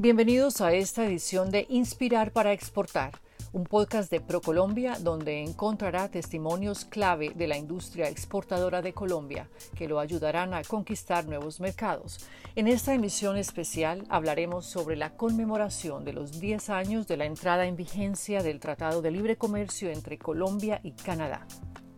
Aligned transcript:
Bienvenidos 0.00 0.62
a 0.62 0.72
esta 0.72 1.04
edición 1.04 1.50
de 1.50 1.66
Inspirar 1.68 2.32
para 2.32 2.54
Exportar, 2.54 3.20
un 3.52 3.64
podcast 3.64 4.10
de 4.10 4.22
ProColombia 4.22 4.98
donde 4.98 5.42
encontrará 5.42 6.10
testimonios 6.10 6.86
clave 6.86 7.32
de 7.34 7.46
la 7.46 7.58
industria 7.58 8.08
exportadora 8.08 8.80
de 8.80 8.94
Colombia 8.94 9.50
que 9.76 9.88
lo 9.88 10.00
ayudarán 10.00 10.54
a 10.54 10.62
conquistar 10.62 11.26
nuevos 11.26 11.60
mercados. 11.60 12.26
En 12.56 12.66
esta 12.66 12.94
emisión 12.94 13.36
especial 13.36 14.06
hablaremos 14.08 14.64
sobre 14.64 14.96
la 14.96 15.18
conmemoración 15.18 16.02
de 16.06 16.14
los 16.14 16.40
10 16.40 16.70
años 16.70 17.06
de 17.06 17.18
la 17.18 17.26
entrada 17.26 17.66
en 17.66 17.76
vigencia 17.76 18.42
del 18.42 18.58
Tratado 18.58 19.02
de 19.02 19.10
Libre 19.10 19.36
Comercio 19.36 19.90
entre 19.90 20.16
Colombia 20.16 20.80
y 20.82 20.92
Canadá. 20.92 21.46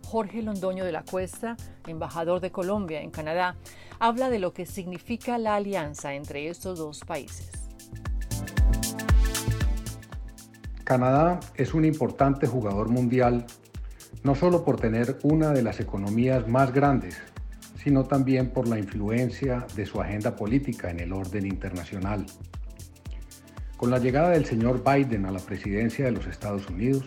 Jorge 0.04 0.42
Londoño 0.42 0.84
de 0.84 0.90
la 0.90 1.04
Cuesta, 1.04 1.56
embajador 1.86 2.40
de 2.40 2.50
Colombia 2.50 3.00
en 3.00 3.12
Canadá, 3.12 3.54
habla 4.00 4.28
de 4.28 4.40
lo 4.40 4.52
que 4.52 4.66
significa 4.66 5.38
la 5.38 5.54
alianza 5.54 6.14
entre 6.14 6.48
estos 6.48 6.80
dos 6.80 6.98
países. 7.06 7.62
Canadá 10.84 11.40
es 11.54 11.74
un 11.74 11.84
importante 11.84 12.46
jugador 12.46 12.90
mundial, 12.90 13.46
no 14.24 14.34
solo 14.34 14.64
por 14.64 14.78
tener 14.78 15.18
una 15.22 15.50
de 15.52 15.62
las 15.62 15.80
economías 15.80 16.46
más 16.48 16.72
grandes, 16.72 17.16
sino 17.82 18.04
también 18.04 18.50
por 18.50 18.68
la 18.68 18.78
influencia 18.78 19.66
de 19.74 19.86
su 19.86 20.00
agenda 20.00 20.36
política 20.36 20.90
en 20.90 21.00
el 21.00 21.12
orden 21.12 21.46
internacional. 21.46 22.26
Con 23.76 23.90
la 23.90 23.98
llegada 23.98 24.30
del 24.30 24.44
señor 24.44 24.84
Biden 24.84 25.26
a 25.26 25.32
la 25.32 25.40
presidencia 25.40 26.04
de 26.04 26.12
los 26.12 26.26
Estados 26.26 26.68
Unidos, 26.68 27.04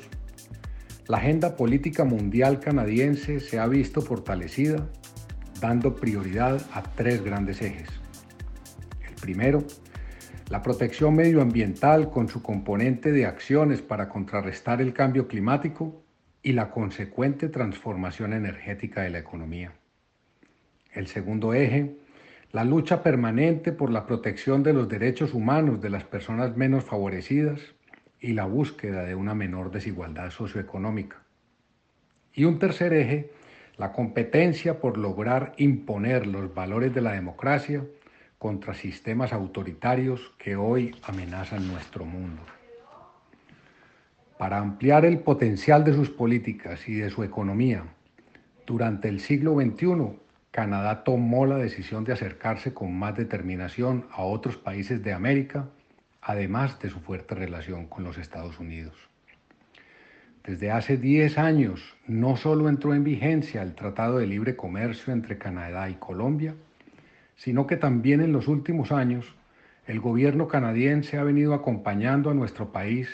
la 1.07 1.17
agenda 1.17 1.55
política 1.55 2.03
mundial 2.03 2.59
canadiense 2.59 3.39
se 3.39 3.59
ha 3.59 3.67
visto 3.67 4.01
fortalecida, 4.01 4.89
dando 5.61 5.95
prioridad 5.95 6.59
a 6.73 6.81
tres 6.81 7.23
grandes 7.23 7.61
ejes. 7.61 7.89
El 9.07 9.13
primero, 9.13 9.63
la 10.49 10.61
protección 10.61 11.15
medioambiental 11.15 12.11
con 12.11 12.27
su 12.27 12.43
componente 12.43 13.11
de 13.11 13.25
acciones 13.25 13.81
para 13.81 14.09
contrarrestar 14.09 14.79
el 14.79 14.93
cambio 14.93 15.27
climático 15.27 16.03
y 16.43 16.53
la 16.53 16.69
consecuente 16.69 17.49
transformación 17.49 18.31
energética 18.33 19.01
de 19.01 19.09
la 19.09 19.17
economía. 19.17 19.71
El 20.93 21.07
segundo 21.07 21.55
eje, 21.55 21.95
la 22.51 22.63
lucha 22.63 23.01
permanente 23.01 23.71
por 23.71 23.89
la 23.89 24.05
protección 24.05 24.61
de 24.61 24.73
los 24.73 24.87
derechos 24.87 25.33
humanos 25.33 25.81
de 25.81 25.89
las 25.89 26.03
personas 26.03 26.55
menos 26.55 26.83
favorecidas 26.83 27.59
y 28.19 28.33
la 28.33 28.45
búsqueda 28.45 29.03
de 29.03 29.15
una 29.15 29.33
menor 29.33 29.71
desigualdad 29.71 30.29
socioeconómica. 30.29 31.23
Y 32.33 32.43
un 32.43 32.59
tercer 32.59 32.93
eje, 32.93 33.31
la 33.77 33.91
competencia 33.91 34.79
por 34.79 34.97
lograr 34.97 35.53
imponer 35.57 36.27
los 36.27 36.53
valores 36.53 36.93
de 36.93 37.01
la 37.01 37.13
democracia 37.13 37.83
contra 38.45 38.75
sistemas 38.75 39.33
autoritarios 39.33 40.21
que 40.37 40.55
hoy 40.55 40.93
amenazan 41.01 41.67
nuestro 41.67 42.05
mundo. 42.05 42.43
Para 44.37 44.59
ampliar 44.59 45.03
el 45.03 45.17
potencial 45.17 45.83
de 45.83 45.95
sus 45.95 46.11
políticas 46.11 46.87
y 46.87 46.93
de 46.93 47.09
su 47.09 47.23
economía, 47.23 47.85
durante 48.67 49.09
el 49.09 49.19
siglo 49.19 49.55
XXI, 49.55 50.19
Canadá 50.51 51.03
tomó 51.03 51.47
la 51.47 51.57
decisión 51.57 52.03
de 52.03 52.13
acercarse 52.13 52.71
con 52.71 52.95
más 52.95 53.17
determinación 53.17 54.05
a 54.11 54.21
otros 54.21 54.57
países 54.57 55.01
de 55.01 55.13
América 55.13 55.65
además 56.21 56.79
de 56.79 56.91
su 56.91 56.99
fuerte 56.99 57.33
relación 57.33 57.87
con 57.87 58.03
los 58.03 58.19
Estados 58.19 58.59
Unidos. 58.59 58.93
Desde 60.43 60.69
hace 60.69 60.97
10 60.97 61.39
años 61.39 61.95
no 62.05 62.37
solo 62.37 62.69
entró 62.69 62.93
en 62.93 63.03
vigencia 63.03 63.63
el 63.63 63.73
Tratado 63.73 64.19
de 64.19 64.27
Libre 64.27 64.55
Comercio 64.55 65.13
entre 65.13 65.39
Canadá 65.39 65.89
y 65.89 65.95
Colombia, 65.95 66.53
sino 67.35 67.67
que 67.67 67.77
también 67.77 68.21
en 68.21 68.31
los 68.31 68.47
últimos 68.47 68.91
años 68.91 69.35
el 69.87 69.99
gobierno 69.99 70.47
canadiense 70.47 71.17
ha 71.17 71.23
venido 71.23 71.53
acompañando 71.53 72.29
a 72.29 72.33
nuestro 72.33 72.71
país 72.71 73.09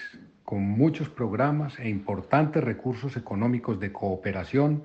con 0.45 0.63
muchos 0.63 1.09
programas 1.09 1.79
e 1.79 1.89
importantes 1.89 2.63
recursos 2.63 3.17
económicos 3.17 3.79
de 3.79 3.91
cooperación 3.91 4.83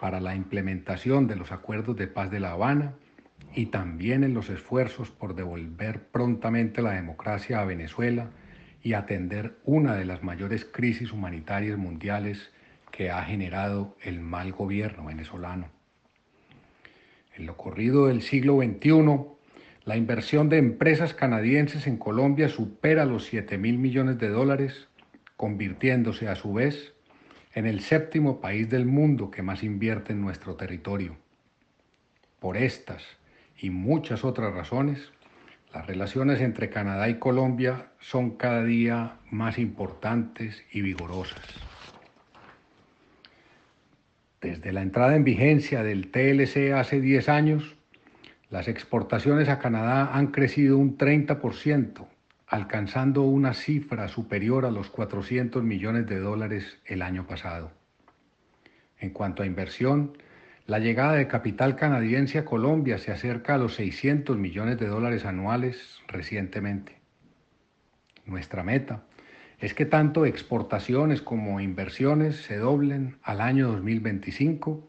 para 0.00 0.20
la 0.20 0.34
implementación 0.34 1.26
de 1.26 1.36
los 1.36 1.52
acuerdos 1.52 1.96
de 1.96 2.08
paz 2.08 2.30
de 2.30 2.40
La 2.40 2.52
Habana 2.52 2.94
y 3.54 3.66
también 3.66 4.24
en 4.24 4.34
los 4.34 4.50
esfuerzos 4.50 5.10
por 5.10 5.34
devolver 5.34 6.00
prontamente 6.08 6.82
la 6.82 6.92
democracia 6.92 7.60
a 7.60 7.64
Venezuela 7.64 8.30
y 8.82 8.92
atender 8.92 9.56
una 9.64 9.94
de 9.94 10.04
las 10.04 10.22
mayores 10.22 10.64
crisis 10.64 11.12
humanitarias 11.12 11.78
mundiales 11.78 12.52
que 12.90 13.10
ha 13.10 13.22
generado 13.22 13.96
el 14.02 14.20
mal 14.20 14.52
gobierno 14.52 15.06
venezolano. 15.06 15.68
En 17.36 17.46
lo 17.46 17.56
corrido 17.56 18.06
del 18.06 18.22
siglo 18.22 18.58
XXI, 18.58 19.34
la 19.84 19.96
inversión 19.96 20.48
de 20.48 20.58
empresas 20.58 21.14
canadienses 21.14 21.86
en 21.86 21.96
Colombia 21.96 22.48
supera 22.48 23.04
los 23.04 23.24
7 23.26 23.58
mil 23.58 23.76
millones 23.78 24.18
de 24.18 24.28
dólares, 24.28 24.88
convirtiéndose 25.36 26.28
a 26.28 26.36
su 26.36 26.52
vez 26.52 26.94
en 27.52 27.66
el 27.66 27.80
séptimo 27.80 28.40
país 28.40 28.70
del 28.70 28.86
mundo 28.86 29.30
que 29.30 29.42
más 29.42 29.62
invierte 29.62 30.12
en 30.12 30.20
nuestro 30.20 30.54
territorio. 30.54 31.16
Por 32.38 32.56
estas 32.56 33.02
y 33.58 33.70
muchas 33.70 34.24
otras 34.24 34.54
razones, 34.54 35.12
las 35.72 35.86
relaciones 35.86 36.40
entre 36.40 36.70
Canadá 36.70 37.08
y 37.08 37.18
Colombia 37.18 37.90
son 37.98 38.36
cada 38.36 38.62
día 38.62 39.18
más 39.30 39.58
importantes 39.58 40.64
y 40.72 40.82
vigorosas. 40.82 41.73
Desde 44.44 44.74
la 44.74 44.82
entrada 44.82 45.16
en 45.16 45.24
vigencia 45.24 45.82
del 45.82 46.10
TLC 46.10 46.74
hace 46.74 47.00
10 47.00 47.30
años, 47.30 47.76
las 48.50 48.68
exportaciones 48.68 49.48
a 49.48 49.58
Canadá 49.58 50.14
han 50.14 50.26
crecido 50.26 50.76
un 50.76 50.98
30%, 50.98 52.06
alcanzando 52.46 53.22
una 53.22 53.54
cifra 53.54 54.06
superior 54.06 54.66
a 54.66 54.70
los 54.70 54.90
400 54.90 55.64
millones 55.64 56.06
de 56.06 56.18
dólares 56.18 56.78
el 56.84 57.00
año 57.00 57.26
pasado. 57.26 57.72
En 58.98 59.10
cuanto 59.14 59.42
a 59.42 59.46
inversión, 59.46 60.18
la 60.66 60.78
llegada 60.78 61.14
de 61.14 61.26
capital 61.26 61.74
canadiense 61.74 62.36
a 62.36 62.44
Colombia 62.44 62.98
se 62.98 63.12
acerca 63.12 63.54
a 63.54 63.58
los 63.58 63.76
600 63.76 64.36
millones 64.36 64.78
de 64.78 64.88
dólares 64.88 65.24
anuales 65.24 66.02
recientemente. 66.06 66.98
Nuestra 68.26 68.62
meta 68.62 69.04
es 69.64 69.72
que 69.72 69.86
tanto 69.86 70.26
exportaciones 70.26 71.22
como 71.22 71.58
inversiones 71.58 72.36
se 72.36 72.58
doblen 72.58 73.16
al 73.22 73.40
año 73.40 73.68
2025, 73.68 74.86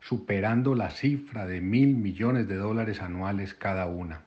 superando 0.00 0.74
la 0.74 0.90
cifra 0.90 1.46
de 1.46 1.62
mil 1.62 1.96
millones 1.96 2.46
de 2.46 2.56
dólares 2.56 3.00
anuales 3.00 3.54
cada 3.54 3.86
una. 3.86 4.26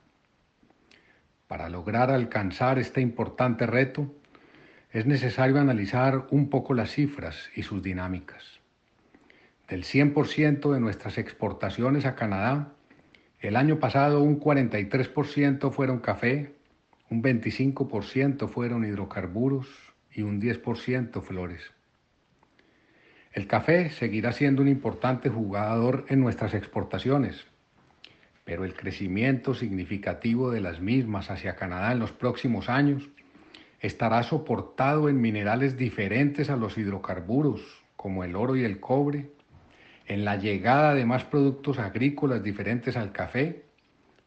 Para 1.46 1.68
lograr 1.68 2.10
alcanzar 2.10 2.80
este 2.80 3.00
importante 3.00 3.64
reto, 3.64 4.12
es 4.90 5.06
necesario 5.06 5.60
analizar 5.60 6.26
un 6.32 6.50
poco 6.50 6.74
las 6.74 6.90
cifras 6.90 7.50
y 7.54 7.62
sus 7.62 7.80
dinámicas. 7.80 8.58
Del 9.68 9.84
100% 9.84 10.72
de 10.72 10.80
nuestras 10.80 11.16
exportaciones 11.16 12.06
a 12.06 12.16
Canadá, 12.16 12.72
el 13.38 13.54
año 13.54 13.78
pasado 13.78 14.20
un 14.20 14.40
43% 14.40 15.70
fueron 15.70 16.00
café, 16.00 16.56
un 17.08 17.22
25% 17.22 18.48
fueron 18.48 18.84
hidrocarburos 18.84 19.91
y 20.14 20.22
un 20.22 20.40
10% 20.40 21.22
flores. 21.22 21.62
El 23.32 23.46
café 23.46 23.90
seguirá 23.90 24.32
siendo 24.32 24.60
un 24.60 24.68
importante 24.68 25.30
jugador 25.30 26.04
en 26.08 26.20
nuestras 26.20 26.52
exportaciones, 26.52 27.46
pero 28.44 28.64
el 28.64 28.74
crecimiento 28.74 29.54
significativo 29.54 30.50
de 30.50 30.60
las 30.60 30.80
mismas 30.80 31.30
hacia 31.30 31.56
Canadá 31.56 31.92
en 31.92 31.98
los 31.98 32.12
próximos 32.12 32.68
años 32.68 33.08
estará 33.80 34.22
soportado 34.22 35.08
en 35.08 35.20
minerales 35.20 35.76
diferentes 35.76 36.50
a 36.50 36.56
los 36.56 36.76
hidrocarburos, 36.76 37.62
como 37.96 38.22
el 38.22 38.36
oro 38.36 38.54
y 38.54 38.64
el 38.64 38.80
cobre, 38.80 39.30
en 40.06 40.24
la 40.24 40.36
llegada 40.36 40.94
de 40.94 41.06
más 41.06 41.24
productos 41.24 41.78
agrícolas 41.78 42.42
diferentes 42.42 42.96
al 42.96 43.12
café 43.12 43.64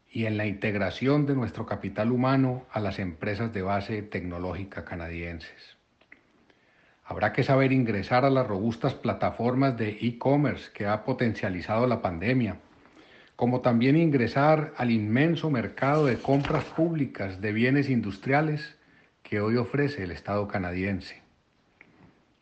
y 0.09 0.25
en 0.25 0.37
la 0.37 0.45
integración 0.45 1.25
de 1.25 1.35
nuestro 1.35 1.65
capital 1.65 2.11
humano 2.11 2.65
a 2.71 2.79
las 2.79 2.99
empresas 2.99 3.53
de 3.53 3.61
base 3.61 4.01
tecnológica 4.01 4.85
canadienses. 4.85 5.74
Habrá 7.07 7.33
que 7.33 7.43
saber 7.43 7.71
ingresar 7.71 8.25
a 8.25 8.31
las 8.31 8.47
robustas 8.47 8.95
plataformas 8.95 9.77
de 9.77 9.89
e-commerce 10.01 10.71
que 10.73 10.87
ha 10.87 11.03
potencializado 11.03 11.85
la 11.85 12.01
pandemia, 12.01 12.57
como 13.35 13.61
también 13.61 13.95
ingresar 13.95 14.73
al 14.75 14.89
inmenso 14.89 15.51
mercado 15.51 16.07
de 16.07 16.17
compras 16.17 16.63
públicas 16.63 17.41
de 17.41 17.53
bienes 17.53 17.89
industriales 17.89 18.75
que 19.21 19.39
hoy 19.39 19.55
ofrece 19.57 20.03
el 20.03 20.11
Estado 20.11 20.47
canadiense. 20.47 21.21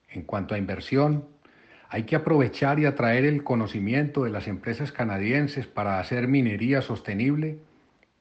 En 0.08 0.22
cuanto 0.22 0.56
a 0.56 0.58
inversión, 0.58 1.28
hay 1.90 2.04
que 2.04 2.16
aprovechar 2.16 2.80
y 2.80 2.86
atraer 2.86 3.26
el 3.26 3.44
conocimiento 3.44 4.24
de 4.24 4.30
las 4.30 4.48
empresas 4.48 4.94
canadienses 4.94 5.68
para 5.68 6.00
hacer 6.00 6.30
minería 6.30 6.82
sostenible 6.82 7.60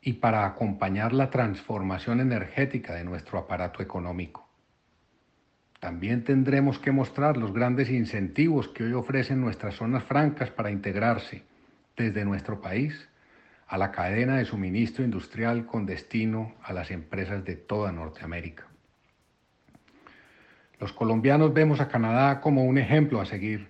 y 0.01 0.15
para 0.15 0.45
acompañar 0.45 1.13
la 1.13 1.31
transformación 1.31 2.21
energética 2.21 2.95
de 2.95 3.05
nuestro 3.05 3.39
aparato 3.39 3.81
económico. 3.81 4.52
También 5.83 6.23
tendremos 6.23 6.79
que 6.79 6.93
mostrar 6.93 7.37
los 7.37 7.53
grandes 7.53 7.91
incentivos 7.91 8.69
que 8.69 8.85
hoy 8.85 8.93
ofrecen 8.93 9.41
nuestras 9.41 9.75
zonas 9.75 10.05
francas 10.05 10.49
para 10.49 10.71
integrarse 10.71 11.43
desde 11.97 12.25
nuestro 12.25 12.61
país 12.61 13.09
a 13.67 13.77
la 13.79 13.91
cadena 13.91 14.37
de 14.37 14.45
suministro 14.45 15.05
industrial 15.05 15.67
con 15.67 15.85
destino 15.85 16.55
a 16.63 16.73
las 16.73 16.93
empresas 16.93 17.45
de 17.45 17.57
toda 17.57 17.91
Norteamérica. 17.91 18.69
Los 20.79 20.93
colombianos 20.93 21.53
vemos 21.53 21.81
a 21.81 21.89
Canadá 21.89 22.41
como 22.41 22.65
un 22.65 22.79
ejemplo 22.79 23.21
a 23.21 23.27
seguir 23.27 23.69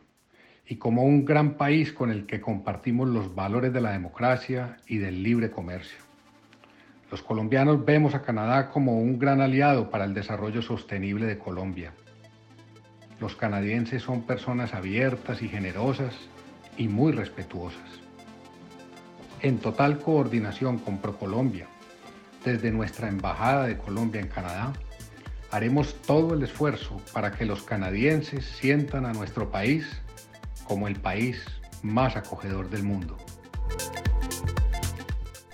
y 0.67 0.77
como 0.77 1.05
un 1.05 1.25
gran 1.25 1.55
país 1.55 1.95
con 1.95 2.11
el 2.11 2.27
que 2.27 2.43
compartimos 2.43 3.09
los 3.09 3.35
valores 3.35 3.73
de 3.73 3.81
la 3.81 3.93
democracia 3.93 4.77
y 4.87 4.99
del 4.99 5.23
libre 5.23 5.51
comercio. 5.51 5.97
Los 7.11 7.23
colombianos 7.23 7.83
vemos 7.87 8.15
a 8.15 8.21
Canadá 8.21 8.69
como 8.69 8.99
un 8.99 9.19
gran 9.19 9.41
aliado 9.41 9.89
para 9.89 10.05
el 10.05 10.13
desarrollo 10.13 10.61
sostenible 10.61 11.25
de 11.25 11.39
Colombia. 11.39 11.95
Los 13.23 13.37
canadienses 13.37 14.03
son 14.03 14.23
personas 14.23 14.75
abiertas 14.75 15.43
y 15.43 15.49
generosas 15.49 16.13
y 16.77 16.89
muy 16.89 17.13
respetuosas. 17.13 17.89
En 19.43 19.59
total 19.59 20.01
coordinación 20.01 20.79
con 20.79 20.99
ProColombia, 20.99 21.69
desde 22.45 22.73
nuestra 22.73 23.07
Embajada 23.07 23.69
de 23.69 23.79
Colombia 23.79 24.21
en 24.21 24.27
Canadá, 24.27 24.73
haremos 25.53 25.95
todo 26.03 26.35
el 26.35 26.43
esfuerzo 26.43 27.01
para 27.13 27.31
que 27.31 27.47
los 27.47 27.63
canadienses 27.63 28.45
sientan 28.45 29.07
a 29.07 29.13
nuestro 29.13 29.53
país 29.53 29.87
como 30.65 30.89
el 30.89 30.97
país 30.97 31.45
más 31.81 32.17
acogedor 32.17 32.71
del 32.71 32.83
mundo. 32.83 33.17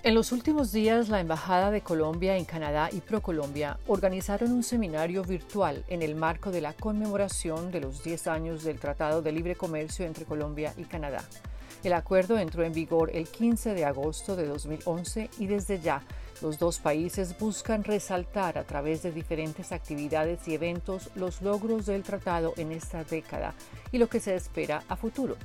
En 0.05 0.15
los 0.15 0.31
últimos 0.31 0.71
días, 0.71 1.09
la 1.09 1.19
Embajada 1.19 1.73
de 1.73 1.81
Colombia 1.81 2.37
en 2.37 2.45
Canadá 2.45 2.89
y 2.93 3.01
ProColombia 3.01 3.81
organizaron 3.89 4.53
un 4.53 4.63
seminario 4.63 5.25
virtual 5.25 5.85
en 5.89 6.03
el 6.03 6.15
marco 6.15 6.53
de 6.53 6.61
la 6.61 6.73
conmemoración 6.73 7.73
de 7.73 7.81
los 7.81 8.05
10 8.05 8.29
años 8.29 8.63
del 8.63 8.79
Tratado 8.79 9.23
de 9.23 9.33
Libre 9.33 9.57
Comercio 9.57 10.07
entre 10.07 10.25
Colombia 10.25 10.73
y 10.77 10.85
Canadá. 10.85 11.25
El 11.83 11.95
acuerdo 11.95 12.39
entró 12.39 12.63
en 12.63 12.73
vigor 12.73 13.11
el 13.13 13.27
15 13.27 13.75
de 13.75 13.85
agosto 13.85 14.37
de 14.37 14.47
2011 14.47 15.31
y 15.41 15.47
desde 15.49 15.81
ya 15.81 16.01
los 16.43 16.61
dos 16.61 16.79
países 16.79 17.37
buscan 17.37 17.83
resaltar 17.83 18.57
a 18.57 18.65
través 18.65 19.03
de 19.03 19.11
diferentes 19.11 19.73
actividades 19.73 20.47
y 20.47 20.55
eventos 20.55 21.11
los 21.17 21.43
logros 21.43 21.87
del 21.87 22.05
tratado 22.05 22.55
en 22.57 22.71
esta 22.71 23.03
década 23.03 23.53
y 23.91 23.99
lo 23.99 24.09
que 24.09 24.21
se 24.21 24.37
espera 24.37 24.85
a 24.89 24.95
futuro. 24.95 25.37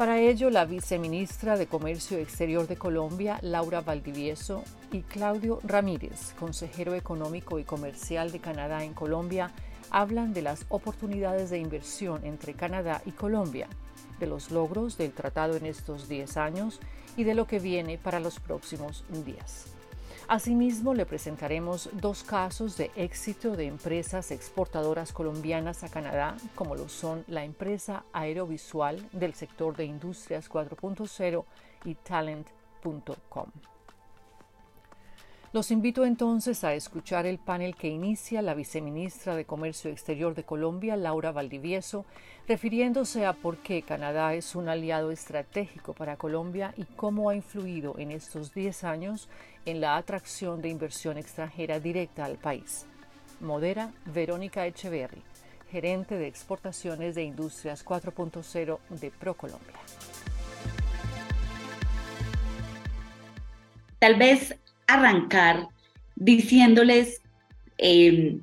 Para 0.00 0.18
ello, 0.18 0.48
la 0.48 0.64
viceministra 0.64 1.58
de 1.58 1.66
Comercio 1.66 2.16
Exterior 2.16 2.66
de 2.66 2.78
Colombia, 2.78 3.38
Laura 3.42 3.82
Valdivieso, 3.82 4.64
y 4.90 5.02
Claudio 5.02 5.60
Ramírez, 5.62 6.32
consejero 6.40 6.94
económico 6.94 7.58
y 7.58 7.64
comercial 7.64 8.32
de 8.32 8.38
Canadá 8.38 8.82
en 8.82 8.94
Colombia, 8.94 9.50
hablan 9.90 10.32
de 10.32 10.40
las 10.40 10.64
oportunidades 10.70 11.50
de 11.50 11.58
inversión 11.58 12.24
entre 12.24 12.54
Canadá 12.54 13.02
y 13.04 13.10
Colombia, 13.10 13.68
de 14.18 14.26
los 14.26 14.50
logros 14.50 14.96
del 14.96 15.12
tratado 15.12 15.54
en 15.54 15.66
estos 15.66 16.08
10 16.08 16.38
años 16.38 16.80
y 17.18 17.24
de 17.24 17.34
lo 17.34 17.46
que 17.46 17.58
viene 17.58 17.98
para 17.98 18.20
los 18.20 18.40
próximos 18.40 19.04
días. 19.26 19.69
Asimismo, 20.30 20.94
le 20.94 21.06
presentaremos 21.06 21.90
dos 21.92 22.22
casos 22.22 22.76
de 22.76 22.92
éxito 22.94 23.56
de 23.56 23.66
empresas 23.66 24.30
exportadoras 24.30 25.12
colombianas 25.12 25.82
a 25.82 25.88
Canadá, 25.88 26.36
como 26.54 26.76
lo 26.76 26.88
son 26.88 27.24
la 27.26 27.42
empresa 27.42 28.04
aerovisual 28.12 29.04
del 29.10 29.34
sector 29.34 29.76
de 29.76 29.86
Industrias 29.86 30.48
4.0 30.48 31.44
y 31.84 31.96
Talent.com. 31.96 33.50
Los 35.52 35.72
invito 35.72 36.04
entonces 36.04 36.62
a 36.62 36.74
escuchar 36.74 37.26
el 37.26 37.40
panel 37.40 37.74
que 37.74 37.88
inicia 37.88 38.40
la 38.40 38.54
viceministra 38.54 39.34
de 39.34 39.44
Comercio 39.44 39.90
Exterior 39.90 40.36
de 40.36 40.44
Colombia, 40.44 40.96
Laura 40.96 41.32
Valdivieso, 41.32 42.06
refiriéndose 42.46 43.26
a 43.26 43.32
por 43.32 43.56
qué 43.56 43.82
Canadá 43.82 44.34
es 44.34 44.54
un 44.54 44.68
aliado 44.68 45.10
estratégico 45.10 45.92
para 45.92 46.16
Colombia 46.16 46.72
y 46.76 46.84
cómo 46.84 47.30
ha 47.30 47.34
influido 47.34 47.98
en 47.98 48.12
estos 48.12 48.54
10 48.54 48.84
años 48.84 49.28
en 49.66 49.80
la 49.80 49.96
atracción 49.96 50.62
de 50.62 50.68
inversión 50.68 51.18
extranjera 51.18 51.80
directa 51.80 52.26
al 52.26 52.36
país. 52.36 52.86
Modera 53.40 53.90
Verónica 54.04 54.68
Echeverry, 54.68 55.22
gerente 55.72 56.16
de 56.16 56.28
exportaciones 56.28 57.16
de 57.16 57.24
Industrias 57.24 57.84
4.0 57.84 58.78
de 58.90 59.10
ProColombia. 59.10 59.74
Tal 63.98 64.14
vez 64.14 64.56
arrancar 64.94 65.68
diciéndoles 66.16 67.20
em, 67.78 68.40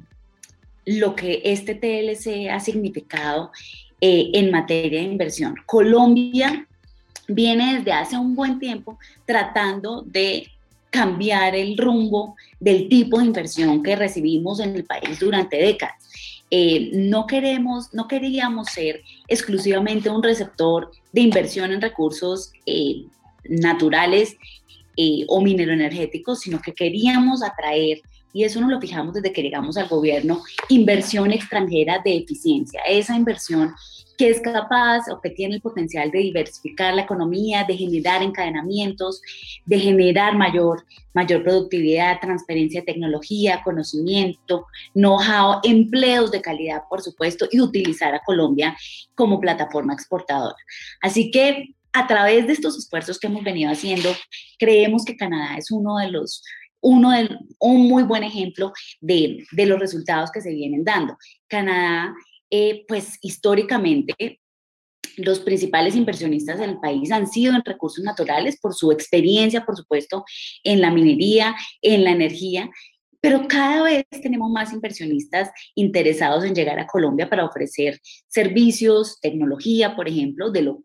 lo 0.86 1.16
que 1.16 1.42
este 1.44 1.76
TLC 1.76 2.50
ha 2.50 2.60
significado 2.60 3.52
eh, 4.02 4.32
en 4.34 4.52
materia 4.52 5.00
de 5.00 5.06
inversión. 5.06 5.56
Colombia 5.66 6.68
viene 7.28 7.76
desde 7.76 7.92
hace 7.92 8.18
un 8.18 8.36
buen 8.36 8.60
tiempo 8.60 8.98
tratando 9.26 10.04
de 10.04 10.48
cambiar 10.90 11.56
el 11.56 11.78
rumbo 11.78 12.36
del 12.60 12.88
tipo 12.88 13.20
de 13.20 13.26
inversión 13.26 13.84
que 13.84 13.96
recibimos 13.96 14.60
en 14.60 14.76
el 14.76 14.86
país 14.86 15.20
durante 15.20 15.58
décadas. 15.58 15.96
Eh, 16.50 16.92
no 16.94 17.28
queremos, 17.28 17.94
no 17.94 18.08
queríamos 18.08 18.70
ser 18.70 19.02
exclusivamente 19.28 20.10
un 20.10 20.24
receptor 20.24 20.92
de 21.12 21.22
inversión 21.22 21.72
en 21.72 21.82
recursos 21.82 22.54
eh, 22.66 23.04
naturales 23.50 24.38
eh, 24.98 25.26
o 25.28 25.42
mineroenergéticos, 25.42 26.42
sino 26.42 26.60
que 26.60 26.74
queríamos 26.74 27.44
atraer, 27.44 28.02
y 28.34 28.44
eso 28.44 28.60
nos 28.60 28.70
lo 28.70 28.82
fijamos 28.82 29.14
desde 29.14 29.32
que 29.32 29.42
llegamos 29.42 29.78
al 29.78 29.88
gobierno, 29.88 30.44
inversión 30.70 31.32
extranjera 31.32 32.02
de 32.04 32.18
eficiencia, 32.18 32.82
esa 32.88 33.16
inversión 33.16 33.74
que 34.18 34.30
es 34.30 34.42
capaz 34.42 35.08
o 35.12 35.22
que 35.22 35.30
tiene 35.30 35.56
el 35.56 35.62
potencial 35.62 36.10
de 36.10 36.20
diversificar 36.20 36.94
la 36.94 37.04
economía, 37.04 37.64
de 37.64 37.78
generar 37.78 38.24
encadenamientos, 38.24 39.22
de 39.66 39.80
generar 39.80 40.36
mayor, 40.36 40.84
mayor 41.14 41.44
productividad, 41.44 42.20
transferencia 42.20 42.82
de 42.82 42.88
tecnología, 42.88 43.62
conocimiento, 43.64 44.66
know-how, 44.94 45.60
empleos 45.64 46.32
de 46.32 46.42
calidad, 46.42 46.82
por 46.90 47.02
supuesto, 47.02 47.48
y 47.52 47.62
utilizar 47.62 48.14
a 48.16 48.24
Colombia 48.26 48.76
como 49.14 49.40
plataforma 49.40 49.94
exportadora. 49.94 50.58
Así 51.02 51.30
que 51.30 51.76
a 51.94 52.08
través 52.08 52.48
de 52.48 52.54
estos 52.54 52.78
esfuerzos 52.78 53.20
que 53.20 53.28
hemos 53.28 53.44
venido 53.44 53.72
haciendo, 53.72 54.10
creemos 54.60 55.04
que 55.06 55.18
Canadá 55.18 55.58
es 55.58 55.72
uno 55.72 55.98
de 55.98 56.12
los 56.12 56.44
uno 56.80 57.12
de, 57.12 57.28
un 57.60 57.88
muy 57.88 58.04
buen 58.04 58.24
ejemplo 58.24 58.72
de, 59.02 59.46
de 59.52 59.66
los 59.66 59.80
resultados 59.80 60.32
que 60.32 60.42
se 60.42 60.54
vienen 60.54 60.84
dando. 60.84 61.18
Canadá 61.48 62.14
eh, 62.50 62.86
pues 62.88 63.18
históricamente 63.22 64.40
los 65.18 65.40
principales 65.40 65.96
inversionistas 65.96 66.60
del 66.60 66.80
país 66.80 67.12
han 67.12 67.28
sido 67.28 67.56
en 67.56 67.64
recursos 67.66 68.04
naturales 68.04 68.60
por 68.60 68.74
su 68.74 68.92
experiencia, 68.92 69.66
por 69.66 69.76
supuesto, 69.76 70.24
en 70.64 70.80
la 70.80 70.92
minería, 70.92 71.56
en 71.82 72.04
la 72.04 72.12
energía, 72.12 72.70
pero 73.28 73.46
cada 73.46 73.84
vez 73.84 74.06
tenemos 74.22 74.50
más 74.50 74.72
inversionistas 74.72 75.50
interesados 75.76 76.46
en 76.46 76.56
llegar 76.56 76.80
a 76.80 76.88
Colombia 76.88 77.30
para 77.30 77.44
ofrecer 77.44 78.00
servicios, 78.30 79.20
tecnología, 79.20 79.98
por 79.98 80.08
ejemplo, 80.08 80.50
de 80.50 80.62
lo, 80.62 80.80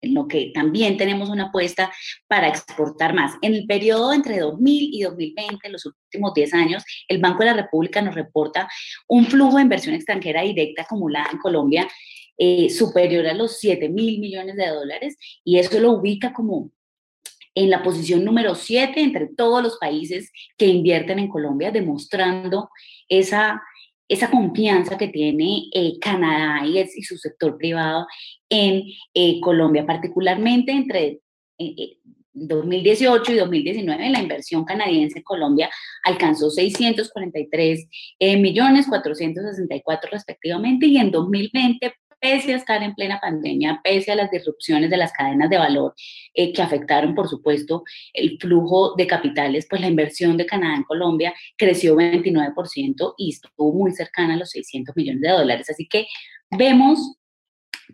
en 0.00 0.12
lo 0.12 0.26
que 0.26 0.50
también 0.52 0.96
tenemos 0.96 1.28
una 1.30 1.50
apuesta 1.50 1.92
para 2.26 2.48
exportar 2.48 3.14
más. 3.14 3.34
En 3.42 3.54
el 3.54 3.64
periodo 3.66 4.12
entre 4.12 4.40
2000 4.40 4.88
y 4.92 5.02
2020, 5.02 5.68
los 5.68 5.86
últimos 5.86 6.34
10 6.34 6.54
años, 6.54 6.84
el 7.06 7.20
Banco 7.20 7.44
de 7.44 7.50
la 7.50 7.62
República 7.62 8.02
nos 8.02 8.16
reporta 8.16 8.68
un 9.06 9.26
flujo 9.26 9.58
de 9.58 9.62
inversión 9.62 9.94
extranjera 9.94 10.42
directa 10.42 10.82
acumulada 10.82 11.28
en 11.30 11.38
Colombia 11.38 11.86
eh, 12.36 12.70
superior 12.70 13.24
a 13.28 13.34
los 13.34 13.60
7 13.60 13.88
mil 13.90 14.18
millones 14.18 14.56
de 14.56 14.66
dólares 14.66 15.16
y 15.44 15.58
eso 15.58 15.78
lo 15.78 15.92
ubica 15.92 16.32
como 16.32 16.72
en 17.54 17.70
la 17.70 17.82
posición 17.82 18.24
número 18.24 18.54
7 18.54 19.00
entre 19.00 19.28
todos 19.28 19.62
los 19.62 19.78
países 19.78 20.32
que 20.56 20.66
invierten 20.66 21.18
en 21.18 21.28
Colombia, 21.28 21.70
demostrando 21.70 22.70
esa 23.08 23.62
esa 24.08 24.30
confianza 24.30 24.98
que 24.98 25.08
tiene 25.08 25.64
eh, 25.72 25.98
Canadá 26.00 26.66
y, 26.66 26.84
su 27.02 27.16
sector 27.16 27.56
privado 27.56 28.06
en 28.48 28.84
eh, 29.14 29.40
Colombia, 29.40 29.86
particularmente 29.86 30.72
entre 30.72 31.20
2018 32.32 33.32
eh, 33.32 33.34
y 33.34 33.38
2019, 33.38 34.10
la 34.10 34.20
inversión 34.20 34.64
canadiense 34.64 35.18
en 35.18 35.24
Colombia 35.24 35.70
alcanzó 36.04 36.50
643 36.50 37.86
millones 38.38 38.86
464 38.88 40.10
respectivamente 40.10 40.86
y 40.86 40.98
en 40.98 41.10
2020 41.10 41.94
pese 42.24 42.54
a 42.54 42.56
estar 42.56 42.82
en 42.82 42.94
plena 42.94 43.20
pandemia, 43.20 43.82
pese 43.84 44.10
a 44.10 44.14
las 44.14 44.30
disrupciones 44.30 44.88
de 44.88 44.96
las 44.96 45.12
cadenas 45.12 45.50
de 45.50 45.58
valor 45.58 45.94
eh, 46.32 46.54
que 46.54 46.62
afectaron, 46.62 47.14
por 47.14 47.28
supuesto, 47.28 47.84
el 48.14 48.38
flujo 48.40 48.94
de 48.94 49.06
capitales, 49.06 49.66
pues 49.68 49.82
la 49.82 49.88
inversión 49.88 50.38
de 50.38 50.46
Canadá 50.46 50.74
en 50.74 50.84
Colombia 50.84 51.34
creció 51.58 51.94
29% 51.96 53.14
y 53.18 53.28
estuvo 53.28 53.74
muy 53.74 53.92
cercana 53.92 54.32
a 54.32 54.36
los 54.38 54.48
600 54.48 54.96
millones 54.96 55.20
de 55.20 55.28
dólares. 55.28 55.68
Así 55.68 55.86
que 55.86 56.06
vemos 56.50 57.18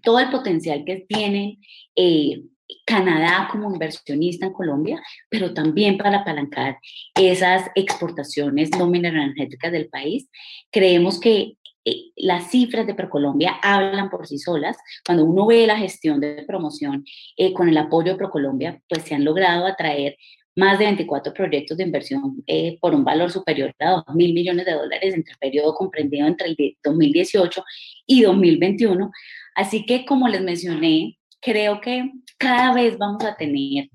todo 0.05 0.21
el 0.21 0.31
potencial 0.31 0.85
que 0.87 1.05
tienen 1.09 1.59
eh, 1.97 2.41
Canadá 2.87 3.49
como 3.51 3.73
inversionista 3.73 4.47
en 4.47 4.53
Colombia, 4.53 5.03
pero 5.29 5.53
también 5.53 5.99
para 5.99 6.19
apalancar 6.19 6.79
esas 7.17 7.69
exportaciones 7.75 8.71
no 8.79 8.95
energéticas 8.95 9.73
del 9.73 9.89
país. 9.89 10.31
Creemos 10.71 11.19
que 11.19 11.57
eh, 11.85 12.11
las 12.17 12.51
cifras 12.51 12.87
de 12.87 12.95
Procolombia 12.95 13.59
hablan 13.63 14.11
por 14.11 14.27
sí 14.27 14.39
solas. 14.39 14.77
Cuando 15.05 15.25
uno 15.25 15.47
ve 15.47 15.67
la 15.67 15.79
gestión 15.79 16.21
de 16.21 16.45
promoción 16.47 17.05
eh, 17.37 17.53
con 17.53 17.69
el 17.69 17.79
apoyo 17.79 18.13
de 18.13 18.19
Procolombia, 18.19 18.81
pues 18.89 19.03
se 19.03 19.15
han 19.15 19.25
logrado 19.25 19.67
atraer 19.67 20.17
más 20.57 20.79
de 20.79 20.87
24 20.87 21.33
proyectos 21.33 21.77
de 21.77 21.85
inversión 21.85 22.43
eh, 22.47 22.77
por 22.81 22.95
un 22.95 23.05
valor 23.05 23.31
superior 23.31 23.73
a 23.79 24.03
2 24.07 24.15
mil 24.15 24.35
millones 24.35 24.67
de 24.67 24.73
dólares 24.73 25.15
entre 25.15 25.33
el 25.33 25.39
periodo 25.39 25.75
comprendido 25.75 26.27
entre 26.27 26.49
el 26.49 26.77
2018 26.83 27.65
y 28.07 28.23
2021. 28.23 29.11
Así 29.55 29.87
que, 29.87 30.05
como 30.05 30.29
les 30.29 30.43
mencioné, 30.43 31.19
creo 31.41 31.81
que 31.81 32.11
cada 32.37 32.75
vez 32.75 32.99
vamos 32.99 33.25
a 33.25 33.37
tener 33.37 33.89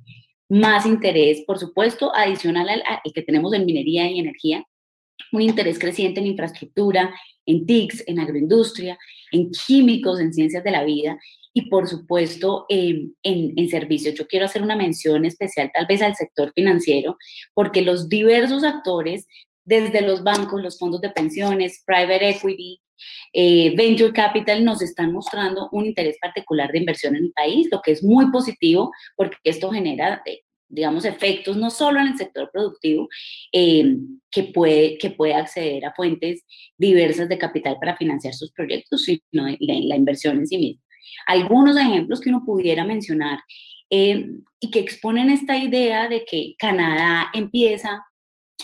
más 0.50 0.86
interés, 0.86 1.44
por 1.46 1.60
supuesto, 1.60 2.13
adicional 2.15 2.70
al, 2.70 2.84
al 2.86 3.13
que 3.13 3.22
tenemos 3.22 3.54
en 3.54 3.65
minería 3.65 4.10
y 4.10 4.20
energía, 4.20 4.63
un 5.32 5.42
interés 5.42 5.80
creciente 5.80 6.20
en 6.20 6.27
infraestructura, 6.27 7.13
en 7.46 7.66
TICs, 7.66 8.04
en 8.08 8.20
agroindustria, 8.20 8.98
en 9.32 9.52
químicos, 9.52 10.20
en 10.20 10.34
ciencias 10.34 10.64
de 10.64 10.72
la 10.72 10.84
vida 10.84 11.20
y 11.54 11.70
por 11.70 11.88
supuesto 11.88 12.66
en, 12.68 13.16
en, 13.24 13.70
servicios. 13.70 14.14
Yo 14.16 14.28
quiero 14.28 14.46
hacer 14.46 14.62
una 14.62 14.75
mención 14.75 15.25
especial 15.25 15.72
tal 15.74 15.86
vez 15.88 16.02
al 16.02 16.16
sector 16.16 16.52
financiero, 16.54 17.18
porque 17.54 17.82
los 17.82 18.10
diversos 18.10 18.64
actores, 18.64 19.25
desde 19.64 20.02
los 20.02 20.22
bancos, 20.22 20.62
los 20.62 20.78
fondos 20.78 21.00
de 21.00 21.12
pensiones, 21.12 21.82
private 21.86 22.30
equity, 22.30 22.82
eh, 23.34 23.74
venture 23.75 24.14
capital, 24.14 24.64
nos 24.64 24.82
están 24.82 25.12
mostrando 25.12 25.70
un 25.72 25.86
interés 25.86 26.18
particular 26.20 26.72
de 26.72 26.80
inversión 26.80 27.16
en 27.16 27.25
el 27.25 27.32
país, 27.32 27.68
lo 27.72 27.82
que 27.82 27.92
es 27.92 28.04
muy 28.04 28.32
positivo 28.32 28.92
porque 29.16 29.38
esto 29.44 29.72
genera 29.72 30.22
eh, 30.25 30.42
digamos, 30.67 31.05
efectos 31.05 31.57
no 31.57 31.69
solo 31.69 32.00
en 32.00 32.07
el 32.07 32.17
sector 32.17 32.50
productivo, 32.51 33.07
eh, 33.51 33.98
que, 34.31 34.43
puede, 34.43 34.98
que 34.98 35.12
puede 35.12 35.34
acceder 35.34 35.86
a 35.86 35.93
fuentes 35.93 36.45
diversas 36.77 37.29
de 37.29 37.38
capital 37.38 37.77
para 37.79 37.98
financiar 37.98 38.34
sus 38.34 38.51
proyectos, 38.51 39.03
sino 39.03 39.48
la, 39.48 39.57
la 39.60 39.95
inversión 39.95 40.38
en 40.38 40.48
sí 40.48 40.57
misma. 40.57 40.81
Algunos 41.27 41.77
ejemplos 41.77 42.19
que 42.19 42.29
uno 42.29 42.43
pudiera 42.45 42.84
mencionar 42.84 43.39
eh, 43.89 44.27
y 44.60 44.72
que 44.72 44.79
exponen 44.79 45.29
esta 45.29 45.57
idea 45.57 46.10
de 46.10 46.25
que 46.25 46.55
Canadá 46.57 47.29
empieza 47.34 48.03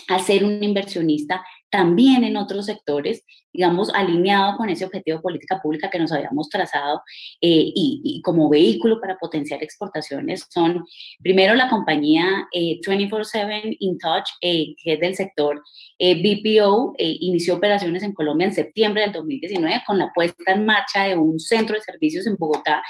a 0.08 0.18
ser 0.18 0.44
un 0.44 0.62
inversionista 0.62 1.44
también 1.72 2.22
en 2.22 2.36
otros 2.36 2.66
sectores, 2.66 3.24
digamos, 3.50 3.88
alineado 3.94 4.58
con 4.58 4.68
ese 4.68 4.84
objetivo 4.84 5.16
de 5.16 5.22
política 5.22 5.58
pública 5.62 5.88
que 5.88 5.98
nos 5.98 6.12
habíamos 6.12 6.50
trazado 6.50 7.00
eh, 7.40 7.72
y, 7.74 8.20
como 8.22 8.50
vehículo 8.50 9.00
para 9.00 9.16
potenciar 9.16 9.62
exportaciones 9.62 10.46
son, 10.50 10.84
primero, 11.22 11.54
la 11.54 11.70
compañía 11.70 12.46
24/7 12.52 13.62
eh, 13.64 13.76
In 13.80 13.96
Touch, 13.98 14.28
eh, 14.42 14.74
que 14.84 14.92
es 14.92 15.00
del 15.00 15.14
sector 15.14 15.62
BPO, 15.98 16.94
inició 16.98 17.54
operaciones 17.54 18.02
en 18.02 18.12
Colombia 18.12 18.48
en 18.48 18.54
septiembre 18.54 19.02
del 19.02 19.12
2019 19.12 19.82
con 19.86 19.98
la 19.98 20.12
puesta 20.14 20.52
en 20.52 20.66
marcha 20.66 21.04
de 21.04 21.16
un 21.16 21.40
centro 21.40 21.74
de 21.74 21.80
servicios 21.80 22.26
en 22.26 22.36
Bogotá 22.36 22.82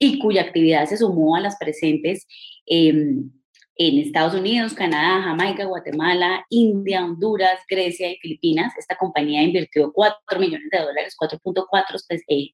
y 0.00 0.18
cuya 0.18 0.42
actividad 0.42 0.86
se 0.86 0.96
sumó 0.96 1.36
a 1.36 1.40
las 1.40 1.56
presentes 1.58 2.26
em, 2.66 3.30
en 3.78 3.98
Estados 3.98 4.34
Unidos, 4.34 4.72
Canadá, 4.72 5.22
Jamaica, 5.22 5.64
Guatemala, 5.66 6.46
India, 6.48 7.04
Honduras, 7.04 7.60
Grecia 7.68 8.10
y 8.10 8.16
Filipinas. 8.16 8.72
Esta 8.78 8.96
compañía 8.96 9.42
invirtió 9.42 9.92
4 9.92 10.40
millones 10.40 10.68
de 10.70 10.78
dólares, 10.78 11.14
4.4 11.20 12.00
eh, 12.28 12.52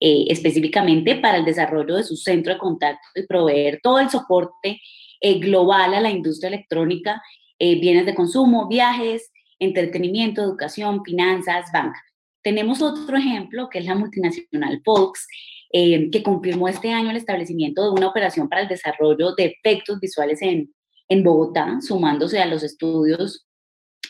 eh, 0.00 0.24
específicamente 0.28 1.16
para 1.16 1.38
el 1.38 1.44
desarrollo 1.44 1.96
de 1.96 2.02
su 2.02 2.16
centro 2.16 2.52
de 2.52 2.58
contacto 2.58 3.06
y 3.14 3.26
proveer 3.26 3.80
todo 3.80 4.00
el 4.00 4.10
soporte 4.10 4.80
eh, 5.20 5.38
global 5.38 5.94
a 5.94 6.00
la 6.00 6.10
industria 6.10 6.48
electrónica, 6.48 7.22
bienes 7.60 8.06
de 8.06 8.14
consumo, 8.14 8.68
viajes, 8.68 9.32
entretenimiento, 9.58 10.42
educación, 10.42 11.02
finanzas, 11.04 11.66
banca. 11.72 12.00
Tenemos 12.42 12.82
otro 12.82 13.16
ejemplo 13.16 13.68
que 13.68 13.80
es 13.80 13.84
la 13.84 13.96
multinacional 13.96 14.80
Fox, 14.84 15.26
eh, 15.70 16.10
que 16.10 16.22
confirmó 16.22 16.68
este 16.68 16.92
año 16.92 17.10
el 17.10 17.16
establecimiento 17.16 17.84
de 17.84 17.90
una 17.90 18.08
operación 18.08 18.48
para 18.48 18.62
el 18.62 18.68
desarrollo 18.68 19.34
de 19.34 19.56
efectos 19.62 20.00
visuales 20.00 20.40
en, 20.40 20.72
en 21.08 21.22
Bogotá, 21.22 21.78
sumándose 21.82 22.40
a 22.40 22.46
los 22.46 22.62
estudios 22.62 23.46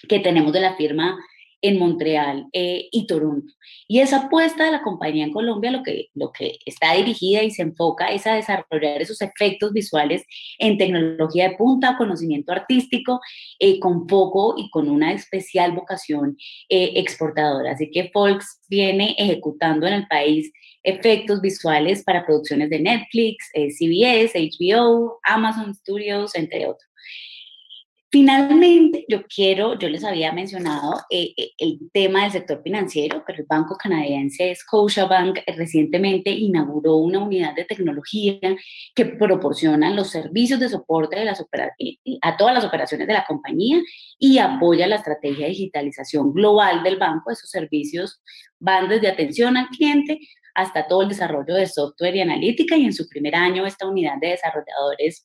que 0.08 0.20
tenemos 0.20 0.52
de 0.52 0.60
la 0.60 0.76
firma 0.76 1.18
en 1.60 1.76
Montreal 1.76 2.46
eh, 2.52 2.88
y 2.92 3.08
Toronto. 3.08 3.52
Y 3.88 3.98
esa 3.98 4.26
apuesta 4.26 4.66
de 4.66 4.70
la 4.70 4.82
compañía 4.82 5.24
en 5.24 5.32
Colombia 5.32 5.72
lo 5.72 5.82
que, 5.82 6.06
lo 6.14 6.30
que 6.30 6.58
está 6.64 6.94
dirigida 6.94 7.42
y 7.42 7.50
se 7.50 7.62
enfoca 7.62 8.06
es 8.06 8.28
a 8.28 8.34
desarrollar 8.34 9.02
esos 9.02 9.20
efectos 9.20 9.72
visuales 9.72 10.22
en 10.60 10.78
tecnología 10.78 11.48
de 11.48 11.56
punta, 11.56 11.96
conocimiento 11.98 12.52
artístico, 12.52 13.18
eh, 13.58 13.80
con 13.80 14.08
foco 14.08 14.54
y 14.56 14.70
con 14.70 14.88
una 14.88 15.12
especial 15.12 15.72
vocación 15.72 16.36
exportadora. 16.68 17.72
Así 17.72 17.90
que 17.90 18.10
Folks 18.12 18.60
viene 18.68 19.16
ejecutando 19.18 19.88
en 19.88 19.94
el 19.94 20.06
país 20.06 20.52
efectos 20.82 21.40
visuales 21.40 22.02
para 22.04 22.24
producciones 22.24 22.70
de 22.70 22.80
Netflix, 22.80 23.50
eh, 23.54 23.70
CBS, 23.70 24.38
HBO, 24.38 25.18
Amazon 25.24 25.74
Studios, 25.74 26.34
entre 26.34 26.66
otros. 26.66 26.88
Finalmente, 28.10 29.04
yo 29.06 29.24
quiero, 29.24 29.78
yo 29.78 29.90
les 29.90 30.02
había 30.02 30.32
mencionado 30.32 30.94
eh, 31.10 31.34
eh, 31.36 31.50
el 31.58 31.90
tema 31.92 32.22
del 32.22 32.32
sector 32.32 32.62
financiero, 32.62 33.22
pero 33.26 33.40
el 33.40 33.46
banco 33.46 33.76
canadiense 33.76 34.54
Scotiabank 34.54 35.40
recientemente 35.46 36.30
inauguró 36.30 36.96
una 36.96 37.18
unidad 37.18 37.54
de 37.54 37.66
tecnología 37.66 38.38
que 38.94 39.04
proporciona 39.04 39.90
los 39.90 40.08
servicios 40.08 40.58
de 40.58 40.70
soporte 40.70 41.18
de 41.18 41.26
las 41.26 41.44
a 42.22 42.36
todas 42.38 42.54
las 42.54 42.64
operaciones 42.64 43.06
de 43.06 43.12
la 43.12 43.26
compañía 43.26 43.78
y 44.18 44.38
apoya 44.38 44.86
la 44.86 44.96
estrategia 44.96 45.44
de 45.44 45.50
digitalización 45.50 46.32
global 46.32 46.82
del 46.82 46.96
banco. 46.96 47.30
Esos 47.30 47.50
servicios 47.50 48.22
van 48.58 48.88
desde 48.88 49.08
atención 49.08 49.58
al 49.58 49.68
cliente 49.68 50.18
hasta 50.58 50.88
todo 50.88 51.02
el 51.02 51.08
desarrollo 51.08 51.54
de 51.54 51.68
software 51.68 52.16
y 52.16 52.20
analítica 52.20 52.76
y 52.76 52.84
en 52.84 52.92
su 52.92 53.08
primer 53.08 53.36
año 53.36 53.64
esta 53.64 53.86
unidad 53.86 54.18
de 54.20 54.30
desarrolladores 54.30 55.24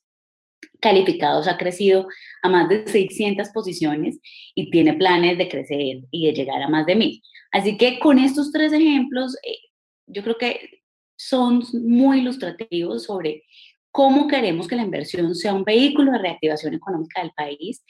calificados 0.80 1.48
ha 1.48 1.58
crecido 1.58 2.08
a 2.44 2.50
más 2.50 2.70
de 2.70 2.86
600 2.86 3.50
posiciones 3.50 4.20
y 4.54 4.70
tiene 4.70 4.94
planes 4.94 5.40
de 5.40 5.50
crecer 5.50 6.04
y 6.12 6.28
de 6.28 6.34
llegar 6.34 6.62
a 6.62 6.70
más 6.70 6.86
de 6.86 6.96
mil. 6.96 7.22
Así 7.52 7.78
que 7.78 7.98
con 7.98 8.20
estos 8.20 8.52
tres 8.52 8.74
ejemplos, 8.74 9.36
eh, 9.44 9.58
yo 10.06 10.22
creo 10.22 10.38
que 10.38 10.84
son 11.18 11.64
muy 11.74 12.20
ilustrativos 12.20 13.06
sobre 13.06 13.44
cómo 13.92 14.28
queremos 14.28 14.68
que 14.68 14.76
la 14.76 14.84
inversión 14.84 15.34
sea 15.34 15.56
un 15.56 15.64
vehículo 15.64 16.12
de 16.12 16.20
reactivación 16.20 16.76
económica 16.76 17.22
del 17.22 17.32
país 17.32 17.84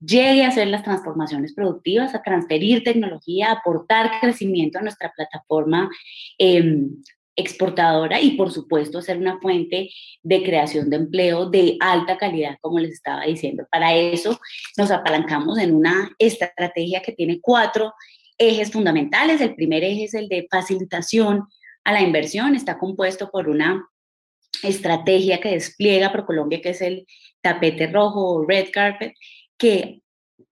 llegue 0.00 0.44
a 0.44 0.48
hacer 0.48 0.68
las 0.68 0.82
transformaciones 0.82 1.54
productivas, 1.54 2.14
a 2.14 2.22
transferir 2.22 2.84
tecnología, 2.84 3.48
a 3.48 3.52
aportar 3.52 4.20
crecimiento 4.20 4.78
a 4.78 4.82
nuestra 4.82 5.12
plataforma 5.14 5.90
em, 6.38 6.90
exportadora 7.36 8.20
y 8.20 8.32
por 8.32 8.50
supuesto 8.50 9.02
ser 9.02 9.18
una 9.18 9.38
fuente 9.40 9.90
de 10.22 10.42
creación 10.42 10.88
de 10.88 10.96
empleo 10.96 11.48
de 11.48 11.76
alta 11.80 12.16
calidad, 12.16 12.56
como 12.60 12.78
les 12.78 12.92
estaba 12.92 13.24
diciendo. 13.24 13.66
Para 13.70 13.94
eso 13.94 14.40
nos 14.76 14.90
apalancamos 14.90 15.58
en 15.58 15.74
una 15.74 16.10
estrategia 16.18 17.02
que 17.02 17.12
tiene 17.12 17.40
cuatro 17.40 17.92
ejes 18.38 18.72
fundamentales. 18.72 19.40
El 19.40 19.54
primer 19.54 19.84
eje 19.84 20.04
es 20.04 20.14
el 20.14 20.28
de 20.28 20.46
facilitación 20.50 21.44
a 21.84 21.92
la 21.92 22.00
inversión. 22.00 22.54
Está 22.54 22.78
compuesto 22.78 23.30
por 23.30 23.48
una 23.48 23.86
estrategia 24.62 25.40
que 25.40 25.50
despliega 25.50 26.12
ProColombia, 26.12 26.60
que 26.60 26.70
es 26.70 26.80
el 26.80 27.06
tapete 27.42 27.86
rojo 27.86 28.34
o 28.34 28.46
red 28.46 28.68
carpet, 28.72 29.12
que 29.58 30.02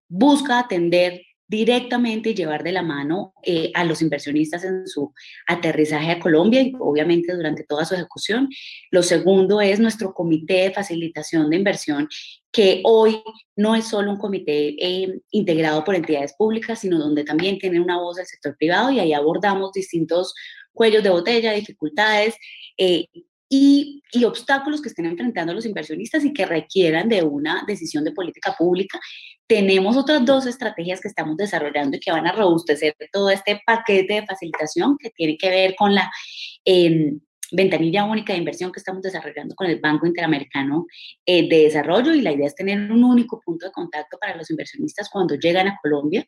busca 0.08 0.58
atender 0.58 1.22
directamente 1.46 2.30
y 2.30 2.34
llevar 2.34 2.64
de 2.64 2.72
la 2.72 2.82
mano 2.82 3.34
eh, 3.42 3.70
a 3.74 3.84
los 3.84 4.00
inversionistas 4.00 4.64
en 4.64 4.86
su 4.88 5.12
aterrizaje 5.46 6.10
a 6.10 6.18
Colombia 6.18 6.62
y 6.62 6.72
obviamente 6.78 7.34
durante 7.34 7.64
toda 7.64 7.84
su 7.84 7.94
ejecución. 7.94 8.48
Lo 8.90 9.02
segundo 9.02 9.60
es 9.60 9.78
nuestro 9.78 10.14
comité 10.14 10.54
de 10.54 10.72
facilitación 10.72 11.50
de 11.50 11.56
inversión, 11.56 12.08
que 12.50 12.80
hoy 12.84 13.22
no 13.56 13.74
es 13.74 13.86
solo 13.86 14.10
un 14.10 14.18
comité 14.18 14.74
eh, 14.80 15.20
integrado 15.30 15.84
por 15.84 15.94
entidades 15.94 16.34
públicas, 16.36 16.80
sino 16.80 16.98
donde 16.98 17.24
también 17.24 17.58
tiene 17.58 17.80
una 17.80 18.00
voz 18.00 18.16
del 18.16 18.26
sector 18.26 18.56
privado 18.56 18.90
y 18.90 19.00
ahí 19.00 19.12
abordamos 19.12 19.72
distintos 19.72 20.34
cuellos 20.72 21.02
de 21.02 21.10
botella, 21.10 21.52
dificultades 21.52 22.34
eh, 22.78 23.06
y, 23.54 24.24
obstáculos 24.24 24.80
que 24.80 24.88
estén 24.88 25.06
enfrentando 25.06 25.52
los 25.52 25.66
inversionistas 25.66 26.24
y 26.24 26.32
que 26.32 26.46
requieran 26.46 27.08
de 27.08 27.22
una 27.22 27.64
decisión 27.66 28.04
de 28.04 28.12
política 28.12 28.54
pública. 28.56 28.98
Tenemos 29.46 29.96
otras 29.96 30.24
dos 30.24 30.46
estrategias 30.46 31.00
que 31.00 31.08
estamos 31.08 31.36
desarrollando 31.36 31.96
y 31.96 32.00
que 32.00 32.12
van 32.12 32.26
a 32.26 32.32
robustecer 32.32 32.94
todo 33.12 33.30
este 33.30 33.60
paquete 33.66 34.14
de 34.14 34.26
facilitación 34.26 34.96
que 34.98 35.10
tiene 35.10 35.36
que 35.36 35.50
ver 35.50 35.74
con 35.76 35.94
la 35.94 36.10
em, 36.64 37.20
ventanilla 37.52 38.04
única 38.04 38.32
de 38.32 38.38
inversión 38.38 38.72
que 38.72 38.78
estamos 38.78 39.02
desarrollando 39.02 39.54
con 39.54 39.66
el 39.66 39.80
Banco 39.80 40.06
Interamericano 40.06 40.86
eh, 41.26 41.48
de 41.48 41.64
Desarrollo 41.64 42.14
y 42.14 42.20
la 42.20 42.32
idea 42.32 42.46
es 42.46 42.54
tener 42.54 42.90
un 42.90 43.04
único 43.04 43.40
punto 43.44 43.66
de 43.66 43.72
contacto 43.72 44.16
para 44.18 44.36
los 44.36 44.50
inversionistas 44.50 45.10
cuando 45.10 45.34
llegan 45.34 45.68
a 45.68 45.78
Colombia 45.82 46.26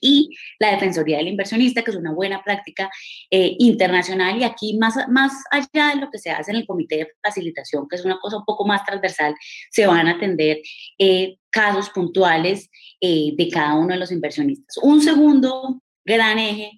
y 0.00 0.30
la 0.58 0.72
Defensoría 0.72 1.18
del 1.18 1.28
Inversionista, 1.28 1.82
que 1.82 1.90
es 1.90 1.96
una 1.96 2.12
buena 2.12 2.42
práctica 2.42 2.90
eh, 3.30 3.56
internacional. 3.58 4.38
Y 4.38 4.44
aquí, 4.44 4.76
más, 4.78 4.96
más 5.08 5.32
allá 5.50 5.94
de 5.94 6.00
lo 6.00 6.10
que 6.10 6.18
se 6.18 6.30
hace 6.30 6.50
en 6.50 6.58
el 6.58 6.66
Comité 6.66 6.96
de 6.96 7.08
Facilitación, 7.22 7.86
que 7.88 7.96
es 7.96 8.04
una 8.04 8.18
cosa 8.18 8.38
un 8.38 8.44
poco 8.44 8.66
más 8.66 8.84
transversal, 8.84 9.34
se 9.70 9.86
van 9.86 10.06
a 10.06 10.12
atender 10.12 10.60
eh, 10.98 11.36
casos 11.50 11.90
puntuales 11.90 12.70
eh, 13.00 13.32
de 13.36 13.48
cada 13.48 13.74
uno 13.74 13.94
de 13.94 14.00
los 14.00 14.12
inversionistas. 14.12 14.78
Un 14.82 15.00
segundo 15.00 15.82
gran 16.04 16.38
eje 16.38 16.72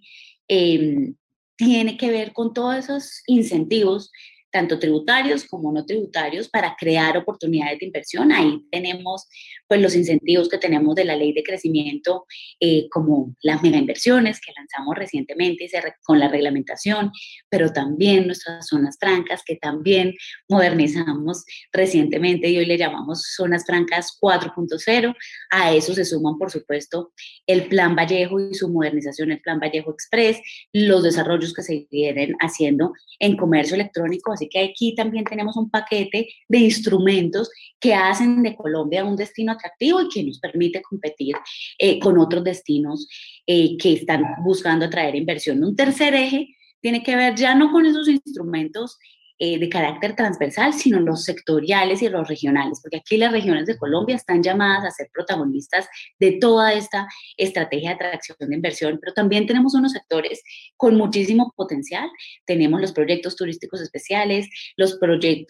tiene 1.57 1.97
que 1.97 2.11
ver 2.11 2.33
con 2.33 2.53
todos 2.53 2.77
esos 2.77 3.23
incentivos 3.27 4.13
tanto 4.57 4.79
tributarios 4.79 5.45
como 5.45 5.71
no 5.71 5.85
tributarios, 5.85 6.49
para 6.49 6.75
crear 6.79 7.15
oportunidades 7.19 7.79
de 7.79 7.85
inversión. 7.85 8.33
Ahí 8.33 8.65
tenemos 8.71 9.29
pues 9.69 9.83
los 9.83 9.95
incentivos 9.95 10.49
que 10.49 10.57
tenemos 10.57 10.95
de 10.95 11.05
la 11.05 11.15
ley 11.15 11.35
de 11.35 11.43
crecimiento, 11.43 12.25
eh, 12.59 12.89
como 12.89 13.37
las 13.43 13.63
mega 13.63 13.77
inversiones 13.77 14.41
que 14.41 14.53
lanzamos 14.57 14.97
recientemente 14.97 15.69
con 16.03 16.19
la 16.19 16.29
reglamentación, 16.29 17.13
pero 17.51 17.71
también 17.71 18.25
nuestras 18.25 18.67
zonas 18.67 18.97
francas 18.99 19.43
que 19.45 19.57
también 19.57 20.15
modernizamos 20.49 21.45
recientemente 21.71 22.49
y 22.49 22.57
hoy 22.57 22.65
le 22.65 22.79
llamamos 22.79 23.35
zonas 23.37 23.67
francas 23.67 24.17
4.0. 24.19 25.15
A 25.51 25.75
eso 25.75 25.93
se 25.93 26.07
suman, 26.07 26.39
por 26.39 26.51
supuesto, 26.51 27.13
el 27.47 27.69
Plan 27.69 27.95
Vallejo 27.95 28.41
y 28.41 28.55
su 28.55 28.71
modernización, 28.71 29.33
el 29.33 29.43
Plan 29.43 29.61
Vallejo 29.61 29.91
Express, 29.91 30.41
los 30.73 31.03
desarrollos 31.03 31.53
que 31.53 31.63
se 31.63 31.87
vienen 31.91 32.35
haciendo 32.41 32.95
en 33.19 33.37
comercio 33.37 33.75
electrónico. 33.75 34.33
Así 34.33 34.46
que 34.49 34.61
aquí 34.61 34.95
también 34.95 35.25
tenemos 35.25 35.57
un 35.57 35.71
paquete 35.71 36.29
de 36.49 36.59
instrumentos 36.59 37.51
que 37.81 37.95
hacen 37.95 38.43
de 38.43 38.57
Colombia 38.57 39.05
un 39.05 39.17
destino 39.17 39.53
atractivo 39.53 40.01
y 40.01 40.09
que 40.09 40.23
nos 40.23 40.39
permite 40.39 40.83
competir 40.83 41.37
eh, 41.79 41.99
con 41.99 42.19
otros 42.19 42.45
destinos 42.45 43.09
eh, 43.47 43.77
que 43.77 43.95
están 43.95 44.23
buscando 44.45 44.87
atraer 44.87 45.15
inversión. 45.15 45.63
Un 45.63 45.77
tercer 45.77 46.15
eje 46.15 46.49
tiene 46.81 47.03
que 47.03 47.17
ver 47.17 47.35
ya 47.35 47.55
no 47.55 47.71
con 47.73 47.87
esos 47.87 48.09
instrumentos 48.09 48.99
eh, 49.39 49.59
de 49.59 49.69
carácter 49.69 50.17
transversal, 50.17 50.73
sino 50.73 50.99
los 51.01 51.25
sectoriales 51.25 52.01
y 52.03 52.09
los 52.09 52.27
regionales, 52.27 52.81
porque 52.81 52.99
aquí 52.99 53.17
las 53.17 53.33
regiones 53.33 53.67
de 53.67 53.77
Colombia 53.77 54.17
están 54.17 54.43
llamadas 54.43 54.85
a 54.85 54.91
ser 54.91 55.11
protagonistas 55.13 55.87
de 56.19 56.33
toda 56.33 56.73
esta 56.73 57.07
estrategia 57.37 57.91
de 57.91 57.95
atracción 57.97 58.37
de 58.41 58.55
inversión, 58.55 58.99
pero 59.01 59.13
también 59.13 59.47
tenemos 59.47 59.75
unos 59.75 59.93
sectores 59.93 60.43
con 60.77 60.97
muchísimo 60.97 61.53
potencial. 61.57 62.09
Tenemos 62.47 62.81
los 62.81 62.93
proyectos 62.93 63.37
turísticos 63.37 63.81
especiales, 63.81 64.49
los, 64.77 64.99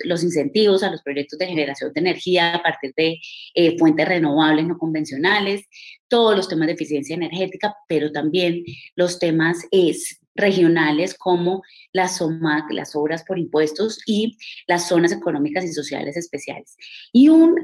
los 0.05 0.23
incentivos 0.25 0.83
a 0.83 0.91
los 0.91 1.03
proyectos 1.03 1.39
de 1.39 1.47
generación 1.47 1.93
de 1.93 2.01
energía 2.01 2.55
a 2.55 2.63
partir 2.63 2.93
de 2.97 3.19
eh, 3.55 3.79
fuentes 3.79 4.09
renovables 4.09 4.67
no 4.67 4.79
convencionales, 4.79 5.65
todos 6.09 6.37
los 6.37 6.49
temas 6.49 6.67
de 6.67 6.75
eficiencia 6.75 7.15
energética, 7.15 7.75
pero 7.89 8.13
también 8.13 8.65
los 8.95 9.19
temas 9.19 9.59
es 9.71 10.21
regionales 10.37 11.15
como 11.15 11.63
las 11.93 12.19
SOMAC, 12.19 12.71
las 12.71 12.95
obras 12.95 13.25
por 13.25 13.39
impuestos 13.39 14.01
y 14.07 14.37
las 14.67 14.89
zonas 14.89 15.13
económicas 15.13 15.65
y 15.65 15.73
sociales 15.73 16.17
especiales. 16.17 16.77
Y 17.13 17.29
un 17.29 17.57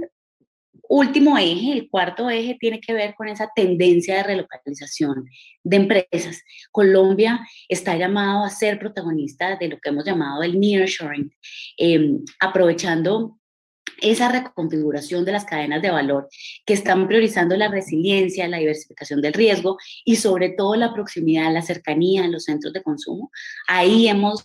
último 0.88 1.38
eje, 1.38 1.72
el 1.72 1.88
cuarto 1.88 2.28
eje, 2.28 2.56
tiene 2.58 2.80
que 2.80 2.92
ver 2.92 3.14
con 3.14 3.28
esa 3.28 3.50
tendencia 3.54 4.16
de 4.16 4.22
relocalización 4.24 5.24
de 5.64 5.76
empresas. 5.76 6.42
Colombia 6.70 7.40
está 7.68 7.96
llamado 7.96 8.44
a 8.44 8.50
ser 8.50 8.78
protagonista 8.78 9.56
de 9.56 9.68
lo 9.68 9.78
que 9.78 9.88
hemos 9.88 10.04
llamado 10.04 10.42
el 10.42 10.58
nearshoring, 10.58 11.32
eh, 11.78 12.18
aprovechando 12.40 13.38
esa 14.00 14.30
reconfiguración 14.30 15.24
de 15.24 15.32
las 15.32 15.44
cadenas 15.44 15.82
de 15.82 15.90
valor 15.90 16.28
que 16.64 16.74
están 16.74 17.06
priorizando 17.08 17.56
la 17.56 17.68
resiliencia, 17.68 18.48
la 18.48 18.58
diversificación 18.58 19.20
del 19.20 19.32
riesgo 19.32 19.78
y 20.04 20.16
sobre 20.16 20.50
todo 20.50 20.76
la 20.76 20.94
proximidad, 20.94 21.52
la 21.52 21.62
cercanía 21.62 22.24
a 22.24 22.28
los 22.28 22.44
centros 22.44 22.72
de 22.72 22.82
consumo. 22.82 23.30
Ahí 23.68 24.08
hemos 24.08 24.44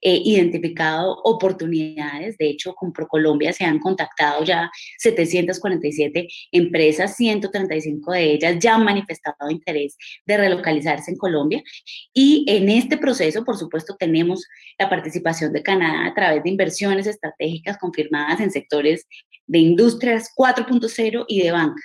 eh, 0.00 0.20
identificado 0.24 1.20
oportunidades. 1.24 2.36
De 2.38 2.48
hecho, 2.48 2.74
con 2.74 2.92
ProColombia 2.92 3.52
se 3.52 3.64
han 3.64 3.78
contactado 3.78 4.44
ya 4.44 4.70
747 4.98 6.28
empresas, 6.52 7.16
135 7.16 8.12
de 8.12 8.32
ellas 8.32 8.56
ya 8.60 8.76
han 8.76 8.84
manifestado 8.84 9.50
interés 9.50 9.96
de 10.24 10.36
relocalizarse 10.36 11.10
en 11.10 11.16
Colombia. 11.16 11.62
Y 12.14 12.44
en 12.48 12.68
este 12.68 12.96
proceso, 12.96 13.44
por 13.44 13.56
supuesto, 13.56 13.96
tenemos 13.98 14.46
la 14.78 14.88
participación 14.88 15.52
de 15.52 15.62
Canadá 15.62 16.06
a 16.06 16.14
través 16.14 16.42
de 16.42 16.50
inversiones 16.50 17.06
estratégicas 17.06 17.78
confirmadas 17.78 18.40
en 18.40 18.50
sectores 18.50 19.06
de 19.46 19.58
industrias 19.58 20.30
4.0 20.36 21.24
y 21.26 21.42
de 21.42 21.50
banca. 21.50 21.82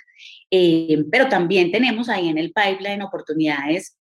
Eh, 0.50 1.04
pero 1.10 1.28
también 1.28 1.72
tenemos 1.72 2.08
ahí 2.08 2.28
en 2.28 2.38
el 2.38 2.52
pipeline 2.52 3.02
oportunidades 3.02 3.96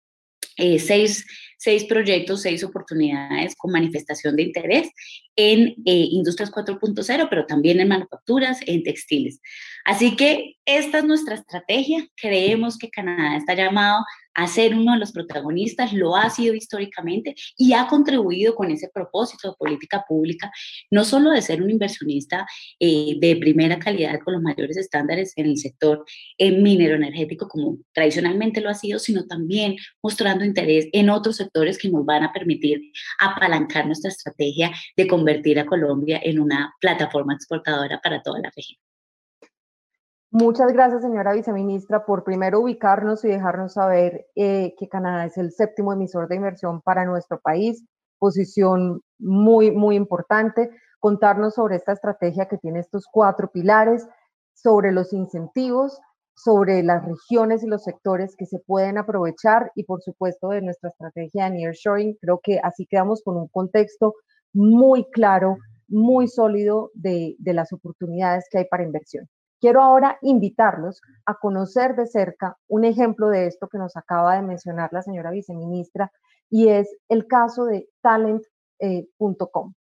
eh, 0.57 0.79
seis, 0.79 1.25
seis, 1.61 1.85
proyectos, 1.85 2.41
seis 2.41 2.65
oportunidades 2.65 3.55
con 3.55 3.71
manifestación 3.71 4.35
de 4.35 4.45
interés 4.45 4.89
en 5.37 5.75
eh, 5.85 6.09
Industrias 6.11 6.51
4.0, 6.51 7.27
pero 7.29 7.47
también 7.47 7.81
en 7.81 7.89
manufacturas, 7.89 8.61
en 8.67 8.83
textiles. 8.83 9.41
Así 9.85 10.17
que 10.17 10.55
esta 10.65 10.99
es 10.99 11.05
nuestra 11.05 11.35
estrategia. 11.35 12.07
Creemos 12.17 12.79
que 12.79 12.91
Canadá 12.91 13.37
está 13.37 13.55
llamado 13.55 14.05
a 14.35 14.47
ser 14.47 14.75
uno 14.75 14.93
de 14.93 14.99
los 14.99 15.13
protagonistas, 15.13 15.93
lo 15.93 16.17
ha 16.17 16.31
sido 16.31 16.55
históricamente 16.55 17.35
y 17.59 17.73
ha 17.73 17.89
contribuido 17.89 18.55
con 18.55 18.71
ese 18.71 18.89
propósito 18.89 19.51
de 19.51 19.57
política 19.59 20.05
pública, 20.07 20.51
no 20.91 21.05
solo 21.05 21.31
de 21.31 21.43
ser 21.43 21.63
un 21.63 21.71
inversionista 21.71 22.47
eh, 22.79 23.17
de 23.21 23.37
primera 23.37 23.79
calidad 23.79 24.21
con 24.25 24.35
los 24.35 24.43
mayores 24.43 24.77
estándares 24.77 25.33
en 25.37 25.47
el 25.47 25.59
sector 25.59 26.05
minero 26.39 26.95
energético 26.95 27.49
como 27.49 27.79
tradicionalmente 27.93 28.61
lo 28.61 28.71
ha 28.71 28.75
sido, 28.75 28.99
sino 28.99 29.27
también 29.27 29.77
mostrando 30.03 30.45
interés 30.45 30.89
en 30.93 31.11
otros 31.11 31.37
sectores 31.37 31.50
que 31.53 31.91
nos 31.91 32.05
van 32.05 32.25
a 32.25 32.33
permitir 32.33 32.81
apalancar 33.19 33.87
nuestra 33.87 34.11
estrategia 34.11 34.71
de 34.97 35.07
convertir 35.07 35.59
a 35.59 35.67
Colombia 35.67 36.21
en 36.23 36.41
una 36.41 36.75
plataforma 36.81 37.35
exportadora 37.35 38.01
para 38.03 38.23
toda 38.23 38.41
la 38.41 38.51
región. 38.55 38.79
Muchas 40.33 40.73
gracias, 40.73 41.03
señora 41.03 41.33
viceministra, 41.33 42.07
por 42.07 42.23
primero 42.23 42.61
ubicarnos 42.61 43.25
y 43.25 43.29
dejarnos 43.29 43.73
saber 43.73 44.29
eh, 44.37 44.75
que 44.79 44.89
Canadá 44.89 45.25
es 45.25 45.37
el 45.37 45.51
séptimo 45.51 45.93
emisor 45.93 46.29
de 46.29 46.37
inversión 46.37 46.81
para 46.83 47.05
nuestro 47.05 47.41
país, 47.41 47.85
posición 48.21 49.03
muy, 49.19 49.73
muy 49.73 49.97
importante, 49.97 50.71
contarnos 51.01 51.55
sobre 51.55 51.77
esta 51.77 51.93
estrategia 51.93 52.47
que 52.47 52.59
tiene 52.59 52.79
estos 52.79 53.07
cuatro 53.11 53.51
pilares, 53.51 54.07
sobre 54.55 54.93
los 54.93 55.13
incentivos, 55.13 55.99
sobre 56.43 56.83
las 56.83 57.05
regiones 57.05 57.63
y 57.63 57.67
los 57.67 57.83
sectores 57.83 58.35
que 58.37 58.47
se 58.47 58.59
pueden 58.61 58.99
aprovechar 58.99 59.73
y, 59.75 59.85
por 59.85 60.03
supuesto, 60.03 60.49
de 60.49 60.63
nuestra 60.63 60.91
estrategia 60.91 61.45
de 61.45 61.51
nearshoring. 61.51 62.17
Creo 62.21 62.41
que 62.43 62.61
así 62.63 62.87
quedamos 62.87 63.23
con 63.23 63.37
un 63.37 63.49
contexto 63.49 64.15
muy 64.53 65.05
claro, 65.11 65.57
muy 65.89 66.29
sólido 66.29 66.91
de, 66.95 67.37
de 67.39 67.55
las 67.55 67.73
oportunidades 67.73 68.47
que 68.51 68.59
hay 68.59 68.65
para 68.65 68.85
inversión. 68.85 69.29
Quiero 69.61 69.83
ahora 69.83 70.19
invitarlos 70.23 71.03
a 71.27 71.35
conocer 71.35 71.95
de 71.95 72.07
cerca 72.07 72.57
un 72.69 72.85
ejemplo 72.85 73.29
de 73.29 73.47
esto 73.47 73.69
que 73.69 73.77
nos 73.77 73.95
acaba 73.97 74.37
de 74.37 74.43
mencionar 74.43 74.91
la 74.93 75.03
señora 75.03 75.31
viceministra 75.31 76.11
y 76.49 76.69
es 76.69 76.89
el 77.09 77.27
caso 77.27 77.67
de 77.67 77.87
talent.com. 78.01 79.75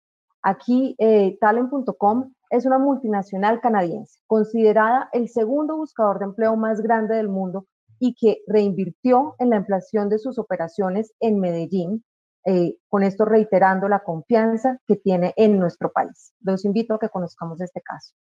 Aquí, 0.42 0.94
eh, 0.98 1.36
talent.com 1.40 2.32
es 2.50 2.66
una 2.66 2.78
multinacional 2.78 3.60
canadiense, 3.60 4.20
considerada 4.26 5.08
el 5.12 5.28
segundo 5.28 5.76
buscador 5.76 6.18
de 6.18 6.26
empleo 6.26 6.56
más 6.56 6.80
grande 6.80 7.16
del 7.16 7.28
mundo 7.28 7.66
y 7.98 8.14
que 8.14 8.42
reinvirtió 8.46 9.34
en 9.38 9.50
la 9.50 9.56
ampliación 9.56 10.08
de 10.08 10.18
sus 10.18 10.38
operaciones 10.38 11.12
en 11.20 11.40
Medellín, 11.40 12.04
eh, 12.44 12.76
con 12.88 13.02
esto 13.02 13.24
reiterando 13.24 13.88
la 13.88 14.00
confianza 14.00 14.78
que 14.86 14.96
tiene 14.96 15.34
en 15.36 15.58
nuestro 15.58 15.90
país. 15.90 16.32
Los 16.40 16.64
invito 16.64 16.94
a 16.94 16.98
que 16.98 17.08
conozcamos 17.08 17.60
este 17.60 17.80
caso. 17.80 18.14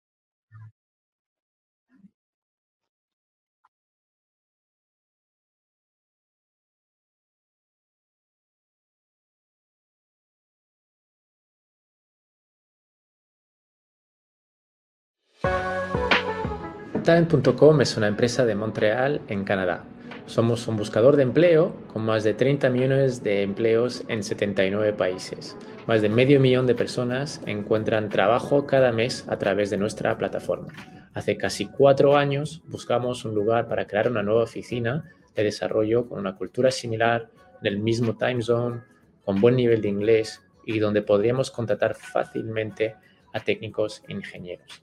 Talent.com 17.03 17.81
es 17.81 17.97
una 17.97 18.07
empresa 18.07 18.45
de 18.45 18.55
Montreal, 18.55 19.19
en 19.27 19.43
Canadá. 19.43 19.83
Somos 20.25 20.69
un 20.69 20.77
buscador 20.77 21.17
de 21.17 21.23
empleo 21.23 21.75
con 21.91 22.05
más 22.05 22.23
de 22.23 22.33
30 22.33 22.69
millones 22.69 23.21
de 23.23 23.41
empleos 23.41 24.05
en 24.07 24.23
79 24.23 24.93
países. 24.93 25.57
Más 25.85 26.01
de 26.01 26.07
medio 26.07 26.39
millón 26.39 26.65
de 26.65 26.75
personas 26.75 27.41
encuentran 27.45 28.07
trabajo 28.07 28.65
cada 28.65 28.93
mes 28.93 29.25
a 29.27 29.37
través 29.37 29.69
de 29.69 29.75
nuestra 29.75 30.17
plataforma. 30.17 30.71
Hace 31.13 31.35
casi 31.35 31.65
cuatro 31.65 32.15
años 32.15 32.61
buscamos 32.67 33.25
un 33.25 33.35
lugar 33.35 33.67
para 33.67 33.85
crear 33.85 34.09
una 34.09 34.23
nueva 34.23 34.43
oficina 34.43 35.03
de 35.35 35.43
desarrollo 35.43 36.07
con 36.07 36.19
una 36.19 36.37
cultura 36.37 36.71
similar, 36.71 37.29
en 37.61 37.67
el 37.67 37.79
mismo 37.79 38.15
time 38.15 38.41
zone, 38.41 38.79
con 39.25 39.41
buen 39.41 39.57
nivel 39.57 39.81
de 39.81 39.89
inglés 39.89 40.41
y 40.65 40.79
donde 40.79 41.01
podríamos 41.01 41.51
contratar 41.51 41.95
fácilmente 41.95 42.95
a 43.33 43.41
técnicos 43.41 44.03
e 44.07 44.13
ingenieros. 44.13 44.82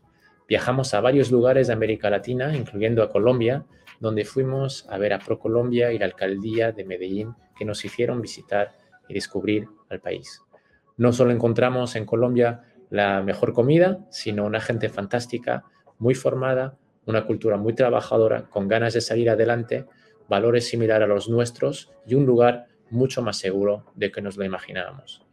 Viajamos 0.51 0.95
a 0.95 1.01
varios 1.01 1.31
lugares 1.31 1.69
de 1.69 1.75
América 1.75 2.11
Latina, 2.11 2.57
incluyendo 2.57 3.05
a 3.05 3.09
Colombia, 3.09 3.65
donde 4.01 4.25
fuimos 4.25 4.85
a 4.91 4.99
ver 4.99 5.13
a 5.13 5.21
ProColombia 5.21 5.93
y 5.93 5.99
la 6.01 6.07
alcaldía 6.07 6.73
de 6.73 6.85
Medellín 6.85 7.37
que 7.57 7.65
nos 7.65 7.85
hicieron 7.85 8.21
visitar 8.21 8.73
y 9.09 9.15
descubrir 9.15 9.69
al 9.91 10.01
país. 10.01 10.43
No 10.97 11.13
solo 11.13 11.31
encontramos 11.31 11.95
en 11.95 12.05
Colombia 12.05 12.63
la 12.91 13.23
mejor 13.23 13.53
comida, 13.53 14.01
sino 14.11 14.45
una 14.45 14.61
gente 14.61 14.89
fantástica, 14.89 15.63
muy 16.01 16.17
formada, 16.17 16.77
una 17.07 17.27
cultura 17.27 17.57
muy 17.57 17.77
trabajadora, 17.77 18.51
con 18.51 18.67
ganas 18.67 18.95
de 18.95 19.03
salir 19.03 19.31
adelante, 19.31 19.87
valores 20.29 20.67
similares 20.67 21.05
a 21.05 21.15
los 21.15 21.29
nuestros 21.29 21.93
y 22.09 22.17
un 22.17 22.27
lugar 22.27 22.67
mucho 22.91 23.23
más 23.23 23.39
seguro 23.39 23.85
de 23.95 24.11
que 24.11 24.21
nos 24.21 24.37
lo 24.37 24.45
imaginábamos. 24.45 25.25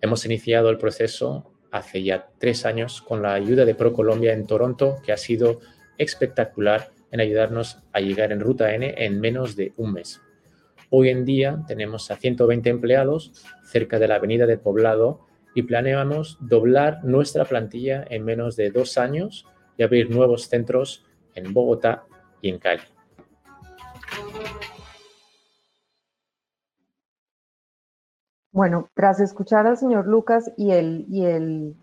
Hemos 0.00 0.24
iniciado 0.24 0.70
el 0.70 0.78
proceso 0.78 1.52
hace 1.70 2.02
ya 2.02 2.28
tres 2.38 2.64
años 2.66 3.02
con 3.02 3.22
la 3.22 3.34
ayuda 3.34 3.64
de 3.64 3.74
ProColombia 3.74 4.32
en 4.32 4.46
Toronto, 4.46 4.96
que 5.04 5.12
ha 5.12 5.16
sido 5.16 5.60
espectacular 5.96 6.90
en 7.10 7.20
ayudarnos 7.20 7.78
a 7.92 8.00
llegar 8.00 8.32
en 8.32 8.40
Ruta 8.40 8.74
N 8.74 8.94
en 8.96 9.20
menos 9.20 9.56
de 9.56 9.72
un 9.76 9.92
mes. 9.92 10.20
Hoy 10.90 11.10
en 11.10 11.24
día 11.24 11.64
tenemos 11.66 12.10
a 12.10 12.16
120 12.16 12.70
empleados 12.70 13.32
cerca 13.64 13.98
de 13.98 14.08
la 14.08 14.16
avenida 14.16 14.46
de 14.46 14.58
Poblado 14.58 15.26
y 15.54 15.62
planeamos 15.62 16.38
doblar 16.40 17.04
nuestra 17.04 17.44
plantilla 17.44 18.04
en 18.08 18.24
menos 18.24 18.56
de 18.56 18.70
dos 18.70 18.96
años 18.96 19.46
y 19.76 19.82
abrir 19.82 20.10
nuevos 20.10 20.48
centros 20.48 21.04
en 21.34 21.52
Bogotá 21.52 22.04
y 22.40 22.50
en 22.50 22.58
Cali. 22.58 22.82
Bueno, 28.58 28.88
tras 28.92 29.20
escuchar 29.20 29.68
al 29.68 29.76
señor 29.76 30.08
Lucas 30.08 30.50
y 30.56 30.72
el, 30.72 31.06
y 31.08 31.24
el 31.26 31.76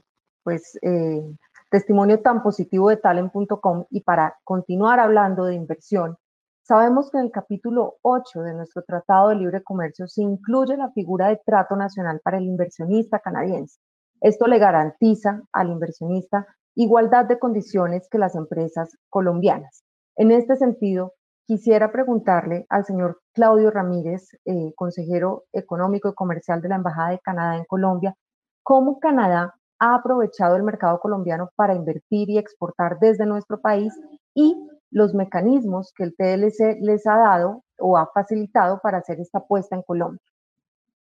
pues, 0.43 0.77
eh, 0.81 1.23
testimonio 1.71 2.21
tan 2.21 2.43
positivo 2.43 2.89
de 2.89 2.97
talent.com 2.97 3.85
y 3.89 4.01
para 4.01 4.35
continuar 4.43 4.99
hablando 4.99 5.45
de 5.45 5.55
inversión, 5.55 6.17
sabemos 6.63 7.09
que 7.09 7.17
en 7.19 7.23
el 7.27 7.31
capítulo 7.31 7.95
8 8.01 8.41
de 8.41 8.55
nuestro 8.55 8.83
Tratado 8.83 9.29
de 9.29 9.35
Libre 9.35 9.63
Comercio 9.63 10.09
se 10.09 10.21
incluye 10.21 10.75
la 10.75 10.91
figura 10.91 11.29
de 11.29 11.39
trato 11.45 11.77
nacional 11.77 12.19
para 12.21 12.39
el 12.39 12.43
inversionista 12.43 13.19
canadiense. 13.19 13.79
Esto 14.19 14.45
le 14.45 14.59
garantiza 14.59 15.43
al 15.53 15.69
inversionista 15.69 16.45
igualdad 16.75 17.23
de 17.23 17.39
condiciones 17.39 18.09
que 18.11 18.17
las 18.17 18.35
empresas 18.35 18.97
colombianas. 19.09 19.85
En 20.17 20.29
este 20.31 20.57
sentido, 20.57 21.13
quisiera 21.45 21.91
preguntarle 21.91 22.65
al 22.69 22.85
señor 22.85 23.21
Claudio 23.33 23.71
Ramírez, 23.71 24.29
eh, 24.45 24.73
consejero 24.75 25.45
económico 25.53 26.09
y 26.09 26.13
comercial 26.13 26.61
de 26.61 26.69
la 26.69 26.75
Embajada 26.75 27.11
de 27.11 27.19
Canadá 27.19 27.57
en 27.57 27.65
Colombia, 27.65 28.15
cómo 28.63 28.99
Canadá 28.99 29.55
ha 29.79 29.95
aprovechado 29.95 30.55
el 30.55 30.63
mercado 30.63 30.99
colombiano 30.99 31.49
para 31.55 31.75
invertir 31.75 32.29
y 32.29 32.37
exportar 32.37 32.97
desde 32.99 33.25
nuestro 33.25 33.61
país 33.61 33.93
y 34.33 34.55
los 34.89 35.13
mecanismos 35.13 35.93
que 35.95 36.03
el 36.05 36.15
TLC 36.15 36.79
les 36.81 37.05
ha 37.05 37.17
dado 37.17 37.63
o 37.79 37.97
ha 37.97 38.07
facilitado 38.13 38.79
para 38.81 38.99
hacer 38.99 39.19
esta 39.19 39.39
apuesta 39.39 39.75
en 39.75 39.81
Colombia. 39.81 40.21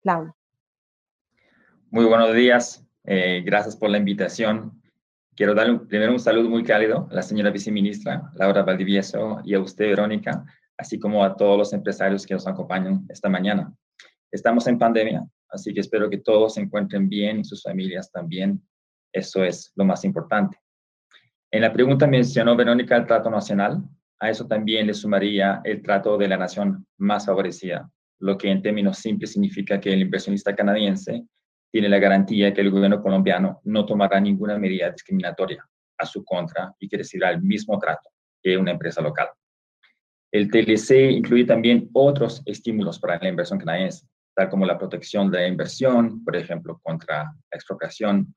Claudio. 0.02 0.36
Muy 1.90 2.06
buenos 2.06 2.34
días. 2.34 2.88
Eh, 3.04 3.44
gracias 3.46 3.76
por 3.76 3.90
la 3.90 3.98
invitación. 3.98 4.81
Quiero 5.42 5.56
darle 5.56 5.80
primero 5.80 6.12
un 6.12 6.20
saludo 6.20 6.48
muy 6.52 6.64
cálido 6.64 7.08
a 7.10 7.16
la 7.16 7.24
señora 7.24 7.50
viceministra 7.50 8.32
Laura 8.36 8.62
Valdivieso 8.62 9.42
y 9.44 9.56
a 9.56 9.60
usted, 9.60 9.88
Verónica, 9.88 10.46
así 10.78 11.00
como 11.00 11.24
a 11.24 11.36
todos 11.36 11.58
los 11.58 11.74
empresarios 11.74 12.28
que 12.28 12.36
nos 12.36 12.46
acompañan 12.46 13.08
esta 13.10 13.28
mañana. 13.28 13.74
Estamos 14.32 14.68
en 14.68 14.78
pandemia, 14.78 15.26
así 15.50 15.74
que 15.74 15.80
espero 15.80 16.12
que 16.12 16.20
todos 16.20 16.54
se 16.54 16.62
encuentren 16.62 17.10
bien 17.10 17.40
y 17.40 17.44
sus 17.44 17.64
familias 17.64 18.12
también. 18.12 18.62
Eso 19.12 19.44
es 19.44 19.72
lo 19.74 19.84
más 19.84 20.06
importante. 20.06 20.60
En 21.50 21.62
la 21.62 21.74
pregunta 21.74 22.06
mencionó 22.06 22.56
Verónica 22.56 22.96
el 22.96 23.08
trato 23.08 23.32
nacional. 23.32 23.82
A 24.20 24.30
eso 24.30 24.46
también 24.46 24.86
le 24.86 24.94
sumaría 24.94 25.60
el 25.64 25.82
trato 25.82 26.20
de 26.20 26.28
la 26.28 26.38
nación 26.38 26.86
más 27.00 27.26
favorecida, 27.26 27.90
lo 28.20 28.38
que 28.38 28.52
en 28.52 28.62
términos 28.62 29.00
simples 29.00 29.32
significa 29.32 29.80
que 29.80 29.92
el 29.92 30.02
inversionista 30.02 30.56
canadiense 30.56 31.26
tiene 31.72 31.88
la 31.88 32.00
garantía 32.00 32.54
que 32.54 32.62
el 32.62 32.70
gobierno 32.70 33.02
colombiano 33.02 33.62
no 33.64 33.86
tomará 33.86 34.20
ninguna 34.20 34.58
medida 34.58 34.92
discriminatoria 34.92 35.66
a 35.98 36.06
su 36.06 36.24
contra 36.26 36.74
y 36.80 36.90
que 36.90 36.98
recibirá 36.98 37.30
el 37.30 37.42
mismo 37.42 37.80
trato 37.80 38.10
que 38.44 38.58
una 38.58 38.72
empresa 38.72 39.02
local. 39.02 39.30
El 40.32 40.50
TLC 40.50 41.12
incluye 41.12 41.46
también 41.46 41.90
otros 41.94 42.42
estímulos 42.46 43.00
para 43.00 43.20
la 43.20 43.30
inversión 43.30 43.60
canadiense, 43.60 44.08
tal 44.36 44.50
como 44.50 44.66
la 44.66 44.78
protección 44.78 45.30
de 45.30 45.40
la 45.40 45.48
inversión, 45.48 46.24
por 46.24 46.36
ejemplo, 46.36 46.80
contra 46.84 47.24
la 47.24 47.56
expropiación, 47.56 48.34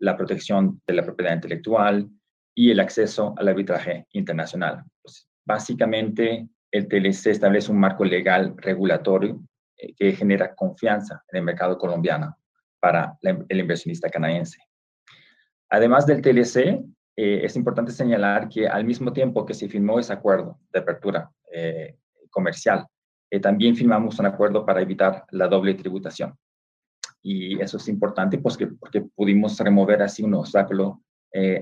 la 0.00 0.16
protección 0.16 0.80
de 0.86 0.94
la 0.94 1.04
propiedad 1.04 1.34
intelectual 1.34 2.08
y 2.54 2.70
el 2.70 2.80
acceso 2.80 3.34
al 3.36 3.48
arbitraje 3.48 4.06
internacional. 4.12 4.84
Pues, 5.02 5.28
básicamente, 5.44 6.48
el 6.70 6.88
TLC 6.88 7.26
establece 7.26 7.70
un 7.70 7.78
marco 7.78 8.04
legal 8.04 8.54
regulatorio 8.56 9.40
eh, 9.76 9.92
que 9.94 10.12
genera 10.12 10.54
confianza 10.54 11.22
en 11.30 11.38
el 11.38 11.44
mercado 11.44 11.78
colombiano 11.78 12.36
para 12.84 13.16
el 13.22 13.58
inversionista 13.58 14.10
canadiense. 14.10 14.58
Además 15.70 16.04
del 16.04 16.20
TLC, 16.20 16.84
eh, 17.16 17.40
es 17.42 17.56
importante 17.56 17.92
señalar 17.92 18.46
que 18.46 18.68
al 18.68 18.84
mismo 18.84 19.10
tiempo 19.10 19.46
que 19.46 19.54
se 19.54 19.70
firmó 19.70 19.98
ese 19.98 20.12
acuerdo 20.12 20.60
de 20.70 20.80
apertura 20.80 21.30
eh, 21.50 21.96
comercial, 22.28 22.86
eh, 23.30 23.40
también 23.40 23.74
firmamos 23.74 24.18
un 24.18 24.26
acuerdo 24.26 24.66
para 24.66 24.82
evitar 24.82 25.24
la 25.30 25.48
doble 25.48 25.72
tributación. 25.72 26.36
Y 27.22 27.58
eso 27.58 27.78
es 27.78 27.88
importante 27.88 28.36
pues, 28.36 28.58
porque 28.78 29.00
pudimos 29.00 29.58
remover 29.58 30.02
así 30.02 30.22
un 30.22 30.34
obstáculo 30.34 31.00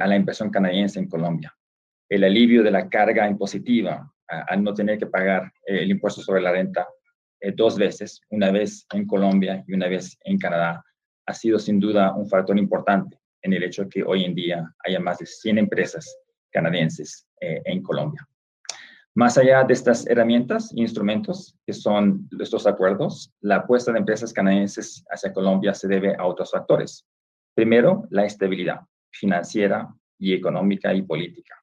a 0.01 0.07
la 0.07 0.17
inversión 0.17 0.51
canadiense 0.51 0.99
en 0.99 1.09
Colombia. 1.09 1.55
El 2.09 2.25
alivio 2.25 2.65
de 2.65 2.73
la 2.73 2.91
carga 2.91 3.29
impositiva 3.29 4.13
al 4.27 4.63
no 4.63 4.75
tener 4.75 4.99
que 4.99 5.07
pagar 5.07 5.51
el 5.65 5.91
impuesto 5.91 6.21
sobre 6.21 6.43
la 6.43 6.53
renta 6.53 6.87
dos 7.57 7.79
veces, 7.79 8.21
una 8.29 8.51
vez 8.51 8.85
en 8.93 9.07
Colombia 9.07 9.65
y 9.67 9.73
una 9.73 9.89
vez 9.89 10.19
en 10.25 10.37
Canadá, 10.37 10.85
ha 11.27 11.35
sido 11.35 11.59
sin 11.59 11.81
duda 11.81 12.15
un 12.15 12.29
factor 12.29 12.59
importante 12.59 13.19
en 13.43 13.53
el 13.53 13.63
hecho 13.63 13.85
de 13.85 13.89
que 13.89 14.03
hoy 14.03 14.25
en 14.25 14.35
día 14.35 14.75
haya 14.85 15.01
más 15.01 15.19
de 15.19 15.27
100 15.27 15.59
empresas 15.59 16.17
canadienses 16.51 17.27
eh, 17.41 17.61
en 17.65 17.83
Colombia. 17.83 18.27
Más 19.15 19.37
allá 19.37 19.63
de 19.65 19.75
estas 19.75 20.07
herramientas 20.07 20.73
e 20.75 20.81
instrumentos 20.81 21.55
que 21.67 21.75
son 21.75 22.29
estos 22.41 22.67
acuerdos, 22.67 23.31
la 23.41 23.57
apuesta 23.57 23.93
de 23.93 23.99
empresas 23.99 24.33
canadienses 24.33 25.05
hacia 25.11 25.33
Colombia 25.33 25.75
se 25.75 25.87
debe 25.87 26.15
a 26.17 26.25
otros 26.25 26.51
factores. 26.51 27.07
Primero, 27.55 28.07
la 28.11 28.25
estabilidad 28.25 28.81
financiera 29.11 29.95
y 30.19 30.33
económica 30.33 30.95
y 30.95 31.03
política. 31.03 31.63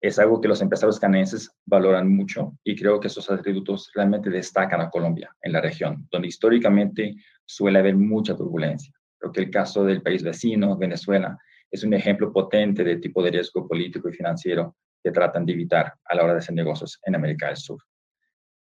Es 0.00 0.18
algo 0.18 0.40
que 0.40 0.46
los 0.46 0.60
empresarios 0.60 1.00
canadienses 1.00 1.50
valoran 1.64 2.14
mucho 2.14 2.56
y 2.62 2.76
creo 2.76 3.00
que 3.00 3.08
esos 3.08 3.28
atributos 3.30 3.90
realmente 3.94 4.30
destacan 4.30 4.80
a 4.80 4.90
Colombia 4.90 5.34
en 5.42 5.52
la 5.52 5.60
región, 5.60 6.06
donde 6.12 6.28
históricamente 6.28 7.16
suele 7.44 7.78
haber 7.78 7.96
mucha 7.96 8.36
turbulencia. 8.36 8.92
Creo 9.18 9.32
que 9.32 9.40
el 9.40 9.50
caso 9.50 9.84
del 9.84 10.02
país 10.02 10.22
vecino, 10.22 10.76
Venezuela, 10.76 11.38
es 11.70 11.82
un 11.82 11.94
ejemplo 11.94 12.32
potente 12.32 12.84
del 12.84 13.00
tipo 13.00 13.22
de 13.22 13.30
riesgo 13.30 13.66
político 13.66 14.08
y 14.08 14.12
financiero 14.12 14.76
que 15.02 15.10
tratan 15.10 15.44
de 15.44 15.52
evitar 15.52 15.92
a 16.04 16.14
la 16.14 16.24
hora 16.24 16.32
de 16.34 16.38
hacer 16.38 16.54
negocios 16.54 17.00
en 17.04 17.14
América 17.14 17.48
del 17.48 17.56
Sur. 17.56 17.78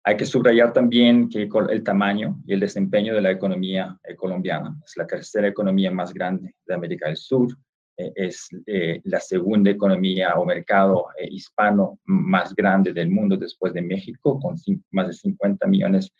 Hay 0.04 0.16
que 0.16 0.24
subrayar 0.24 0.72
también 0.72 1.28
que 1.28 1.48
el 1.70 1.82
tamaño 1.82 2.40
y 2.46 2.54
el 2.54 2.60
desempeño 2.60 3.14
de 3.14 3.20
la 3.20 3.30
economía 3.30 3.98
eh, 4.04 4.14
colombiana 4.14 4.74
es 4.84 4.96
la 4.96 5.06
tercera 5.06 5.48
economía 5.48 5.90
más 5.90 6.14
grande 6.14 6.54
de 6.64 6.74
América 6.74 7.08
del 7.08 7.16
Sur, 7.16 7.48
eh, 7.96 8.12
es 8.14 8.48
eh, 8.66 9.00
la 9.04 9.20
segunda 9.20 9.70
economía 9.70 10.34
o 10.36 10.44
mercado 10.44 11.08
hispano 11.30 11.98
más 12.04 12.54
grande 12.54 12.92
del 12.92 13.10
mundo 13.10 13.36
después 13.36 13.74
de 13.74 13.82
México, 13.82 14.38
con 14.38 14.56
más 14.92 15.08
de 15.08 15.12
50 15.12 15.66
millones 15.66 16.12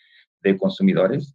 de 0.42 0.56
consumidores 0.56 1.34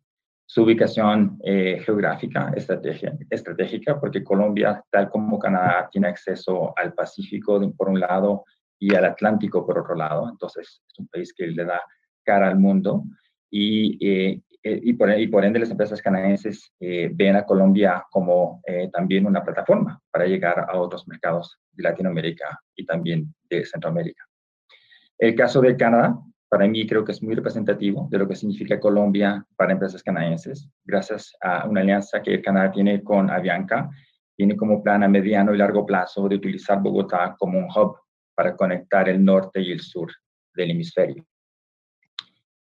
su 0.53 0.61
ubicación 0.61 1.39
eh, 1.43 1.81
geográfica 1.83 2.53
estratégica, 2.55 3.99
porque 3.99 4.23
Colombia, 4.23 4.83
tal 4.91 5.09
como 5.09 5.39
Canadá, 5.39 5.89
tiene 5.91 6.09
acceso 6.09 6.77
al 6.77 6.93
Pacífico 6.93 7.59
por 7.75 7.89
un 7.89 7.99
lado 7.99 8.43
y 8.77 8.93
al 8.93 9.05
Atlántico 9.05 9.65
por 9.65 9.79
otro 9.79 9.95
lado. 9.95 10.29
Entonces, 10.29 10.83
es 10.87 10.99
un 10.99 11.07
país 11.07 11.33
que 11.33 11.47
le 11.47 11.65
da 11.65 11.81
cara 12.23 12.49
al 12.49 12.59
mundo 12.59 13.03
y, 13.49 13.97
eh, 14.07 14.41
eh, 14.61 14.79
y, 14.83 14.93
por, 14.93 15.09
y 15.19 15.27
por, 15.27 15.43
ende 15.43 15.57
las 15.57 15.71
empresas 15.71 15.99
canadienses 16.03 16.71
ven 16.79 17.35
a 17.35 17.47
Colombia 17.47 18.05
como 18.11 18.61
también 18.91 19.25
una 19.25 19.43
plataforma 19.43 19.99
para 20.11 20.27
llegar 20.27 20.67
a 20.69 20.77
otros 20.77 21.07
mercados 21.07 21.57
de 21.71 21.81
Latinoamérica 21.81 22.61
y 22.75 22.85
también 22.85 23.33
de 23.49 23.65
Centroamérica. 23.65 24.23
El 25.17 25.33
caso 25.33 25.61
de 25.61 25.75
Canadá, 25.75 26.15
para 26.53 26.67
mí 26.67 26.85
creo 26.85 27.03
que 27.03 27.13
es 27.13 27.23
muy 27.23 27.33
representativo 27.33 28.07
de 28.11 28.19
lo 28.19 28.27
que 28.27 28.35
significa 28.35 28.79
Colombia 28.79 29.43
para 29.55 29.71
empresas 29.71 30.03
canadienses, 30.03 30.69
gracias 30.85 31.35
a 31.41 31.67
una 31.67 31.81
alianza 31.81 32.21
que 32.21 32.43
Canadá 32.43 32.71
tiene 32.71 33.01
con 33.01 33.31
Avianca, 33.31 33.89
tiene 34.37 34.55
como 34.55 34.83
plan 34.83 35.01
a 35.01 35.07
mediano 35.07 35.55
y 35.55 35.57
largo 35.57 35.83
plazo 35.83 36.29
de 36.29 36.35
utilizar 36.35 36.79
Bogotá 36.79 37.35
como 37.39 37.57
un 37.57 37.65
hub 37.75 37.97
para 38.35 38.55
conectar 38.55 39.09
el 39.09 39.25
norte 39.25 39.61
y 39.61 39.71
el 39.71 39.79
sur 39.79 40.11
del 40.53 40.69
hemisferio. 40.69 41.25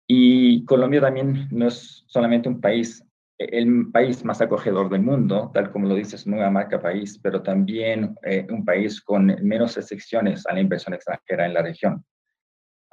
Y 0.06 0.64
Colombia 0.64 1.02
también 1.02 1.46
no 1.50 1.68
es 1.68 2.02
solamente 2.06 2.48
un 2.48 2.62
país, 2.62 3.06
el 3.36 3.90
país 3.92 4.24
más 4.24 4.40
acogedor 4.40 4.88
del 4.88 5.02
mundo, 5.02 5.50
tal 5.52 5.70
como 5.70 5.86
lo 5.86 5.94
dice 5.96 6.16
su 6.16 6.30
nueva 6.30 6.50
marca 6.50 6.80
país, 6.80 7.20
pero 7.22 7.42
también 7.42 8.16
eh, 8.22 8.46
un 8.48 8.64
país 8.64 9.02
con 9.02 9.26
menos 9.42 9.76
excepciones 9.76 10.46
a 10.46 10.54
la 10.54 10.60
inversión 10.60 10.94
extranjera 10.94 11.44
en 11.44 11.52
la 11.52 11.60
región. 11.60 12.02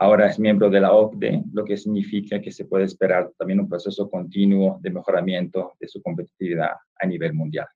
Ahora 0.03 0.27
es 0.27 0.37
miembro 0.37 0.69
de 0.69 0.81
la 0.81 0.91
OCDE, 0.91 1.45
lo 1.53 1.63
que 1.63 1.77
significa 1.77 2.41
que 2.41 2.51
se 2.51 2.65
puede 2.65 2.83
esperar 2.83 3.31
también 3.37 3.61
un 3.61 3.69
proceso 3.69 4.09
continuo 4.09 4.77
de 4.81 4.89
mejoramiento 4.89 5.75
de 5.79 5.87
su 5.87 6.01
competitividad 6.01 6.71
a 6.99 7.07
nivel 7.07 7.31
mundial. 7.31 7.67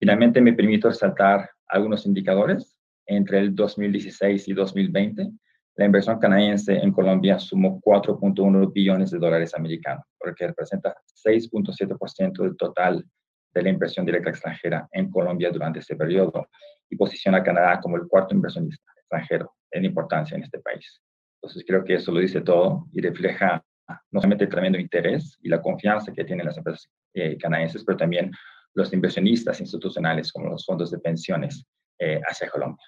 Finalmente, 0.00 0.40
me 0.40 0.54
permito 0.54 0.88
resaltar 0.88 1.50
algunos 1.68 2.06
indicadores. 2.06 2.80
Entre 3.04 3.38
el 3.38 3.54
2016 3.54 4.48
y 4.48 4.54
2020, 4.54 5.30
la 5.74 5.84
inversión 5.84 6.18
canadiense 6.18 6.72
en 6.72 6.90
Colombia 6.90 7.38
sumó 7.38 7.82
4.1 7.82 8.72
billones 8.72 9.10
de 9.10 9.18
dólares 9.18 9.54
americanos, 9.54 10.06
lo 10.24 10.34
que 10.34 10.46
representa 10.46 10.96
6.7% 11.22 12.44
del 12.44 12.56
total 12.56 13.04
de 13.52 13.62
la 13.62 13.68
inversión 13.68 14.06
directa 14.06 14.30
extranjera 14.30 14.88
en 14.90 15.10
Colombia 15.10 15.50
durante 15.50 15.80
este 15.80 15.96
periodo 15.96 16.48
y 16.88 16.96
posiciona 16.96 17.38
a 17.38 17.42
Canadá 17.42 17.78
como 17.78 17.98
el 17.98 18.08
cuarto 18.08 18.34
inversionista 18.34 18.90
extranjero 18.96 19.52
en 19.70 19.84
importancia 19.84 20.34
en 20.34 20.42
este 20.42 20.60
país. 20.60 21.02
Entonces 21.46 21.64
creo 21.64 21.84
que 21.84 21.94
eso 21.94 22.10
lo 22.10 22.18
dice 22.18 22.40
todo 22.40 22.88
y 22.92 23.00
refleja 23.00 23.64
no 24.10 24.20
solamente 24.20 24.44
el 24.44 24.50
tremendo 24.50 24.80
interés 24.80 25.38
y 25.40 25.48
la 25.48 25.62
confianza 25.62 26.12
que 26.12 26.24
tienen 26.24 26.44
las 26.44 26.56
empresas 26.56 26.90
eh, 27.14 27.38
canadienses, 27.38 27.84
pero 27.84 27.96
también 27.96 28.32
los 28.74 28.92
inversionistas 28.92 29.60
institucionales 29.60 30.32
como 30.32 30.48
los 30.48 30.66
fondos 30.66 30.90
de 30.90 30.98
pensiones 30.98 31.64
eh, 32.00 32.20
hacia 32.28 32.50
Colombia. 32.50 32.84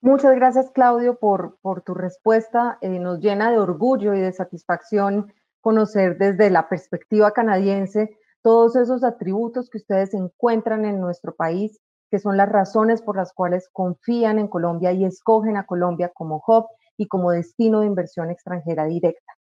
Muchas 0.00 0.36
gracias, 0.36 0.70
Claudio, 0.70 1.18
por, 1.18 1.58
tu 1.84 1.94
respuesta. 1.94 2.78
Eh, 2.80 3.00
nos 3.00 3.18
llena 3.18 3.50
de 3.50 3.58
orgullo 3.58 4.14
y 4.14 4.20
de 4.20 4.32
satisfacción 4.32 5.32
conocer 5.60 6.18
desde 6.18 6.50
la 6.50 6.68
perspectiva 6.68 7.32
canadiense 7.32 8.16
todos 8.42 8.76
esos 8.76 9.02
atributos 9.02 9.68
que 9.70 9.78
ustedes 9.78 10.14
encuentran 10.14 10.84
en 10.84 11.00
nuestro 11.00 11.34
país, 11.34 11.80
que 12.10 12.18
son 12.18 12.36
las 12.36 12.48
razones 12.48 13.02
por 13.02 13.16
las 13.16 13.32
cuales 13.32 13.68
confían 13.72 14.38
en 14.38 14.48
Colombia 14.48 14.92
y 14.92 15.04
escogen 15.04 15.56
a 15.56 15.66
Colombia 15.66 16.10
como 16.14 16.42
hub 16.46 16.66
y 16.96 17.06
como 17.06 17.30
destino 17.30 17.80
de 17.80 17.86
inversión 17.86 18.30
extranjera 18.30 18.84
directa. 18.84 19.32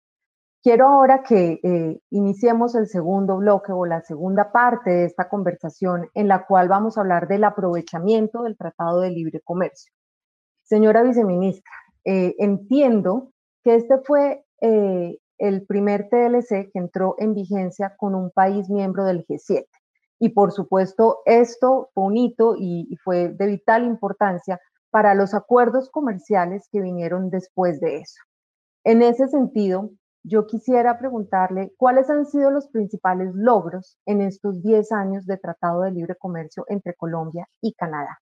Quiero 0.63 0.89
ahora 0.89 1.23
que 1.23 1.61
eh, 1.63 2.01
iniciemos 2.11 2.75
el 2.75 2.89
segundo 2.89 3.37
bloque 3.37 3.73
o 3.73 3.87
la 3.87 4.03
segunda 4.03 4.51
parte 4.51 4.91
de 4.91 5.05
esta 5.05 5.29
conversación 5.29 6.09
en 6.15 6.29
la 6.29 6.47
cual 6.47 6.69
vamos 6.69 6.99
a 6.99 7.03
hablar 7.03 7.29
del 7.29 7.45
aprovechamiento 7.45 8.43
del 8.43 8.57
Tratado 8.57 9.01
de 9.01 9.11
Libre 9.11 9.41
Comercio. 9.45 9.93
Señora 10.65 11.03
viceministra, 11.03 11.73
eh, 12.05 12.35
entiendo 12.39 13.31
que 13.63 13.77
este 13.77 13.99
fue 13.99 14.45
eh, 14.61 15.19
el 15.39 15.65
primer 15.65 16.09
TLC 16.09 16.71
que 16.73 16.79
entró 16.79 17.15
en 17.19 17.35
vigencia 17.35 17.95
con 17.97 18.15
un 18.15 18.31
país 18.31 18.69
miembro 18.69 19.05
del 19.05 19.25
G7. 19.27 19.65
Y 20.19 20.31
por 20.31 20.53
supuesto, 20.53 21.19
esto 21.27 21.91
fue 21.95 22.05
un 22.05 22.17
hito 22.17 22.57
y, 22.59 22.97
fue 23.05 23.29
de 23.29 23.47
vital 23.47 23.85
importancia 23.85 24.61
para 24.91 25.15
los 25.15 25.35
acuerdos 25.35 25.91
comerciales 25.91 26.69
que 26.73 26.81
vinieron 26.81 27.31
después 27.31 27.81
de 27.81 27.99
eso. 27.99 28.21
En 28.85 29.03
ese 29.03 29.29
sentido, 29.29 29.91
yo 30.25 30.47
quisiera 30.47 30.99
preguntarle 30.99 31.73
cuáles 31.77 32.11
han 32.11 32.27
sido 32.27 32.51
los 32.51 32.69
principales 32.69 33.31
logros 33.35 33.99
en 34.07 34.23
estos 34.23 34.63
10 34.63 34.93
años 34.93 35.27
de 35.27 35.37
Tratado 35.37 35.83
de 35.83 35.93
Libre 35.93 36.17
Comercio 36.17 36.65
entre 36.69 36.95
Colombia 36.95 37.49
y 37.61 37.75
Canadá. 37.75 38.21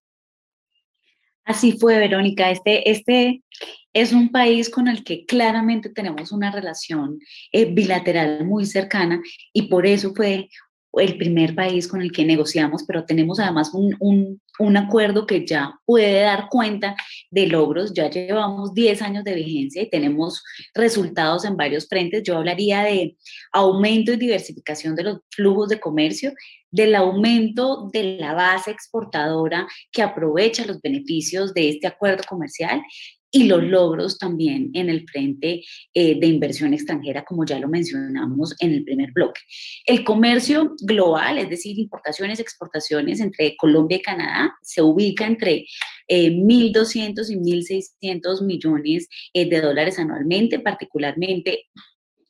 Así 1.47 1.77
fue, 1.77 1.97
Verónica. 1.97 2.51
Este, 2.51 2.91
este 2.91 3.41
es 3.93 4.11
un 4.11 4.31
país 4.31 4.69
con 4.69 4.89
el 4.89 5.05
que 5.05 5.25
claramente 5.25 5.89
tenemos 5.89 6.33
una 6.33 6.51
relación 6.51 7.19
eh, 7.53 7.73
bilateral 7.73 8.45
muy 8.45 8.65
cercana 8.65 9.21
y 9.53 9.69
por 9.69 9.85
eso 9.85 10.13
fue 10.13 10.49
el 10.93 11.17
primer 11.17 11.53
país 11.55 11.87
con 11.87 12.01
el 12.01 12.11
que 12.11 12.25
negociamos, 12.25 12.83
pero 12.87 13.05
tenemos 13.05 13.39
además 13.39 13.71
un, 13.73 13.95
un, 13.99 14.41
un, 14.59 14.77
acuerdo 14.77 15.27
que 15.27 15.45
ya 15.45 15.73
puede 15.85 16.21
dar 16.21 16.47
cuenta 16.49 16.95
de 17.29 17.47
logros. 17.47 17.93
Ya 17.93 18.09
llevamos 18.09 18.73
10 18.73 19.01
años 19.01 19.23
de 19.23 19.35
vigencia 19.35 19.81
y 19.81 19.89
tenemos 19.89 20.43
resultados 20.73 21.45
en 21.45 21.57
varios 21.57 21.87
frentes. 21.87 22.23
Yo 22.23 22.37
hablaría 22.37 22.83
de 22.83 23.15
aumento 23.51 24.11
y 24.13 24.17
diversificación 24.17 24.95
de 24.95 25.03
los 25.03 25.19
flujos 25.29 25.69
de 25.69 25.79
comercio, 25.79 26.33
del 26.71 26.95
aumento 26.95 27.89
de 27.93 28.17
la 28.19 28.33
base 28.33 28.71
exportadora 28.71 29.67
que 29.91 30.01
aprovecha 30.01 30.65
los 30.65 30.81
beneficios 30.81 31.53
de 31.53 31.69
este 31.69 31.87
acuerdo 31.87 32.23
comercial 32.27 32.81
y 33.37 33.43
los 33.43 33.63
logros 33.63 34.17
también 34.17 34.71
en 34.73 34.89
el 34.89 35.07
frente 35.07 35.63
eh, 35.93 36.19
de 36.19 36.25
inversión 36.25 36.73
extranjera, 36.73 37.23
como 37.23 37.45
ya 37.45 37.59
lo 37.59 37.67
mencionamos 37.67 38.55
en 38.59 38.71
el 38.73 38.83
primer 38.83 39.11
bloque. 39.11 39.41
El 39.85 40.03
comercio 40.03 40.75
global, 40.81 41.37
es 41.37 41.47
decir, 41.47 41.77
importaciones, 41.77 42.39
exportaciones 42.39 43.19
entre 43.19 43.55
Colombia 43.55 43.97
y 43.97 44.01
Canadá, 44.01 44.55
se 44.63 44.81
ubica 44.81 45.27
entre 45.27 45.67
1.200 46.09 47.29
eh, 47.29 47.33
y 47.99 48.15
1.600 48.15 48.43
millones 48.43 49.07
eh, 49.33 49.47
de 49.47 49.61
dólares 49.61 49.99
anualmente, 49.99 50.59
particularmente 50.59 51.65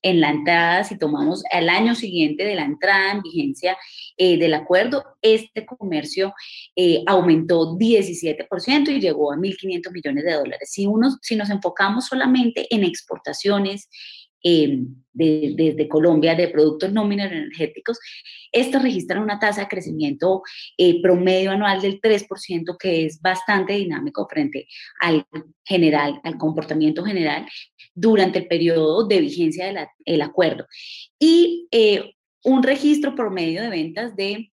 en 0.10 0.22
la 0.22 0.30
entrada, 0.30 0.84
si 0.84 0.98
tomamos 0.98 1.44
el 1.52 1.70
año 1.70 1.94
siguiente 1.96 2.44
de 2.46 2.56
la 2.56 2.64
entrada 2.64 3.12
en 3.12 3.22
vigencia 3.22 3.78
eh, 4.16 4.38
del 4.38 4.54
acuerdo, 4.54 5.04
este 5.22 5.66
comercio 5.66 6.34
eh, 6.76 7.04
aumentó 7.06 7.78
17% 7.78 8.90
y 8.90 9.02
llegó 9.02 9.34
a 9.34 9.36
1.500 9.36 9.92
millones 9.92 10.24
de 10.24 10.34
dólares. 10.34 10.70
Si, 10.72 10.86
uno, 10.86 11.18
si 11.22 11.36
nos 11.36 11.50
enfocamos 11.50 12.06
solamente 12.06 12.74
en 12.74 12.84
exportaciones 12.84 13.90
Em, 14.44 14.96
desde 15.14 15.90
Colombia 15.90 16.36
de 16.36 16.48
productos 16.48 16.94
no 16.94 17.12
energéticos, 17.12 18.00
estos 18.52 18.84
registran 18.84 19.24
una 19.24 19.40
tasa 19.40 19.62
de 19.62 19.68
crecimiento 19.68 20.44
eh, 20.78 21.02
promedio 21.02 21.52
anual 21.52 21.82
del 21.82 22.00
3%, 22.00 22.78
que 22.78 23.06
es 23.06 23.20
bastante 23.20 23.74
dinámico 23.74 24.28
frente 24.30 24.68
al 25.02 25.26
general, 25.66 26.22
al 26.24 26.38
comportamiento 26.38 27.04
general 27.04 27.48
durante 27.98 28.38
el 28.40 28.48
periodo 28.48 29.08
de 29.08 29.20
vigencia 29.22 29.90
del 30.06 30.22
acuerdo. 30.22 30.68
Y 31.20 31.68
eh, 31.72 32.14
un 32.44 32.62
registro 32.62 33.16
promedio 33.16 33.62
de 33.64 33.70
ventas 33.70 34.16
de 34.16 34.52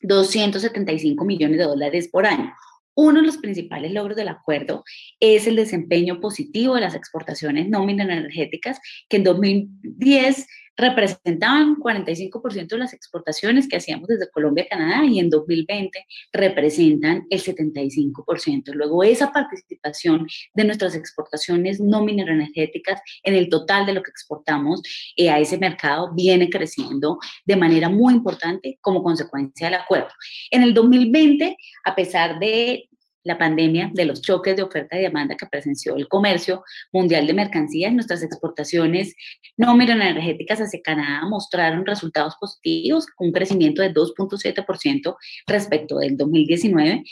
275 0.00 1.24
millones 1.24 1.58
de 1.58 1.64
dólares 1.64 2.08
por 2.10 2.26
año. 2.26 2.52
Uno 2.96 3.20
de 3.20 3.26
los 3.26 3.36
principales 3.36 3.92
logros 3.92 4.16
del 4.16 4.28
acuerdo 4.28 4.82
es 5.20 5.46
el 5.46 5.54
desempeño 5.54 6.20
positivo 6.20 6.74
de 6.74 6.80
las 6.80 6.94
exportaciones 6.94 7.68
no 7.68 7.88
energéticas, 7.88 8.80
que 9.08 9.18
en 9.18 9.24
2010 9.24 10.46
representaban 10.76 11.76
45% 11.76 12.68
de 12.68 12.78
las 12.78 12.92
exportaciones 12.92 13.68
que 13.68 13.76
hacíamos 13.76 14.08
desde 14.08 14.30
Colombia 14.30 14.64
a 14.64 14.76
Canadá 14.76 15.04
y 15.04 15.18
en 15.18 15.30
2020 15.30 16.06
representan 16.32 17.26
el 17.30 17.40
75%. 17.40 18.74
Luego, 18.74 19.02
esa 19.02 19.32
participación 19.32 20.26
de 20.54 20.64
nuestras 20.64 20.94
exportaciones 20.94 21.80
no 21.80 22.02
energéticas 22.08 23.00
en 23.22 23.34
el 23.34 23.48
total 23.48 23.86
de 23.86 23.94
lo 23.94 24.02
que 24.02 24.10
exportamos 24.10 24.82
eh, 25.16 25.30
a 25.30 25.38
ese 25.38 25.58
mercado 25.58 26.12
viene 26.14 26.48
creciendo 26.48 27.18
de 27.44 27.56
manera 27.56 27.88
muy 27.88 28.14
importante 28.14 28.78
como 28.80 29.02
consecuencia 29.02 29.68
del 29.68 29.80
acuerdo. 29.80 30.08
En 30.50 30.62
el 30.62 30.74
2020, 30.74 31.56
a 31.84 31.94
pesar 31.94 32.38
de 32.38 32.88
la 33.26 33.36
pandemia, 33.36 33.90
de 33.92 34.04
los 34.04 34.22
choques 34.22 34.56
de 34.56 34.62
oferta 34.62 34.96
y 34.98 35.02
demanda 35.02 35.36
que 35.36 35.46
presenció 35.46 35.96
el 35.96 36.08
comercio 36.08 36.62
mundial 36.92 37.26
de 37.26 37.34
mercancías, 37.34 37.92
nuestras 37.92 38.22
exportaciones 38.22 39.14
no 39.56 39.74
energéticas 39.80 40.60
hacia 40.60 40.80
Canadá 40.82 41.26
mostraron 41.28 41.84
resultados 41.84 42.36
positivos, 42.40 43.06
un 43.18 43.32
crecimiento 43.32 43.82
de 43.82 43.92
2.7% 43.92 45.16
respecto 45.46 45.98
del 45.98 46.16
2019 46.16 47.02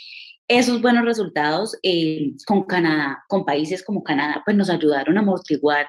esos 0.46 0.82
buenos 0.82 1.06
resultados 1.06 1.76
eh, 1.82 2.32
con 2.46 2.64
Canadá, 2.64 3.24
con 3.28 3.46
países 3.46 3.82
como 3.82 4.04
Canadá, 4.04 4.42
pues 4.44 4.54
nos 4.56 4.68
ayudaron 4.68 5.16
a 5.16 5.20
amortiguar 5.20 5.86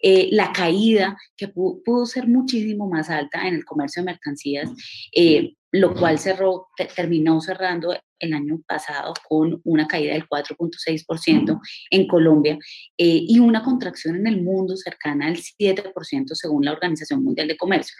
eh, 0.00 0.28
la 0.32 0.50
caída 0.52 1.16
que 1.36 1.48
pudo, 1.48 2.06
ser 2.06 2.26
muchísimo 2.26 2.88
más 2.88 3.10
alta 3.10 3.46
en 3.46 3.54
el 3.54 3.66
comercio 3.66 4.00
de 4.00 4.06
mercancías, 4.06 4.70
eh, 5.12 5.54
lo 5.72 5.94
cual 5.94 6.18
cerró, 6.18 6.68
terminó 6.96 7.40
cerrando 7.42 7.94
el 8.20 8.34
año 8.34 8.60
pasado 8.66 9.14
con 9.28 9.60
una 9.64 9.86
caída 9.86 10.14
del 10.14 10.28
4.6% 10.28 11.60
en 11.90 12.06
Colombia 12.06 12.58
y 12.96 13.38
una 13.38 13.62
contracción 13.62 14.16
en 14.16 14.26
el 14.26 14.42
mundo 14.42 14.76
cercana 14.76 15.26
al 15.26 15.36
7% 15.36 16.34
según 16.34 16.64
la 16.64 16.72
Organización 16.72 17.22
Mundial 17.22 17.48
de 17.48 17.56
Comercio. 17.56 17.94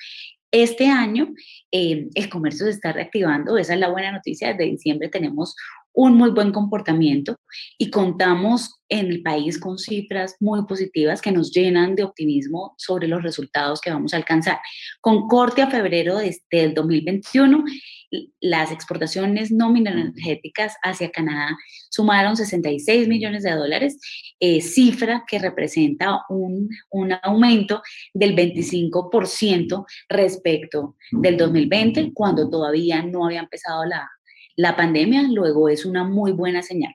Este 0.50 0.86
año 0.86 1.34
el 1.70 2.28
comercio 2.30 2.64
se 2.64 2.72
está 2.72 2.92
reactivando, 2.92 3.58
esa 3.58 3.74
es 3.74 3.80
la 3.80 3.90
buena 3.90 4.12
noticia, 4.12 4.48
desde 4.48 4.70
diciembre 4.70 5.10
tenemos 5.10 5.54
un 5.98 6.14
muy 6.14 6.30
buen 6.30 6.52
comportamiento 6.52 7.40
y 7.76 7.90
contamos 7.90 8.80
en 8.88 9.06
el 9.06 9.20
país 9.20 9.58
con 9.58 9.78
cifras 9.78 10.36
muy 10.38 10.64
positivas 10.64 11.20
que 11.20 11.32
nos 11.32 11.50
llenan 11.50 11.96
de 11.96 12.04
optimismo 12.04 12.74
sobre 12.78 13.08
los 13.08 13.20
resultados 13.20 13.80
que 13.80 13.90
vamos 13.90 14.14
a 14.14 14.18
alcanzar. 14.18 14.60
Con 15.00 15.26
corte 15.26 15.60
a 15.60 15.68
febrero 15.68 16.18
de, 16.18 16.28
este, 16.28 16.58
del 16.58 16.74
2021, 16.74 17.64
las 18.40 18.70
exportaciones 18.70 19.50
no 19.50 19.74
energéticas 19.74 20.76
hacia 20.84 21.10
Canadá 21.10 21.58
sumaron 21.90 22.36
66 22.36 23.08
millones 23.08 23.42
de 23.42 23.50
dólares, 23.50 23.98
eh, 24.38 24.60
cifra 24.60 25.24
que 25.26 25.40
representa 25.40 26.20
un, 26.28 26.68
un 26.90 27.12
aumento 27.24 27.82
del 28.14 28.36
25% 28.36 29.84
respecto 30.08 30.94
del 31.10 31.36
2020, 31.36 32.12
cuando 32.14 32.48
todavía 32.48 33.02
no 33.02 33.26
había 33.26 33.40
empezado 33.40 33.84
la, 33.84 34.08
la 34.58 34.74
pandemia, 34.74 35.22
luego 35.22 35.68
es 35.68 35.86
una 35.86 36.02
muy 36.02 36.32
buena 36.32 36.62
señal. 36.64 36.92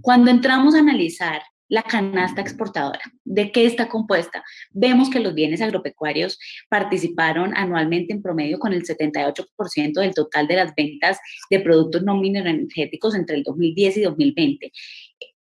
Cuando 0.00 0.32
entramos 0.32 0.74
a 0.74 0.80
analizar 0.80 1.42
la 1.68 1.84
canasta 1.84 2.40
exportadora, 2.40 3.00
¿de 3.24 3.52
qué 3.52 3.66
está 3.66 3.88
compuesta? 3.88 4.42
Vemos 4.72 5.08
que 5.08 5.20
los 5.20 5.32
bienes 5.32 5.62
agropecuarios 5.62 6.40
participaron 6.68 7.56
anualmente 7.56 8.12
en 8.12 8.20
promedio 8.20 8.58
con 8.58 8.72
el 8.72 8.82
78% 8.82 9.92
del 9.92 10.12
total 10.12 10.48
de 10.48 10.56
las 10.56 10.74
ventas 10.74 11.20
de 11.50 11.60
productos 11.60 12.02
no 12.02 12.20
energéticos 12.20 13.14
entre 13.14 13.36
el 13.36 13.44
2010 13.44 13.96
y 13.96 14.02
2020. 14.02 14.72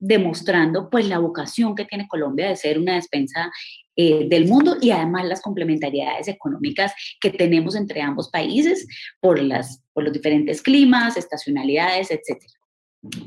demostrando 0.00 0.88
pues 0.90 1.08
la 1.08 1.18
vocación 1.18 1.74
que 1.74 1.84
tiene 1.84 2.06
Colombia 2.06 2.48
de 2.48 2.54
ser 2.54 2.78
una 2.78 2.94
despensa 2.94 3.50
eh, 4.00 4.28
del 4.28 4.46
mundo 4.46 4.76
y 4.80 4.92
además 4.92 5.26
las 5.26 5.42
complementariedades 5.42 6.28
económicas 6.28 6.92
que 7.20 7.30
tenemos 7.30 7.74
entre 7.74 8.00
ambos 8.00 8.30
países 8.30 8.86
por, 9.18 9.42
las, 9.42 9.82
por 9.92 10.04
los 10.04 10.12
diferentes 10.12 10.62
climas, 10.62 11.16
estacionalidades, 11.16 12.12
etc. 12.12 12.40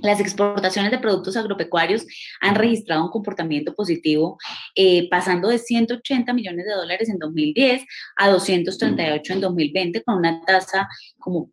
Las 0.01 0.21
exportaciones 0.21 0.91
de 0.91 0.99
productos 0.99 1.35
agropecuarios 1.35 2.05
han 2.39 2.55
registrado 2.55 3.03
un 3.03 3.11
comportamiento 3.11 3.75
positivo, 3.75 4.37
eh, 4.73 5.09
pasando 5.09 5.49
de 5.49 5.59
180 5.59 6.31
millones 6.31 6.65
de 6.65 6.71
dólares 6.71 7.09
en 7.09 7.19
2010 7.19 7.83
a 8.15 8.29
238 8.29 9.33
en 9.33 9.41
2020, 9.41 10.03
con 10.03 10.19
una 10.19 10.41
tasa 10.45 10.87
como 11.19 11.51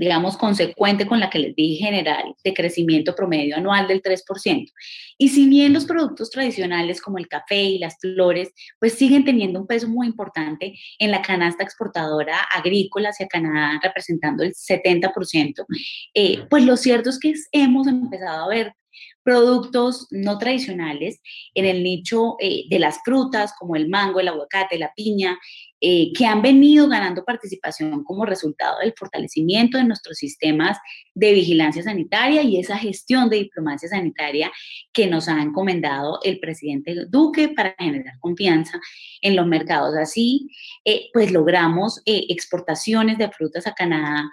digamos, 0.00 0.38
consecuente 0.38 1.06
con 1.06 1.20
la 1.20 1.28
que 1.28 1.38
les 1.38 1.54
dije 1.54 1.84
general, 1.84 2.34
de 2.42 2.54
crecimiento 2.54 3.14
promedio 3.14 3.56
anual 3.56 3.86
del 3.86 4.02
3%. 4.02 4.72
Y 5.18 5.28
si 5.28 5.46
bien 5.46 5.74
los 5.74 5.84
productos 5.84 6.30
tradicionales 6.30 7.02
como 7.02 7.18
el 7.18 7.28
café 7.28 7.60
y 7.60 7.78
las 7.78 7.98
flores, 8.00 8.50
pues 8.78 8.94
siguen 8.94 9.26
teniendo 9.26 9.60
un 9.60 9.66
peso 9.66 9.88
muy 9.88 10.06
importante 10.06 10.72
en 10.98 11.10
la 11.10 11.20
canasta 11.20 11.62
exportadora 11.62 12.38
agrícola 12.50 13.10
hacia 13.10 13.28
Canadá, 13.28 13.78
representando 13.82 14.42
el 14.42 14.54
70%, 14.54 15.66
eh, 16.14 16.46
pues 16.48 16.64
lo 16.64 16.78
cierto 16.78 17.10
es 17.10 17.18
que 17.18 17.34
hemos 17.52 17.86
empezado 17.86 18.46
a 18.46 18.48
ver 18.48 18.74
productos 19.22 20.06
no 20.10 20.38
tradicionales 20.38 21.20
en 21.54 21.66
el 21.66 21.82
nicho 21.82 22.36
eh, 22.40 22.64
de 22.68 22.78
las 22.78 23.00
frutas 23.04 23.52
como 23.58 23.76
el 23.76 23.88
mango, 23.88 24.20
el 24.20 24.28
aguacate, 24.28 24.78
la 24.78 24.92
piña, 24.94 25.38
eh, 25.82 26.12
que 26.14 26.26
han 26.26 26.42
venido 26.42 26.88
ganando 26.88 27.24
participación 27.24 28.04
como 28.04 28.26
resultado 28.26 28.80
del 28.80 28.92
fortalecimiento 28.94 29.78
de 29.78 29.84
nuestros 29.84 30.18
sistemas 30.18 30.76
de 31.14 31.32
vigilancia 31.32 31.82
sanitaria 31.82 32.42
y 32.42 32.58
esa 32.58 32.76
gestión 32.76 33.30
de 33.30 33.38
diplomacia 33.38 33.88
sanitaria 33.88 34.52
que 34.92 35.06
nos 35.06 35.28
ha 35.28 35.40
encomendado 35.40 36.18
el 36.22 36.38
presidente 36.38 36.94
Duque 37.08 37.48
para 37.48 37.74
generar 37.78 38.18
confianza 38.20 38.78
en 39.22 39.36
los 39.36 39.46
mercados. 39.46 39.96
Así, 39.96 40.48
eh, 40.84 41.08
pues 41.14 41.32
logramos 41.32 42.02
exportaciones 42.04 43.16
de 43.16 43.30
frutas 43.30 43.66
a 43.66 43.74
Canadá 43.74 44.30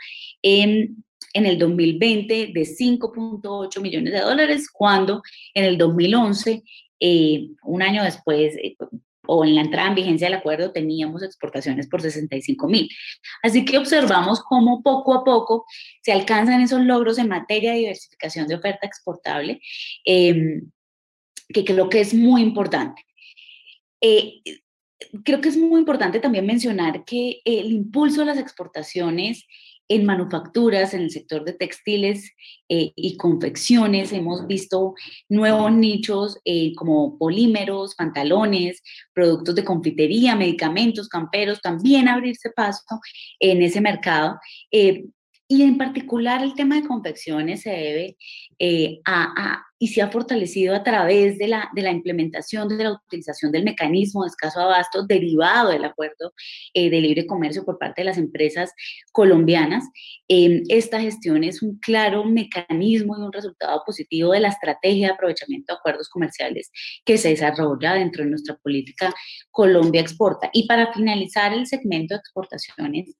en 1.33 1.45
el 1.45 1.57
2020 1.57 2.51
de 2.53 2.61
5.8 2.61 3.81
millones 3.81 4.13
de 4.13 4.21
dólares, 4.21 4.69
cuando 4.71 5.21
en 5.53 5.65
el 5.65 5.77
2011, 5.77 6.63
eh, 6.99 7.47
un 7.63 7.81
año 7.81 8.03
después, 8.03 8.55
eh, 8.55 8.75
o 9.27 9.43
en 9.43 9.55
la 9.55 9.61
entrada 9.61 9.89
en 9.89 9.95
vigencia 9.95 10.27
del 10.27 10.37
acuerdo, 10.37 10.71
teníamos 10.71 11.21
exportaciones 11.21 11.87
por 11.87 12.01
65 12.01 12.67
mil. 12.67 12.89
Así 13.43 13.65
que 13.65 13.77
observamos 13.77 14.41
cómo 14.41 14.81
poco 14.81 15.13
a 15.13 15.23
poco 15.23 15.65
se 16.01 16.13
alcanzan 16.13 16.61
esos 16.61 16.81
logros 16.81 17.17
en 17.17 17.27
materia 17.27 17.73
de 17.73 17.79
diversificación 17.79 18.47
de 18.47 18.55
oferta 18.55 18.87
exportable, 18.87 19.59
em, 20.05 20.71
que 21.49 21.65
creo 21.65 21.89
que 21.89 21.99
es 21.99 22.13
muy 22.13 22.41
importante. 22.41 23.03
Eh, 24.01 24.41
creo 25.23 25.41
que 25.41 25.49
es 25.49 25.57
muy 25.57 25.79
importante 25.79 26.19
también 26.19 26.45
mencionar 26.45 27.05
que 27.05 27.41
el 27.45 27.71
impulso 27.71 28.21
de 28.21 28.27
las 28.27 28.39
exportaciones 28.39 29.45
en 29.89 30.05
manufacturas, 30.05 30.93
en 30.93 31.01
el 31.01 31.11
sector 31.11 31.45
de 31.45 31.53
textiles 31.53 32.31
eh, 32.69 32.91
y 32.95 33.15
confecciones, 33.17 34.11
hemos 34.11 34.45
visto 34.45 34.93
nuevos 35.29 35.71
nichos 35.71 36.39
eh, 36.45 36.73
como 36.75 37.17
polímeros, 37.17 37.95
pantalones, 37.95 38.81
productos 39.13 39.55
de 39.55 39.63
confitería, 39.63 40.35
medicamentos, 40.35 41.07
camperos, 41.07 41.61
también 41.61 42.07
abrirse 42.07 42.49
paso 42.49 42.83
en 43.39 43.61
ese 43.61 43.81
mercado. 43.81 44.37
Eh, 44.71 45.05
y 45.47 45.63
en 45.63 45.77
particular 45.77 46.43
el 46.43 46.55
tema 46.55 46.75
de 46.75 46.87
confecciones 46.87 47.61
se 47.61 47.69
debe 47.69 48.17
a, 49.05 49.63
y 49.79 49.89
se 49.89 50.01
ha 50.01 50.09
fortalecido 50.09 50.75
a 50.75 50.83
través 50.83 51.37
de 51.37 51.47
la, 51.47 51.69
de 51.73 51.83
la 51.83 51.91
implementación, 51.91 52.67
de 52.67 52.83
la 52.83 52.93
utilización 52.93 53.51
del 53.51 53.63
mecanismo 53.63 54.23
de 54.23 54.29
escaso 54.29 54.59
abasto 54.59 55.05
derivado 55.05 55.69
del 55.69 55.85
acuerdo 55.85 56.33
eh, 56.73 56.89
de 56.89 57.01
libre 57.01 57.27
comercio 57.27 57.63
por 57.63 57.77
parte 57.77 58.01
de 58.01 58.05
las 58.05 58.17
empresas 58.17 58.73
colombianas. 59.11 59.83
Eh, 60.27 60.63
esta 60.69 60.99
gestión 60.99 61.43
es 61.43 61.61
un 61.61 61.77
claro 61.79 62.25
mecanismo 62.25 63.17
y 63.17 63.21
un 63.21 63.31
resultado 63.31 63.83
positivo 63.85 64.31
de 64.31 64.39
la 64.39 64.49
estrategia 64.49 65.07
de 65.07 65.13
aprovechamiento 65.13 65.73
de 65.73 65.77
acuerdos 65.77 66.09
comerciales 66.09 66.71
que 67.05 67.17
se 67.17 67.29
desarrolla 67.29 67.93
dentro 67.93 68.23
de 68.23 68.31
nuestra 68.31 68.57
política 68.57 69.13
Colombia 69.51 70.01
Exporta. 70.01 70.49
Y 70.53 70.67
para 70.67 70.91
finalizar 70.91 71.53
el 71.53 71.67
segmento 71.67 72.15
de 72.15 72.19
exportaciones, 72.19 73.15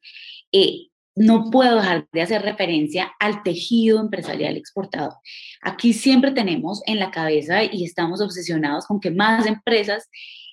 eh, 0.51 0.87
no 1.17 1.49
puedo 1.49 1.77
dejar 1.77 2.07
de 2.11 2.21
hacer 2.21 2.43
referencia 2.43 3.11
al 3.19 3.41
tejido 3.43 3.99
empresarial 3.99 4.55
exportador. 4.55 5.15
Aquí 5.61 5.93
siempre 5.93 6.31
tenemos 6.31 6.81
en 6.85 6.99
la 6.99 7.11
cabeza 7.11 7.63
y 7.63 7.83
estamos 7.83 8.21
obsesionados 8.21 8.85
con 8.85 8.99
que 8.99 9.11
más 9.11 9.45
empresas 9.47 10.07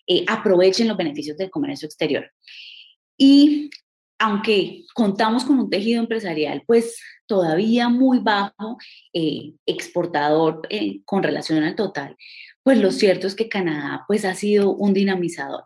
eh, 0.07 0.24
aprovechen 0.27 0.88
los 0.88 0.96
beneficios 0.96 1.37
del 1.37 1.50
comercio 1.50 1.87
exterior. 1.87 2.31
Y 3.18 3.70
aunque 4.18 4.85
contamos 4.94 5.44
con 5.44 5.59
un 5.59 5.68
tejido 5.68 6.00
empresarial, 6.00 6.62
pues 6.66 6.98
todavía 7.27 7.88
muy 7.90 8.20
bajo, 8.20 8.79
eh, 9.12 9.53
exportador 9.66 10.62
eh, 10.70 11.00
con 11.05 11.22
relación 11.22 11.62
al 11.62 11.74
total, 11.74 12.16
pues 12.64 12.79
lo 12.79 12.90
cierto 12.90 13.27
es 13.27 13.35
que 13.37 13.48
Canadá 13.48 14.05
pues 14.09 14.24
ha 14.24 14.35
sido 14.35 14.74
un 14.74 14.94
dinamizador. 14.94 15.64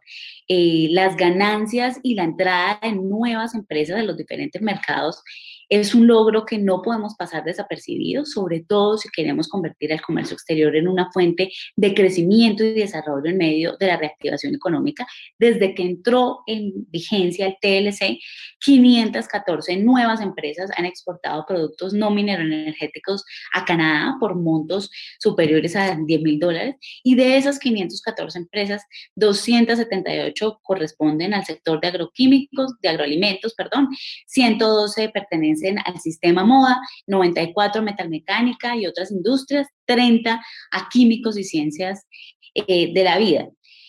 Eh, 0.48 0.88
las 0.90 1.16
ganancias 1.16 2.00
y 2.02 2.14
la 2.14 2.24
entrada 2.24 2.80
de 2.82 2.92
nuevas 2.92 3.54
empresas 3.54 3.96
de 3.96 4.02
los 4.02 4.16
diferentes 4.16 4.60
mercados 4.60 5.22
es 5.68 5.94
un 5.94 6.06
logro 6.06 6.44
que 6.46 6.58
no 6.58 6.82
podemos 6.82 7.14
pasar 7.14 7.44
desapercibido, 7.44 8.24
sobre 8.24 8.60
todo 8.60 8.96
si 8.96 9.08
queremos 9.10 9.48
convertir 9.48 9.92
el 9.92 10.00
comercio 10.00 10.34
exterior 10.34 10.74
en 10.76 10.88
una 10.88 11.10
fuente 11.12 11.50
de 11.76 11.94
crecimiento 11.94 12.64
y 12.64 12.72
desarrollo 12.72 13.30
en 13.30 13.36
medio 13.36 13.76
de 13.78 13.86
la 13.86 13.96
reactivación 13.96 14.54
económica. 14.54 15.06
Desde 15.38 15.74
que 15.74 15.82
entró 15.82 16.40
en 16.46 16.72
vigencia 16.90 17.46
el 17.46 17.56
TLC, 17.60 18.18
514 18.60 19.76
nuevas 19.76 20.20
empresas 20.20 20.70
han 20.76 20.86
exportado 20.86 21.44
productos 21.46 21.92
no 21.92 22.10
mineroenergéticos 22.10 23.24
a 23.52 23.64
Canadá 23.64 24.16
por 24.18 24.36
montos 24.36 24.90
superiores 25.18 25.76
a 25.76 25.96
10 25.96 26.22
mil 26.22 26.38
dólares 26.38 26.76
y 27.02 27.14
de 27.14 27.36
esas 27.36 27.58
514 27.58 28.38
empresas, 28.38 28.82
278 29.16 30.60
corresponden 30.62 31.34
al 31.34 31.44
sector 31.44 31.80
de 31.80 31.88
agroquímicos, 31.88 32.72
de 32.80 32.88
agroalimentos, 32.88 33.54
perdón, 33.54 33.88
112 34.26 35.10
pertenecen 35.10 35.57
al 35.84 35.98
sistema 36.00 36.44
moda, 36.44 36.80
94 37.06 37.82
metalmecánica 37.82 38.76
y 38.76 38.86
otras 38.86 39.10
industrias, 39.10 39.68
30 39.86 40.40
a 40.72 40.88
químicos 40.88 41.38
y 41.38 41.44
ciencias 41.44 42.06
eh, 42.54 42.92
de 42.92 43.04
la 43.04 43.18
vida. 43.18 43.48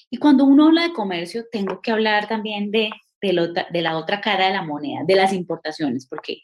Y 0.10 0.18
cuando 0.18 0.46
uno 0.46 0.68
habla 0.68 0.84
de 0.84 0.94
comercio, 0.94 1.46
tengo 1.52 1.82
que 1.82 1.92
hablar 1.92 2.28
también 2.28 2.72
de, 2.72 2.90
de 3.22 3.82
la 3.82 3.98
otra 3.98 4.22
cara 4.22 4.48
de 4.48 4.54
la 4.54 4.64
moneda, 4.64 5.02
de 5.06 5.16
las 5.16 5.34
importaciones, 5.34 6.08
porque 6.08 6.42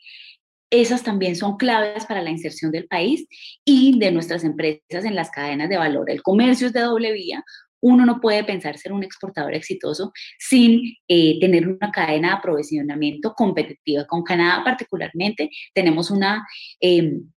esas 0.70 1.04
también 1.04 1.36
son 1.36 1.58
claves 1.58 2.06
para 2.06 2.22
la 2.22 2.32
inserción 2.32 2.72
del 2.72 2.88
país 2.88 3.28
y 3.64 3.98
de 4.00 4.12
nuestras 4.12 4.44
empresas 4.44 5.06
en 5.06 5.16
las 5.16 5.32
cadenas 5.32 5.70
de 5.70 5.78
valor. 5.78 6.10
El 6.10 6.22
comercio 6.22 6.68
es 6.68 6.74
de 6.74 6.82
doble 6.82 7.12
vía, 7.14 7.44
uno 7.86 8.04
no 8.04 8.20
puede 8.20 8.44
pensar 8.44 8.80
ser 8.80 8.94
un 8.94 9.04
exportador 9.04 9.54
exitoso 9.54 10.12
sin 10.40 10.82
eh, 11.08 11.40
tener 11.40 11.68
una 11.68 11.92
cadena 11.92 12.30
de 12.30 12.34
aprovisionamiento 12.36 13.34
competitiva. 13.36 14.08
Con 14.08 14.24
Canadá 14.24 14.64
particularmente 14.64 15.52
tenemos 15.72 16.10
una, 16.10 16.44
em, 16.80 17.30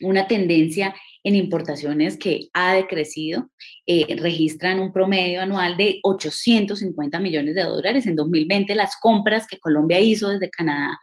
una 0.00 0.26
tendencia 0.26 0.96
en 1.22 1.36
importaciones 1.36 2.16
que 2.16 2.48
ha 2.54 2.74
decrecido, 2.74 3.50
eh, 3.86 4.16
registran 4.18 4.80
un 4.80 4.92
promedio 4.92 5.42
anual 5.42 5.76
de 5.76 6.00
850 6.02 7.20
millones 7.20 7.54
de 7.54 7.62
dólares. 7.62 8.06
En 8.06 8.16
2020 8.16 8.74
las 8.74 8.96
compras 9.00 9.46
que 9.46 9.60
Colombia 9.60 10.00
hizo 10.00 10.28
desde 10.28 10.50
Canadá 10.50 10.98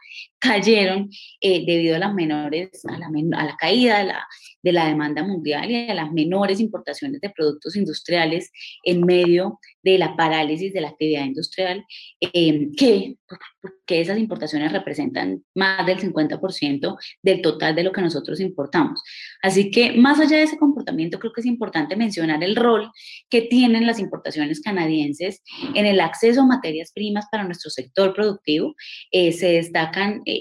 cayeron 0.46 1.08
eh, 1.40 1.64
debido 1.66 1.96
a 1.96 1.98
las 1.98 2.14
menores, 2.14 2.84
a 2.86 2.98
la, 2.98 3.06
a 3.06 3.44
la 3.44 3.56
caída 3.56 3.98
de 3.98 4.04
la, 4.04 4.26
de 4.62 4.72
la 4.72 4.86
demanda 4.86 5.22
mundial 5.22 5.70
y 5.70 5.88
a 5.90 5.94
las 5.94 6.12
menores 6.12 6.60
importaciones 6.60 7.20
de 7.20 7.30
productos 7.30 7.76
industriales 7.76 8.50
en 8.84 9.02
medio 9.02 9.58
de 9.82 9.98
la 9.98 10.16
parálisis 10.16 10.72
de 10.72 10.80
la 10.80 10.88
actividad 10.88 11.24
industrial, 11.24 11.84
eh, 12.20 12.68
que 12.76 13.14
porque 13.60 14.00
esas 14.00 14.18
importaciones 14.18 14.72
representan 14.72 15.44
más 15.54 15.86
del 15.86 15.98
50% 15.98 16.96
del 17.22 17.42
total 17.42 17.74
de 17.74 17.84
lo 17.84 17.92
que 17.92 18.00
nosotros 18.00 18.40
importamos. 18.40 19.00
Así 19.42 19.70
que 19.70 19.92
más 19.92 20.18
allá 20.20 20.36
de 20.38 20.44
ese 20.44 20.58
comportamiento, 20.58 21.18
creo 21.18 21.32
que 21.32 21.40
es 21.40 21.46
importante 21.46 21.96
mencionar 21.96 22.42
el 22.42 22.56
rol 22.56 22.90
que 23.30 23.42
tienen 23.42 23.86
las 23.86 23.98
importaciones 23.98 24.60
canadienses 24.60 25.42
en 25.74 25.86
el 25.86 26.00
acceso 26.00 26.42
a 26.42 26.46
materias 26.46 26.92
primas 26.92 27.26
para 27.30 27.44
nuestro 27.44 27.70
sector 27.70 28.14
productivo. 28.14 28.74
Eh, 29.10 29.32
se 29.32 29.52
destacan 29.52 30.22
eh, 30.26 30.35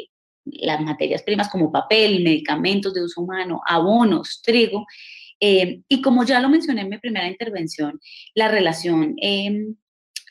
las 0.46 0.82
materias 0.82 1.24
primas 1.24 1.50
como 1.50 1.72
papel, 1.72 2.24
medicamentos 2.24 2.94
de 2.94 3.04
uso 3.04 3.22
humano, 3.22 3.62
abonos, 3.66 4.42
trigo. 4.42 4.86
Eh, 5.40 5.82
y 5.88 6.02
como 6.02 6.24
ya 6.24 6.40
lo 6.40 6.50
mencioné 6.50 6.82
en 6.82 6.90
mi 6.90 6.98
primera 6.98 7.28
intervención, 7.28 8.00
la 8.34 8.48
relación 8.48 9.16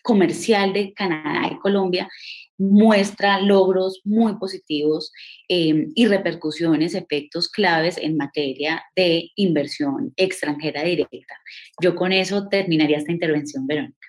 comercial 0.05 0.75
de 0.75 0.93
Canadá 0.93 1.51
y 1.51 1.59
Colombia 1.59 2.09
muestra 2.59 3.41
logros 3.41 4.01
muy 4.05 4.37
positivos 4.37 5.13
em, 5.49 5.91
y 5.95 6.07
repercusiones, 6.07 6.95
efectos 6.95 7.49
claves 7.49 7.97
en 7.99 8.17
materia 8.17 8.85
de 8.95 9.31
inversión 9.35 10.13
extranjera 10.17 10.85
directa. 10.85 11.35
Yo 11.83 11.95
con 11.97 12.13
eso 12.13 12.49
terminaría 12.49 12.99
esta 12.99 13.13
intervención, 13.13 13.67
Verónica. 13.67 14.09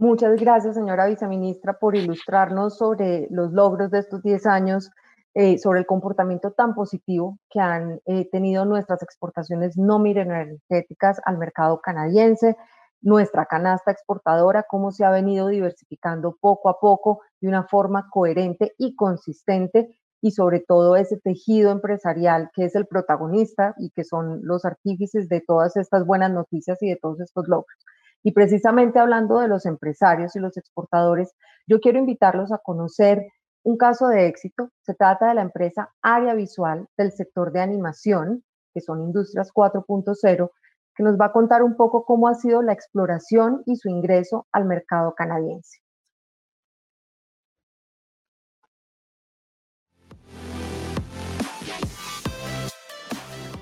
Muchas 0.00 0.40
gracias, 0.40 0.76
señora 0.76 1.08
viceministra, 1.08 1.74
por 1.78 1.94
ilustrarnos 1.94 2.78
sobre 2.78 3.26
los 3.30 3.52
logros 3.52 3.90
de 3.90 3.98
estos 3.98 4.22
10 4.22 4.46
años, 4.46 4.90
eh, 5.34 5.58
sobre 5.58 5.80
el 5.80 5.84
comportamiento 5.84 6.52
tan 6.52 6.74
positivo 6.74 7.38
que 7.50 7.60
han 7.60 8.00
eh, 8.06 8.26
tenido 8.30 8.64
nuestras 8.64 9.02
exportaciones 9.02 9.76
no 9.76 10.02
energéticas 10.06 11.20
al 11.26 11.36
mercado 11.36 11.82
canadiense, 11.82 12.56
nuestra 13.02 13.44
canasta 13.44 13.90
exportadora, 13.90 14.64
cómo 14.66 14.90
se 14.90 15.04
ha 15.04 15.10
venido 15.10 15.48
diversificando 15.48 16.34
poco 16.40 16.70
a 16.70 16.80
poco 16.80 17.20
de 17.42 17.48
una 17.48 17.64
forma 17.64 18.08
coherente 18.10 18.72
y 18.78 18.96
consistente 18.96 20.00
y 20.22 20.30
sobre 20.30 20.60
todo 20.60 20.96
ese 20.96 21.18
tejido 21.18 21.72
empresarial 21.72 22.48
que 22.54 22.64
es 22.64 22.74
el 22.74 22.86
protagonista 22.86 23.74
y 23.76 23.90
que 23.90 24.04
son 24.04 24.40
los 24.44 24.64
artífices 24.64 25.28
de 25.28 25.42
todas 25.46 25.76
estas 25.76 26.06
buenas 26.06 26.32
noticias 26.32 26.78
y 26.80 26.88
de 26.88 26.96
todos 26.96 27.20
estos 27.20 27.46
logros. 27.48 27.76
Y 28.22 28.32
precisamente 28.32 28.98
hablando 28.98 29.38
de 29.38 29.48
los 29.48 29.66
empresarios 29.66 30.36
y 30.36 30.40
los 30.40 30.56
exportadores, 30.56 31.32
yo 31.66 31.80
quiero 31.80 31.98
invitarlos 31.98 32.52
a 32.52 32.58
conocer 32.58 33.26
un 33.62 33.76
caso 33.76 34.08
de 34.08 34.26
éxito. 34.26 34.70
Se 34.82 34.94
trata 34.94 35.28
de 35.28 35.34
la 35.34 35.42
empresa 35.42 35.90
Área 36.02 36.34
Visual 36.34 36.86
del 36.96 37.12
sector 37.12 37.52
de 37.52 37.60
animación, 37.60 38.44
que 38.74 38.80
son 38.80 39.02
Industrias 39.02 39.50
4.0, 39.52 40.50
que 40.94 41.02
nos 41.02 41.16
va 41.16 41.26
a 41.26 41.32
contar 41.32 41.62
un 41.62 41.76
poco 41.76 42.04
cómo 42.04 42.28
ha 42.28 42.34
sido 42.34 42.62
la 42.62 42.72
exploración 42.72 43.62
y 43.66 43.76
su 43.76 43.88
ingreso 43.88 44.46
al 44.52 44.64
mercado 44.66 45.14
canadiense. 45.14 45.80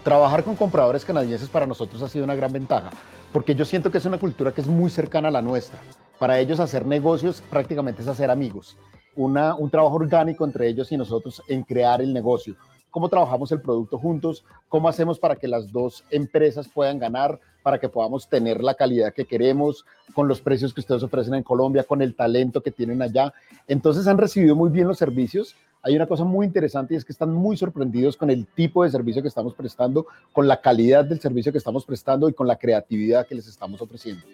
Trabajar 0.09 0.43
con 0.43 0.57
compradores 0.57 1.05
canadienses 1.05 1.51
para 1.51 1.67
nosotros 1.67 2.01
ha 2.01 2.09
sido 2.09 2.25
una 2.25 2.35
gran 2.35 2.51
ventaja, 2.51 2.89
porque 3.31 3.55
yo 3.55 3.67
siento 3.67 3.91
que 3.91 3.99
es 3.99 4.07
una 4.07 4.17
cultura 4.17 4.53
que 4.53 4.63
es 4.63 4.67
muy 4.67 4.89
cercana 4.89 5.29
a 5.29 5.31
la 5.31 5.43
nuestra. 5.43 5.79
Para 6.19 6.39
ellos 6.39 6.61
hacer 6.61 6.87
negocios 6.87 7.43
prácticamente 7.51 8.01
es 8.01 8.09
hacer 8.09 8.31
amigos. 8.31 8.79
un 9.17 9.69
trabajo 9.71 9.97
orgánico 9.97 10.47
entre 10.47 10.67
ellos 10.67 10.91
y 10.93 10.97
nosotros 10.97 11.43
en 11.47 11.63
crear 11.63 12.01
el 12.01 12.15
negocio 12.15 12.57
cómo 12.91 13.09
trabajamos 13.09 13.53
el 13.53 13.61
producto 13.61 13.99
juntos, 13.99 14.45
cómo 14.69 14.89
hacemos 14.89 15.19
para 15.19 15.37
que 15.37 15.49
las 15.49 15.71
dos 15.71 16.05
empresas 16.11 16.69
puedan 16.69 16.99
ganar, 16.99 17.39
para 17.63 17.79
que 17.79 17.89
podamos 17.89 18.29
tener 18.29 18.63
la 18.63 18.75
calidad 18.75 19.13
que 19.13 19.27
queremos, 19.27 19.85
con 20.15 20.29
los 20.29 20.41
precios 20.41 20.73
que 20.73 20.81
ustedes 20.81 21.03
ofrecen 21.03 21.35
en 21.35 21.43
Colombia, 21.43 21.85
con 21.85 22.03
el 22.03 22.15
talento 22.15 22.63
que 22.63 22.71
tienen 22.71 23.03
allá. 23.03 23.33
Entonces 23.67 24.07
han 24.07 24.19
recibido 24.19 24.57
muy 24.57 24.71
bien 24.71 24.89
los 24.89 24.99
servicios. 24.99 25.55
Hay 25.83 25.95
una 25.95 26.07
cosa 26.07 26.25
muy 26.25 26.45
interesante 26.45 26.95
y 26.95 26.97
es 26.97 27.05
que 27.05 27.13
están 27.13 27.33
muy 27.33 27.57
sorprendidos 27.57 28.17
con 28.17 28.31
el 28.31 28.47
tipo 28.47 28.83
de 28.83 28.91
servicio 28.91 29.23
que 29.23 29.29
estamos 29.29 29.55
prestando, 29.55 30.07
con 30.33 30.49
la 30.49 30.61
calidad 30.61 31.05
del 31.05 31.21
servicio 31.21 31.53
que 31.53 31.59
estamos 31.59 31.85
prestando 31.85 32.29
y 32.29 32.35
con 32.35 32.49
la 32.49 32.57
creatividad 32.57 33.27
que 33.27 33.37
les 33.37 33.47
estamos 33.47 33.81
ofreciendo. 33.81 34.25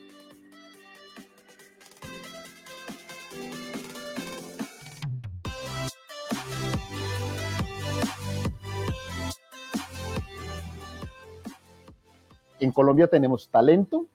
En 12.59 12.73
Colombia 12.73 13.07
tenemos 13.09 13.51
talento, 13.51 14.07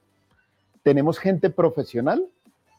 tenemos 0.82 1.20
gente 1.20 1.50
profesional, 1.50 2.26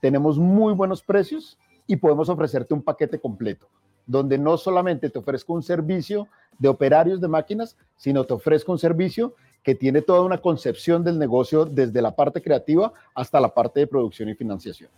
tenemos 0.02 0.38
muy 0.38 0.74
buenos 0.74 1.02
precios 1.02 1.58
y 1.88 1.96
podemos 1.96 2.28
ofrecerte 2.28 2.74
un 2.74 2.82
paquete 2.82 3.18
completo, 3.18 3.70
donde 4.06 4.38
no 4.38 4.58
solamente 4.58 5.10
te 5.10 5.20
ofrezco 5.20 5.54
un 5.54 5.64
servicio 5.64 6.28
de 6.60 6.70
operarios 6.70 7.22
de 7.22 7.28
máquinas, 7.28 7.78
sino 7.96 8.24
te 8.24 8.34
ofrezco 8.34 8.72
un 8.72 8.80
servicio 8.80 9.36
que 9.64 9.76
tiene 9.76 10.02
toda 10.02 10.22
una 10.22 10.40
concepción 10.40 11.04
del 11.04 11.20
negocio 11.20 11.66
desde 11.66 12.02
la 12.02 12.16
parte 12.16 12.42
creativa 12.42 12.94
hasta 13.14 13.40
la 13.40 13.54
parte 13.54 13.80
de 13.80 13.88
producción 13.88 14.30
y 14.30 14.36
financiación. 14.36 14.90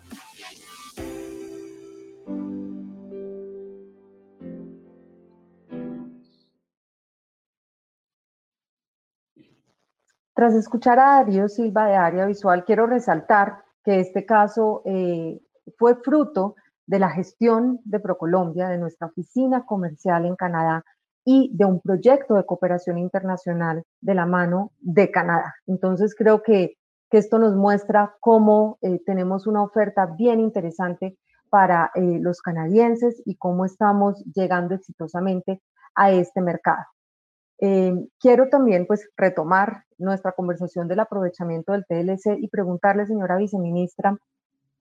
Tras 10.35 10.55
escuchar 10.55 10.99
a 10.99 11.23
Darío 11.23 11.47
Silva 11.47 11.85
de 11.85 11.95
Área 11.95 12.25
Visual, 12.25 12.65
quiero 12.65 12.87
resaltar 12.87 13.63
que 13.83 13.99
este 13.99 14.25
caso 14.25 14.81
eh, 14.83 15.39
fue 15.77 15.95
fruto 15.95 16.55
de 16.93 16.99
la 16.99 17.09
gestión 17.09 17.79
de 17.85 17.99
Procolombia, 17.99 18.69
de 18.69 18.77
nuestra 18.77 19.07
oficina 19.07 19.65
comercial 19.65 20.27
en 20.27 20.35
Canadá 20.35 20.85
y 21.25 21.49
de 21.51 21.65
un 21.65 21.81
proyecto 21.81 22.35
de 22.35 22.45
cooperación 22.45 22.99
internacional 22.99 23.83
de 23.99 24.13
la 24.13 24.27
mano 24.27 24.73
de 24.79 25.09
Canadá. 25.09 25.55
Entonces 25.65 26.13
creo 26.15 26.43
que, 26.43 26.77
esto 27.09 27.37
nos 27.37 27.55
muestra 27.55 28.15
cómo 28.19 28.79
eh, 28.81 28.99
tenemos 29.05 29.45
una 29.45 29.61
oferta 29.61 30.07
bien 30.17 30.39
interesante 30.39 31.15
para 31.51 31.91
eh, 31.93 32.17
los 32.19 32.41
canadienses 32.41 33.21
y 33.23 33.35
cómo 33.35 33.65
estamos 33.65 34.23
llegando 34.33 34.73
exitosamente 34.73 35.61
a 35.93 36.11
este 36.11 36.41
mercado. 36.41 36.85
Em, 37.59 38.07
quiero 38.19 38.49
también 38.49 38.87
pues 38.87 39.07
retomar 39.15 39.83
nuestra 39.99 40.31
conversación 40.31 40.87
del 40.87 41.01
aprovechamiento 41.01 41.71
del 41.73 41.85
TLC 41.85 42.39
y 42.39 42.47
preguntarle, 42.47 43.05
señora 43.05 43.37
viceministra, 43.37 44.17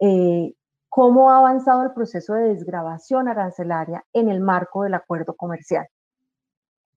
eh, 0.01 0.55
cómo 0.93 1.31
ha 1.31 1.39
avanzado 1.39 1.85
el 1.85 1.95
proceso 1.95 2.35
de 2.35 2.53
desgrabación 2.53 3.27
arancelaria 3.27 4.05
en 4.13 4.29
el 4.29 4.41
marco 4.41 4.83
del 4.83 4.93
acuerdo 4.93 5.35
comercial. 5.35 5.87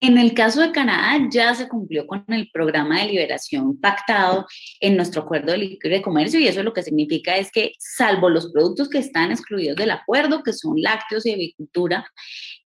En 0.01 0.17
el 0.17 0.33
caso 0.33 0.59
de 0.59 0.73
Canadá 0.73 1.25
ya 1.31 1.55
se 1.55 1.69
cumplió 1.69 2.05
con 2.05 2.25
el 2.27 2.49
programa 2.51 2.99
de 2.99 3.07
liberación 3.07 3.79
pactado 3.79 4.47
en 4.81 4.97
nuestro 4.97 5.21
acuerdo 5.21 5.53
de 5.53 5.59
libre 5.59 6.01
comercio 6.01 6.41
y 6.41 6.47
eso 6.49 6.61
lo 6.61 6.73
que 6.73 6.83
significa 6.83 7.37
es 7.37 7.49
que 7.53 7.71
salvo 7.79 8.29
los 8.29 8.51
productos 8.51 8.89
que 8.89 8.97
están 8.97 9.31
excluidos 9.31 9.77
del 9.77 9.91
acuerdo, 9.91 10.43
que 10.43 10.51
son 10.51 10.73
lácteos 10.75 11.25
y 11.25 11.31
avicultura, 11.31 12.05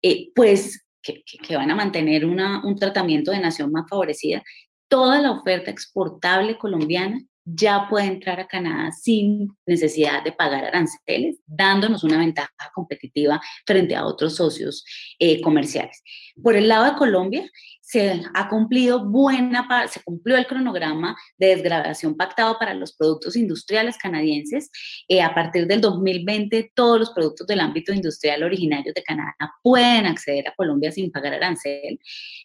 eh, 0.01 0.31
pues 0.33 0.83
que, 1.03 1.23
van 1.55 1.69
a 1.69 1.75
mantener 1.75 2.25
un 2.25 2.75
tratamiento 2.79 3.29
de 3.29 3.39
nación 3.39 3.71
más 3.71 3.85
favorecida, 3.87 4.41
toda 4.87 5.21
la 5.21 5.29
oferta 5.29 5.69
exportable 5.69 6.57
colombiana 6.57 7.21
ya 7.55 7.87
puede 7.89 8.05
entrar 8.05 8.39
a 8.39 8.47
Canadá 8.47 8.91
sin 8.91 9.49
necesidad 9.65 10.23
de 10.23 10.31
pagar 10.31 10.65
aranceles, 10.65 11.37
dándonos 11.45 12.03
una 12.03 12.17
ventaja 12.17 12.49
competitiva 12.73 13.41
frente 13.65 13.95
a 13.95 14.05
otros 14.05 14.35
socios 14.35 14.83
eh, 15.19 15.41
comerciales. 15.41 16.03
Por 16.41 16.55
el 16.55 16.67
lado 16.67 16.85
de 16.85 16.97
Colombia, 16.97 17.49
se 17.89 18.21
ha 18.35 18.47
cumplido 18.49 19.03
buena 19.03 19.67
se 19.91 20.03
cumplió 20.03 20.37
el 20.37 20.45
cronograma 20.45 21.17
de 21.39 21.47
desgravación 21.47 22.15
pactado 22.15 22.55
para 22.59 22.75
los 22.75 22.93
productos 22.93 23.35
industriales 23.35 23.97
canadienses. 23.97 24.69
Eh, 25.07 25.23
a 25.23 25.33
partir 25.33 25.65
del 25.65 25.81
2020, 25.81 26.71
todos 26.75 26.99
los 26.99 27.09
productos 27.09 27.47
del 27.47 27.61
ámbito 27.61 27.91
industrial 27.91 28.43
originarios 28.43 28.93
de 28.93 29.01
Canadá 29.01 29.35
pueden 29.63 30.05
acceder 30.05 30.47
a 30.47 30.53
Colombia 30.53 30.91
sin 30.91 31.11
pagar 31.11 31.33
arancel. 31.33 31.99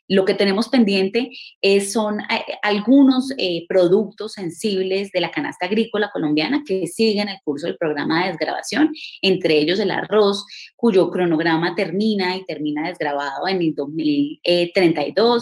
Lo 0.08 0.24
que 0.24 0.32
tenemos 0.32 0.70
pendiente 0.70 1.30
es, 1.60 1.92
son 1.92 2.20
eh, 2.20 2.44
algunos 2.62 3.30
eh, 3.36 3.66
productos 3.68 4.32
sensibles 4.32 5.10
de 5.12 5.20
la 5.20 5.30
canasta 5.30 5.66
agrícola 5.66 6.10
colombiana 6.10 6.62
que 6.66 6.86
siguen 6.86 7.28
el 7.28 7.38
curso 7.44 7.66
del 7.66 7.76
programa 7.76 8.22
de 8.22 8.30
desgravación, 8.30 8.94
entre 9.20 9.58
ellos 9.58 9.78
el 9.78 9.90
arroz, 9.90 10.46
cuyo 10.74 11.10
cronograma 11.10 11.74
termina 11.74 12.34
y 12.34 12.46
termina 12.46 12.88
desgravado 12.88 13.46
en 13.46 13.60
el 13.60 13.74
2032 13.74 15.33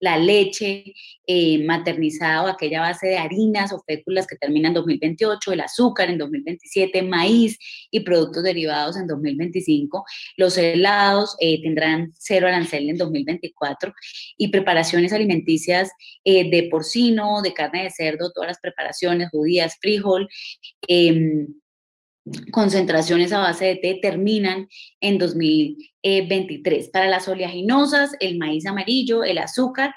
la 0.00 0.16
leche 0.18 0.94
eh, 1.26 1.62
maternizada 1.64 2.44
o 2.44 2.46
aquella 2.48 2.80
base 2.80 3.06
de 3.06 3.18
harinas 3.18 3.72
o 3.72 3.82
féculas 3.86 4.26
que 4.26 4.36
termina 4.36 4.68
en 4.68 4.74
2028, 4.74 5.52
el 5.52 5.60
azúcar 5.60 6.10
en 6.10 6.18
2027, 6.18 7.02
maíz 7.02 7.58
y 7.90 8.00
productos 8.00 8.42
derivados 8.42 8.96
en 8.96 9.06
2025. 9.06 10.04
Los 10.36 10.56
helados 10.56 11.36
eh, 11.38 11.62
tendrán 11.62 12.12
cero 12.18 12.48
arancel 12.48 12.88
en 12.88 12.96
2024 12.96 13.92
y 14.38 14.48
preparaciones 14.48 15.12
alimenticias 15.12 15.90
eh, 16.24 16.50
de 16.50 16.68
porcino, 16.70 17.42
de 17.42 17.52
carne 17.52 17.84
de 17.84 17.90
cerdo, 17.90 18.32
todas 18.32 18.48
las 18.48 18.60
preparaciones, 18.60 19.28
judías, 19.30 19.76
frijol. 19.80 20.28
Concentraciones 22.50 23.32
a 23.32 23.40
base 23.40 23.64
de 23.66 23.76
té 23.76 23.98
terminan 24.00 24.68
en 25.00 25.18
2023. 25.18 26.90
Para 26.90 27.08
las 27.08 27.28
oleaginosas, 27.28 28.12
el 28.20 28.38
maíz 28.38 28.66
amarillo, 28.66 29.24
el 29.24 29.38
azúcar, 29.38 29.94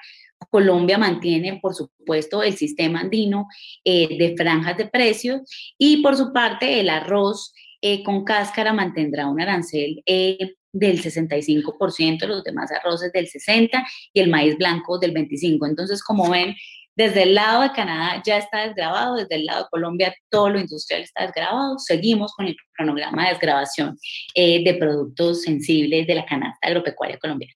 Colombia 0.50 0.98
mantiene, 0.98 1.60
por 1.62 1.74
supuesto, 1.74 2.44
el 2.44 2.56
sistema 2.56 3.02
andino 3.02 3.48
eh, 3.84 4.18
de 4.18 4.36
franjas 4.38 4.78
de 4.78 4.86
precios 4.86 5.42
y 5.78 6.02
por 6.02 6.16
su 6.16 6.32
parte 6.32 6.80
el 6.80 6.90
arroz 6.90 7.54
eh, 7.82 8.04
con 8.04 8.24
cáscara 8.24 8.74
mantendrá 8.74 9.28
un 9.28 9.42
arancel 9.42 10.02
eh, 10.06 10.56
del 10.72 11.02
65%, 11.02 12.26
los 12.28 12.44
demás 12.44 12.72
arroces 12.72 13.12
del 13.12 13.28
60% 13.28 13.70
y 14.14 14.20
el 14.20 14.30
maíz 14.30 14.58
blanco 14.58 14.98
del 14.98 15.14
25%. 15.14 15.70
Entonces, 15.70 16.04
como 16.04 16.30
ven, 16.30 16.56
Desde 16.96 17.24
el 17.24 17.34
lado 17.34 17.64
de 17.64 17.72
Canadá 17.72 18.22
ya 18.24 18.38
está 18.38 18.68
desgrabado, 18.68 19.16
desde 19.16 19.36
el 19.36 19.46
lado 19.46 19.64
de 19.64 19.70
Colombia 19.70 20.14
todo 20.30 20.50
lo 20.50 20.60
industrial 20.60 21.02
está 21.02 21.24
desgrabado. 21.24 21.80
Seguimos 21.80 22.34
con 22.36 22.46
el 22.46 22.56
cronograma 22.76 23.24
de 23.24 23.30
desgrabación 23.30 23.98
eh, 24.36 24.64
de 24.64 24.76
productos 24.76 25.42
sensibles 25.42 26.06
de 26.06 26.16
la 26.16 26.26
canasta 26.26 26.68
agropecuaria 26.68 27.18
colombiana. 27.18 27.54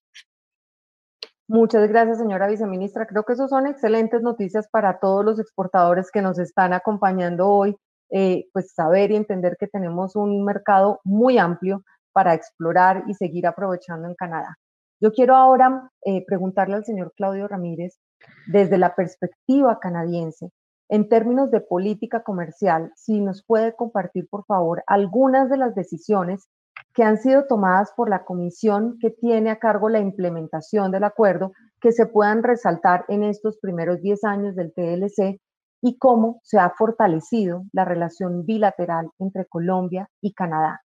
Muchas 1.49 1.87
gracias, 1.87 2.17
señora 2.17 2.47
viceministra. 2.47 3.05
Creo 3.05 3.23
que 3.23 3.33
eso 3.33 3.47
son 3.47 3.67
excelentes 3.67 4.21
noticias 4.21 4.67
para 4.69 4.99
todos 4.99 5.23
los 5.23 5.39
exportadores 5.39 6.11
que 6.11 6.21
nos 6.21 6.39
están 6.39 6.73
acompañando 6.73 7.47
hoy, 7.47 7.77
eh, 8.09 8.47
pues 8.51 8.73
saber 8.73 9.11
y 9.11 9.15
entender 9.15 9.55
que 9.57 9.67
tenemos 9.67 10.15
un 10.15 10.43
mercado 10.43 10.99
muy 11.05 11.37
amplio 11.37 11.83
para 12.11 12.33
explorar 12.33 13.03
y 13.07 13.13
seguir 13.13 13.47
aprovechando 13.47 14.09
en 14.09 14.15
Canadá. 14.15 14.57
Yo 14.99 15.13
quiero 15.13 15.35
ahora 15.35 15.89
eh, 16.03 16.25
preguntarle 16.25 16.75
al 16.75 16.83
señor 16.83 17.13
Claudio 17.15 17.47
Ramírez, 17.47 17.97
desde 18.47 18.77
la 18.77 18.95
perspectiva 18.95 19.79
canadiense, 19.79 20.51
en 20.89 21.09
términos 21.09 21.51
de 21.51 21.59
política 21.59 22.23
comercial, 22.23 22.91
si 22.95 23.19
nos 23.19 23.43
puede 23.43 23.75
compartir, 23.75 24.27
por 24.29 24.45
favor, 24.45 24.83
algunas 24.87 25.49
de 25.49 25.57
las 25.57 25.75
decisiones 25.75 26.47
que 26.93 27.03
han 27.03 27.17
sido 27.17 27.45
tomadas 27.45 27.91
por 27.95 28.09
la 28.09 28.23
comisión 28.23 28.97
que 28.99 29.09
tiene 29.09 29.49
a 29.49 29.59
cargo 29.59 29.89
la 29.89 29.99
implementación 29.99 30.91
del 30.91 31.03
acuerdo 31.03 31.51
que 31.81 31.91
se 31.91 32.05
puedan 32.05 32.41
resaltar 32.41 33.05
en 33.07 33.23
estos 33.23 33.57
primeros 33.59 34.01
10 34.01 34.23
años 34.23 34.55
del 34.55 34.73
TLC 34.73 35.39
y 35.81 35.97
cómo 35.97 36.39
se 36.43 36.57
ha 36.57 36.69
fortalecido 36.71 37.63
la 37.71 37.85
relación 37.85 38.45
bilateral 38.45 39.09
entre 39.19 39.45
Colombia 39.45 40.09
y 40.21 40.33
Canadá. 40.33 40.81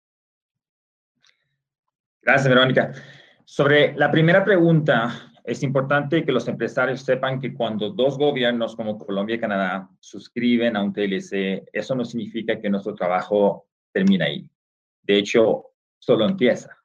Gracias, 2.22 2.48
Verónica. 2.48 2.92
Sobre 3.44 3.94
la 3.94 4.10
primera 4.10 4.44
pregunta, 4.44 5.10
es 5.46 5.62
importante 5.62 6.24
que 6.24 6.32
los 6.32 6.48
empresarios 6.48 7.02
sepan 7.02 7.40
que 7.40 7.54
cuando 7.54 7.90
dos 7.90 8.18
gobiernos 8.18 8.74
como 8.74 8.98
Colombia 8.98 9.36
y 9.36 9.40
Canadá 9.40 9.88
suscriben 10.00 10.76
a 10.76 10.82
un 10.82 10.92
TLC, 10.92 11.68
eso 11.72 11.94
no 11.94 12.04
significa 12.04 12.60
que 12.60 12.68
nuestro 12.68 12.96
trabajo 12.96 13.68
termina 13.92 14.24
ahí. 14.24 14.50
De 15.02 15.18
hecho, 15.18 15.66
solo 16.00 16.26
empieza. 16.26 16.76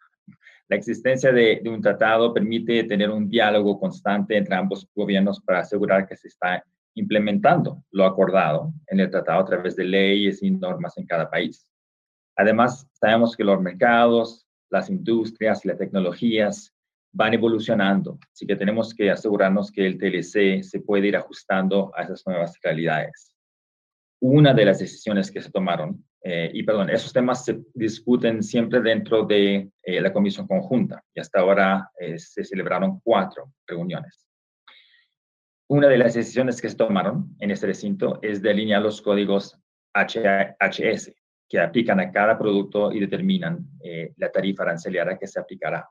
La 0.68 0.76
existencia 0.76 1.32
de, 1.32 1.64
un 1.66 1.82
tratado 1.82 2.36
permite 2.36 2.84
tener 2.84 3.10
un 3.10 3.28
diálogo 3.28 3.80
constante 3.80 4.38
entre 4.38 4.56
ambos 4.56 4.88
gobiernos 4.94 5.42
para 5.42 5.62
asegurar 5.62 6.08
que 6.08 6.16
se 6.16 6.28
está 6.28 6.64
implementando 6.94 7.84
lo 7.90 8.06
acordado 8.06 8.72
en 8.86 9.00
el 9.00 9.10
tratado 9.10 9.40
a 9.40 9.46
través 9.46 9.76
de 9.76 9.86
leyes 9.86 10.44
y 10.44 10.52
normas 10.52 10.96
en 11.00 11.08
cada 11.08 11.28
país. 11.32 11.68
Además, 12.36 12.88
sabemos 12.94 13.36
que 13.36 13.44
los 13.44 13.60
mercados, 13.60 14.46
las 14.70 14.88
industrias 14.88 15.66
y 15.66 15.68
las 15.68 15.80
tecnologías 15.80 16.76
van 17.14 17.34
evolucionando, 17.34 18.18
así 18.32 18.46
que 18.46 18.56
tenemos 18.56 18.94
que 18.94 19.12
asegurarnos 19.12 19.72
que 19.72 19.86
el 19.86 19.98
TLC 19.98 20.64
se 20.64 20.80
puede 20.80 21.08
ir 21.08 21.18
ajustando 21.18 21.92
a 21.96 22.04
esas 22.04 22.26
nuevas 22.26 22.58
realidades. 22.64 23.36
Una 24.22 24.54
de 24.54 24.66
las 24.66 24.80
decisiones 24.80 25.32
que 25.32 25.42
se 25.42 25.52
tomaron, 25.52 26.06
eh, 26.24 26.52
y 26.54 26.64
perdón, 26.64 26.90
esos 26.90 27.12
temas 27.12 27.44
se 27.44 27.60
discuten 27.74 28.44
siempre 28.44 28.80
dentro 28.80 29.26
de 29.26 29.72
eh, 29.82 30.02
la 30.02 30.14
comisión 30.14 30.48
conjunta, 30.48 31.04
y 31.14 31.20
hasta 31.20 31.40
ahora 31.40 31.90
eh, 32.00 32.18
se 32.18 32.44
celebraron 32.44 33.00
cuatro 33.04 33.52
reuniones. 33.66 34.28
Una 35.68 35.88
de 35.88 35.98
las 35.98 36.14
decisiones 36.14 36.62
que 36.62 36.70
se 36.70 36.76
tomaron 36.76 37.36
en 37.40 37.52
este 37.52 37.68
recinto 37.68 38.20
es 38.22 38.42
de 38.42 38.52
alinear 38.52 38.82
los 38.82 39.02
códigos 39.02 39.58
HS, 39.94 41.14
que 41.50 41.60
aplican 41.60 42.00
a 42.00 42.12
cada 42.12 42.38
producto 42.38 42.92
y 42.92 43.00
determinan 43.00 43.68
la 44.18 44.32
tarifa 44.32 44.64
arancelaria 44.64 45.18
que 45.18 45.28
se 45.28 45.40
aplicará. 45.40 45.86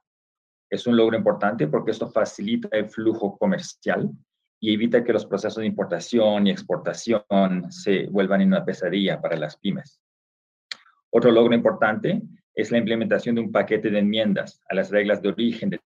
Es 0.71 0.87
un 0.87 0.97
logro 0.97 1.17
importante 1.17 1.67
porque 1.67 1.91
esto 1.91 2.09
facilita 2.09 2.69
el 2.71 2.89
flujo 2.89 3.37
comercial 3.37 4.09
y 4.61 4.73
evita 4.73 5.03
que 5.03 5.13
los 5.13 5.27
procesos 5.27 5.57
de 5.57 5.67
importación 5.67 6.47
y 6.47 6.51
exportación 6.51 7.25
se 7.71 8.07
vuelvan 8.07 8.43
en 8.43 8.49
una 8.49 8.65
pesadilla 8.65 9.21
para 9.21 9.37
las 9.37 9.57
pymes. 9.57 10.01
Otro 11.11 11.33
logro 11.33 11.55
importante 11.55 12.23
es 12.55 12.71
la 12.71 12.79
implementación 12.79 13.35
de 13.35 13.41
un 13.41 13.51
paquete 13.51 13.91
de 13.91 13.99
enmiendas 13.99 14.61
a 14.69 14.75
las 14.75 14.91
reglas 14.91 15.21
de 15.21 15.31
origen 15.31 15.71
del 15.71 15.81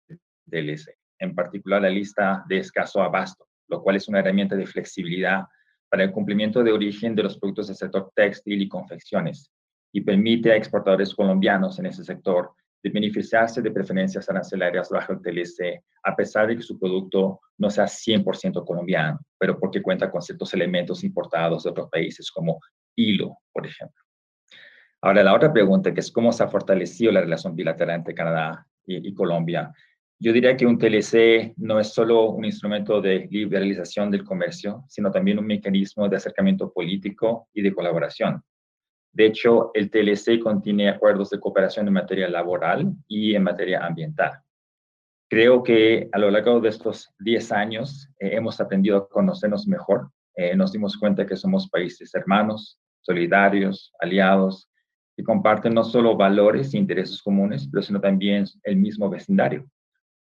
TLC, 0.50 0.98
en 1.20 1.34
particular 1.34 1.80
la 1.80 1.88
lista 1.88 2.44
de 2.46 2.58
escaso 2.58 3.00
abasto, 3.00 3.46
lo 3.68 3.82
cual 3.82 3.96
es 3.96 4.08
una 4.08 4.18
herramienta 4.18 4.54
de 4.54 4.66
flexibilidad 4.66 5.44
para 5.88 6.04
el 6.04 6.12
cumplimiento 6.12 6.62
de 6.62 6.72
origen 6.72 7.14
de 7.14 7.22
los 7.22 7.38
productos 7.38 7.68
del 7.68 7.76
sector 7.76 8.12
textil 8.14 8.60
y 8.60 8.68
confecciones, 8.68 9.50
y 9.92 10.00
permite 10.00 10.52
a 10.52 10.56
exportadores 10.56 11.14
colombianos 11.14 11.78
en 11.78 11.86
ese 11.86 12.04
sector 12.04 12.52
de 12.84 12.90
beneficiarse 12.90 13.62
de 13.62 13.70
preferencias 13.70 14.28
arancelarias 14.28 14.90
bajo 14.90 15.14
el 15.14 15.22
TLC, 15.22 15.82
a 16.02 16.14
pesar 16.14 16.46
de 16.46 16.56
que 16.56 16.62
su 16.62 16.78
producto 16.78 17.40
no 17.56 17.70
sea 17.70 17.86
100% 17.86 18.62
colombiano, 18.62 19.20
pero 19.38 19.58
porque 19.58 19.80
cuenta 19.80 20.10
con 20.10 20.20
ciertos 20.20 20.52
elementos 20.52 21.02
importados 21.02 21.64
de 21.64 21.70
otros 21.70 21.88
países, 21.88 22.30
como 22.30 22.60
hilo, 22.94 23.38
por 23.54 23.66
ejemplo. 23.66 24.02
Ahora, 25.00 25.22
la 25.22 25.34
otra 25.34 25.50
pregunta, 25.50 25.94
que 25.94 26.00
es 26.00 26.12
cómo 26.12 26.30
se 26.30 26.42
ha 26.42 26.48
fortalecido 26.48 27.10
la 27.10 27.22
relación 27.22 27.56
bilateral 27.56 27.96
entre 27.96 28.14
Canadá 28.14 28.66
y, 28.86 29.08
y 29.08 29.14
Colombia. 29.14 29.72
Yo 30.18 30.34
diría 30.34 30.54
que 30.54 30.66
un 30.66 30.78
TLC 30.78 31.54
no 31.56 31.80
es 31.80 31.88
solo 31.88 32.32
un 32.32 32.44
instrumento 32.44 33.00
de 33.00 33.26
liberalización 33.30 34.10
del 34.10 34.24
comercio, 34.24 34.84
sino 34.88 35.10
también 35.10 35.38
un 35.38 35.46
mecanismo 35.46 36.06
de 36.06 36.16
acercamiento 36.16 36.70
político 36.70 37.48
y 37.54 37.62
de 37.62 37.72
colaboración. 37.72 38.42
De 39.14 39.26
hecho, 39.26 39.70
el 39.74 39.90
TLC 39.90 40.40
contiene 40.42 40.88
acuerdos 40.88 41.30
de 41.30 41.38
cooperación 41.38 41.86
en 41.86 41.94
materia 41.94 42.28
laboral 42.28 42.92
y 43.06 43.36
en 43.36 43.44
materia 43.44 43.86
ambiental. 43.86 44.40
Creo 45.30 45.62
que 45.62 46.08
a 46.12 46.18
lo 46.18 46.32
largo 46.32 46.60
de 46.60 46.68
estos 46.68 47.14
10 47.20 47.52
años 47.52 48.10
eh, 48.18 48.30
hemos 48.34 48.60
aprendido 48.60 48.96
a 48.96 49.08
conocernos 49.08 49.68
mejor. 49.68 50.10
Eh, 50.34 50.56
nos 50.56 50.72
dimos 50.72 50.96
cuenta 50.96 51.24
que 51.24 51.36
somos 51.36 51.68
países 51.68 52.12
hermanos, 52.12 52.80
solidarios, 53.02 53.92
aliados, 54.00 54.68
que 55.16 55.22
comparten 55.22 55.74
no 55.74 55.84
solo 55.84 56.16
valores 56.16 56.74
e 56.74 56.78
intereses 56.78 57.22
comunes, 57.22 57.68
pero 57.70 57.82
sino 57.82 58.00
también 58.00 58.46
el 58.64 58.76
mismo 58.76 59.08
vecindario. 59.08 59.64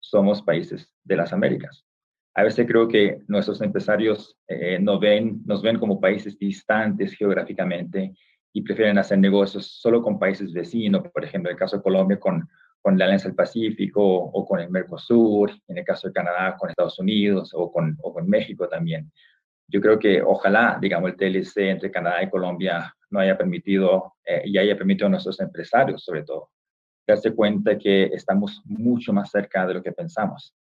Somos 0.01 0.43
países 0.43 0.93
de 1.03 1.17
las 1.17 1.33
Américas. 1.33 1.87
A 2.35 2.43
veces 2.43 2.67
creo 2.67 2.89
que 2.89 3.23
nuestros 3.27 3.63
empresarios 3.63 4.37
eh, 4.49 4.79
nos, 4.79 5.01
ven, 5.01 5.41
nos 5.47 5.63
ven 5.63 5.79
como 5.79 5.99
países 5.99 6.39
distantes 6.39 7.15
geográficamente 7.15 8.15
y 8.53 8.63
prefieren 8.63 8.99
hacer 8.99 9.19
negocios 9.19 9.67
solo 9.67 10.03
con 10.03 10.19
países 10.19 10.53
vecinos, 10.53 11.03
por 11.09 11.25
ejemplo, 11.25 11.51
en 11.51 11.55
el 11.55 11.59
caso 11.59 11.77
de 11.77 11.83
Colombia 11.83 12.21
con, 12.21 12.49
con 12.81 12.99
la 12.99 13.07
Alianza 13.07 13.29
del 13.29 13.37
Pacífico 13.37 14.03
o 14.03 14.47
con 14.47 14.61
el 14.61 14.71
Mercosur, 14.71 15.51
en 15.69 15.79
el 15.79 15.85
caso 15.85 16.09
de 16.09 16.13
Canadá 16.13 16.57
con 16.57 16.69
Estados 16.69 16.99
Unidos 16.99 17.53
o 17.55 17.73
con, 17.73 17.97
o 18.03 18.13
con 18.13 18.29
México 18.29 18.69
también. 18.69 19.11
Yo 19.69 19.81
creo 19.81 19.99
que 19.99 20.21
ojalá, 20.21 20.79
digamos, 20.81 21.11
el 21.11 21.17
TLC 21.17 21.71
entre 21.71 21.91
Canadá 21.91 22.23
y 22.23 22.29
Colombia 22.29 22.95
no 23.11 23.21
haya 23.21 23.39
permitido 23.39 24.15
eh, 24.25 24.43
y 24.45 24.59
haya 24.59 24.77
permitido 24.77 25.07
a 25.07 25.11
nuestros 25.11 25.41
empresarios, 25.41 26.05
sobre 26.05 26.25
todo, 26.25 26.51
darse 27.07 27.35
cuenta 27.35 27.79
que 27.79 28.05
estamos 28.05 28.61
mucho 28.65 29.13
más 29.13 29.31
cerca 29.31 29.67
de 29.67 29.75
lo 29.75 29.83
que 29.83 29.93
pensamos. 29.93 30.55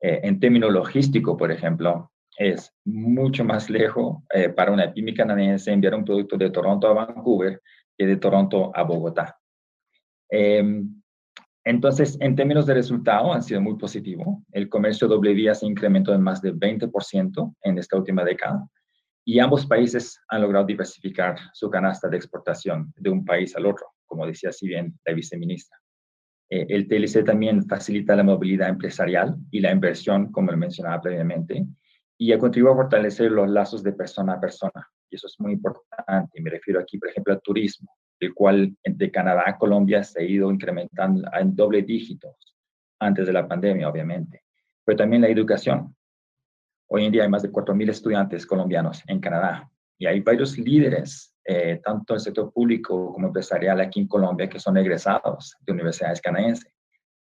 Eh, 0.00 0.20
en 0.24 0.40
términos 0.40 0.72
logísticos, 0.72 1.36
por 1.36 1.52
ejemplo, 1.52 2.10
es 2.40 2.72
mucho 2.86 3.44
más 3.44 3.68
lejos 3.68 4.16
eh, 4.32 4.48
para 4.48 4.72
una 4.72 4.90
pyme 4.90 5.12
canadiense 5.12 5.70
enviar 5.70 5.94
un 5.94 6.06
producto 6.06 6.38
de 6.38 6.48
Toronto 6.48 6.88
a 6.88 6.94
Vancouver 6.94 7.60
que 7.96 8.06
de 8.06 8.16
Toronto 8.16 8.72
a 8.74 8.82
Bogotá. 8.82 9.38
Em, 10.30 11.02
entonces, 11.64 12.16
en 12.18 12.34
términos 12.34 12.64
de 12.64 12.72
resultado, 12.72 13.30
han 13.34 13.42
sido 13.42 13.60
muy 13.60 13.76
positivo. 13.76 14.42
El 14.52 14.70
comercio 14.70 15.06
doble 15.06 15.34
vía 15.34 15.54
se 15.54 15.66
incrementó 15.66 16.14
en 16.14 16.22
más 16.22 16.40
de 16.40 16.54
20% 16.54 17.56
en 17.62 17.76
esta 17.76 17.98
última 17.98 18.24
década 18.24 18.66
y 19.22 19.38
ambos 19.38 19.66
países 19.66 20.18
han 20.28 20.40
logrado 20.40 20.64
diversificar 20.64 21.36
su 21.52 21.68
canasta 21.68 22.08
de 22.08 22.16
exportación 22.16 22.90
de 22.96 23.10
un 23.10 23.22
país 23.22 23.54
al 23.54 23.66
otro, 23.66 23.84
como 24.06 24.26
decía 24.26 24.48
así 24.48 24.66
bien 24.66 24.98
la 25.04 25.12
viceministra. 25.12 25.76
Eh, 26.48 26.64
el 26.70 26.88
TLC 26.88 27.22
también 27.22 27.66
facilita 27.68 28.16
la 28.16 28.24
movilidad 28.24 28.70
empresarial 28.70 29.36
y 29.50 29.60
la 29.60 29.72
inversión, 29.72 30.32
como 30.32 30.50
lo 30.50 30.56
mencionaba 30.56 31.02
previamente, 31.02 31.66
y 32.22 32.36
contribuido 32.36 32.74
a 32.74 32.76
fortalecer 32.76 33.30
los 33.32 33.48
lazos 33.48 33.82
de 33.82 33.94
persona 33.94 34.34
a 34.34 34.40
persona. 34.40 34.86
Y 35.08 35.16
eso 35.16 35.26
es 35.26 35.36
muy 35.40 35.52
importante. 35.52 36.38
Me 36.42 36.50
refiero 36.50 36.78
aquí, 36.78 36.98
por 36.98 37.08
ejemplo, 37.08 37.32
al 37.32 37.40
turismo, 37.40 37.96
el 38.20 38.34
cual 38.34 38.76
de 38.84 39.10
Canadá 39.10 39.44
a 39.46 39.56
Colombia 39.56 40.04
se 40.04 40.20
ha 40.20 40.22
ido 40.22 40.52
incrementando 40.52 41.26
en 41.32 41.56
doble 41.56 41.80
dígito 41.80 42.36
antes 42.98 43.26
de 43.26 43.32
la 43.32 43.48
pandemia, 43.48 43.88
obviamente. 43.88 44.42
Pero 44.84 44.98
también 44.98 45.22
la 45.22 45.28
educación. 45.28 45.96
Hoy 46.88 47.06
en 47.06 47.12
día 47.12 47.22
hay 47.22 47.30
más 47.30 47.40
de 47.40 47.50
4.000 47.50 47.88
estudiantes 47.88 48.44
colombianos 48.44 49.02
en 49.06 49.18
Canadá 49.18 49.70
y 49.96 50.04
hay 50.04 50.20
varios 50.20 50.58
líderes, 50.58 51.34
eh, 51.42 51.80
tanto 51.82 52.12
el 52.12 52.20
sector 52.20 52.52
público 52.52 53.14
como 53.14 53.28
empresarial 53.28 53.80
aquí 53.80 54.00
en 54.00 54.08
Colombia, 54.08 54.46
que 54.46 54.60
son 54.60 54.76
egresados 54.76 55.56
de 55.60 55.72
universidades 55.72 56.20
canadienses. 56.20 56.70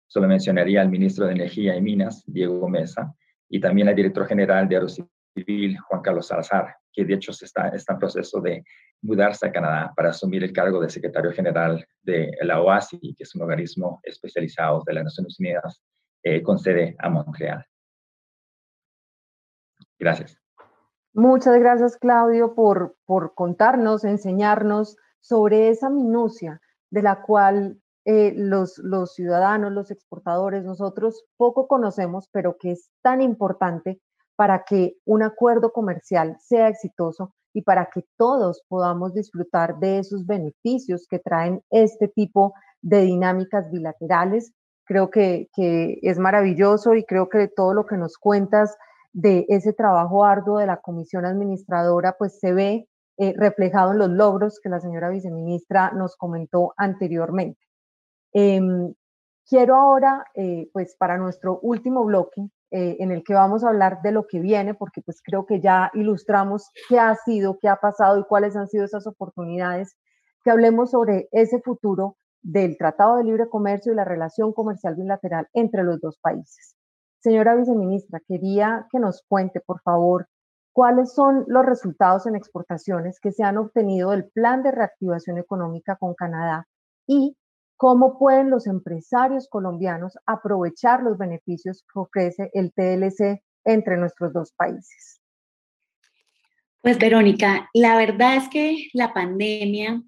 Solo 0.07 0.29
mencionaría 0.29 0.83
al 0.83 0.89
ministro 0.89 1.27
de 1.27 1.33
Energía 1.33 1.75
y 1.75 1.83
Minas, 1.83 2.23
Diego 2.29 2.69
Mesa, 2.69 3.13
y 3.49 3.61
también 3.61 3.89
el 3.89 3.95
director 3.95 4.27
general 4.27 4.69
de 4.69 4.77
Aerocivil, 4.77 5.79
Juan 5.79 6.03
Carlos 6.03 6.29
Salazar, 6.29 6.77
que 6.93 7.05
de 7.05 7.15
hecho 7.15 7.33
está, 7.33 7.69
está 7.69 7.95
en 7.95 7.99
proceso 7.99 8.41
de 8.41 8.65
mudarse 9.03 9.47
a 9.47 9.53
Canadá 9.53 9.93
para 9.95 10.11
asumir 10.11 10.45
el 10.45 10.53
cargo 10.53 10.81
de 10.81 10.89
secretario 10.89 11.33
general 11.33 11.87
de 12.03 12.31
la 12.43 12.61
OASI, 12.61 13.15
que 13.17 13.25
es 13.25 13.35
un 13.35 13.43
organismo 13.43 14.01
especializado 14.03 14.83
de 14.87 14.95
las 14.95 15.05
Naciones 15.05 15.39
Unidas 15.39 15.83
eh, 16.23 16.43
con 16.43 16.59
sede 16.59 16.97
a 16.99 17.11
Montreal. 17.11 17.67
Gracias. 19.99 20.39
Muchas 21.13 21.59
gracias, 21.59 21.97
Claudio, 21.97 22.55
por, 22.55 22.97
por 23.05 23.35
contarnos, 23.35 24.05
enseñarnos 24.05 24.97
sobre 25.21 25.69
esa 25.69 25.89
minucia 25.91 26.61
de 26.91 27.03
la 27.03 27.23
cual 27.23 27.79
eh, 28.07 28.35
los, 28.37 28.81
ciudadanos, 29.15 29.73
los 29.73 29.91
exportadores, 29.91 30.65
nosotros 30.65 31.25
poco 31.37 31.67
conocemos, 31.67 32.29
pero 32.33 32.57
que 32.59 32.73
es 32.73 32.91
tan 33.03 33.23
importante 33.23 34.01
para 34.37 34.65
que 34.65 34.97
un 35.05 35.23
acuerdo 35.23 35.73
comercial 35.73 36.37
sea 36.41 36.69
exitoso 36.69 37.35
y 37.55 37.63
para 37.63 37.87
que 37.87 38.05
todos 38.19 38.63
podamos 38.69 39.15
disfrutar 39.15 39.79
de 39.79 39.99
esos 39.99 40.27
beneficios 40.27 41.07
que 41.09 41.19
traen 41.19 41.63
este 41.71 42.09
tipo 42.09 42.53
de 42.83 43.03
dinámicas 43.03 43.71
bilaterales. 43.71 44.53
Creo 44.85 45.09
que, 45.09 45.49
que 45.55 45.99
es 46.03 46.19
maravilloso 46.19 46.95
y 46.95 47.05
creo 47.05 47.29
que 47.29 47.49
todo 47.49 47.73
lo 47.73 47.87
que 47.87 47.97
nos 47.97 48.19
cuentas 48.19 48.77
de 49.13 49.47
ese 49.49 49.73
trabajo 49.73 50.25
arduo 50.25 50.59
de 50.59 50.67
la 50.67 50.79
comisión 50.79 51.25
administradora, 51.25 52.17
pues 52.19 52.39
se 52.41 52.53
ve 52.53 52.89
eh, 53.17 53.33
reflejado 53.37 53.93
en 53.93 53.99
los 53.99 54.11
logros 54.11 54.59
que 54.61 54.69
la 54.69 54.81
señora 54.81 55.09
viceministra 55.09 55.93
nos 55.93 56.17
comentó 56.17 56.75
anteriormente. 56.77 57.64
Em, 58.35 58.93
quiero 59.49 59.77
ahora, 59.77 60.27
eh, 60.35 60.69
pues 60.73 60.97
para 60.99 61.17
nuestro 61.17 61.61
último 61.61 62.05
bloque, 62.05 62.43
eh, 62.73 62.97
en 62.99 63.13
el 63.13 63.23
que 63.23 63.35
vamos 63.35 63.63
a 63.63 63.69
hablar 63.69 64.03
de 64.03 64.11
lo 64.11 64.27
que 64.27 64.41
viene, 64.41 64.75
porque 64.75 65.01
pues 65.03 65.23
creo 65.23 65.47
que 65.47 65.61
ya 65.61 65.91
ilustramos 65.95 66.69
qué 66.89 66.99
ha 66.99 67.15
sido, 67.15 67.59
qué 67.61 67.69
ha 67.69 67.77
pasado 67.77 68.19
y 68.19 68.25
cuáles 68.25 68.57
han 68.57 68.67
sido 68.67 68.85
esas 68.85 69.07
oportunidades, 69.07 69.97
que 70.43 70.51
hablemos 70.51 70.91
sobre 70.91 71.29
ese 71.31 71.61
futuro 71.61 72.17
del 72.43 72.77
Tratado 72.77 73.17
de 73.17 73.25
Libre 73.25 73.49
Comercio 73.49 73.93
y 73.93 73.97
la 73.97 74.05
relación 74.05 74.53
comercial 74.53 74.97
bilateral 74.97 75.49
entre 75.53 75.85
los 75.85 76.01
dos 76.01 76.19
países. 76.19 76.75
Señora 77.21 77.55
viceministra, 77.55 78.21
quería 78.27 78.87
que 78.91 78.99
nos 78.99 79.23
cuente, 79.29 79.61
por 79.61 79.81
favor, 79.83 80.27
cuáles 80.73 81.15
son 81.15 81.45
los 81.47 81.65
resultados 81.65 82.27
en 82.27 82.35
exportaciones 82.35 83.21
que 83.21 83.31
se 83.31 83.45
han 83.45 83.57
obtenido 83.57 84.11
del 84.11 84.27
Plan 84.31 84.65
de 84.65 84.73
Reactivación 84.73 85.39
Económica 85.39 85.97
con 85.97 86.15
Canadá 86.15 86.67
y 87.07 87.37
cómo 87.77 88.19
pueden 88.19 88.51
los 88.51 88.67
empresarios 88.67 89.49
colombianos 89.49 90.17
aprovechar 90.27 91.03
los 91.03 91.19
beneficios 91.19 91.85
que 91.93 92.01
ofrece 92.01 92.51
el 92.55 92.73
TLC 92.73 93.43
entre 93.65 93.97
nuestros 93.97 94.33
dos 94.33 94.53
países. 94.53 95.21
Pues 96.81 96.99
Verónica, 96.99 97.71
la 97.73 97.97
verdad 97.97 98.37
es 98.37 98.49
que 98.49 98.89
la 98.93 99.15
pandemia 99.15 100.03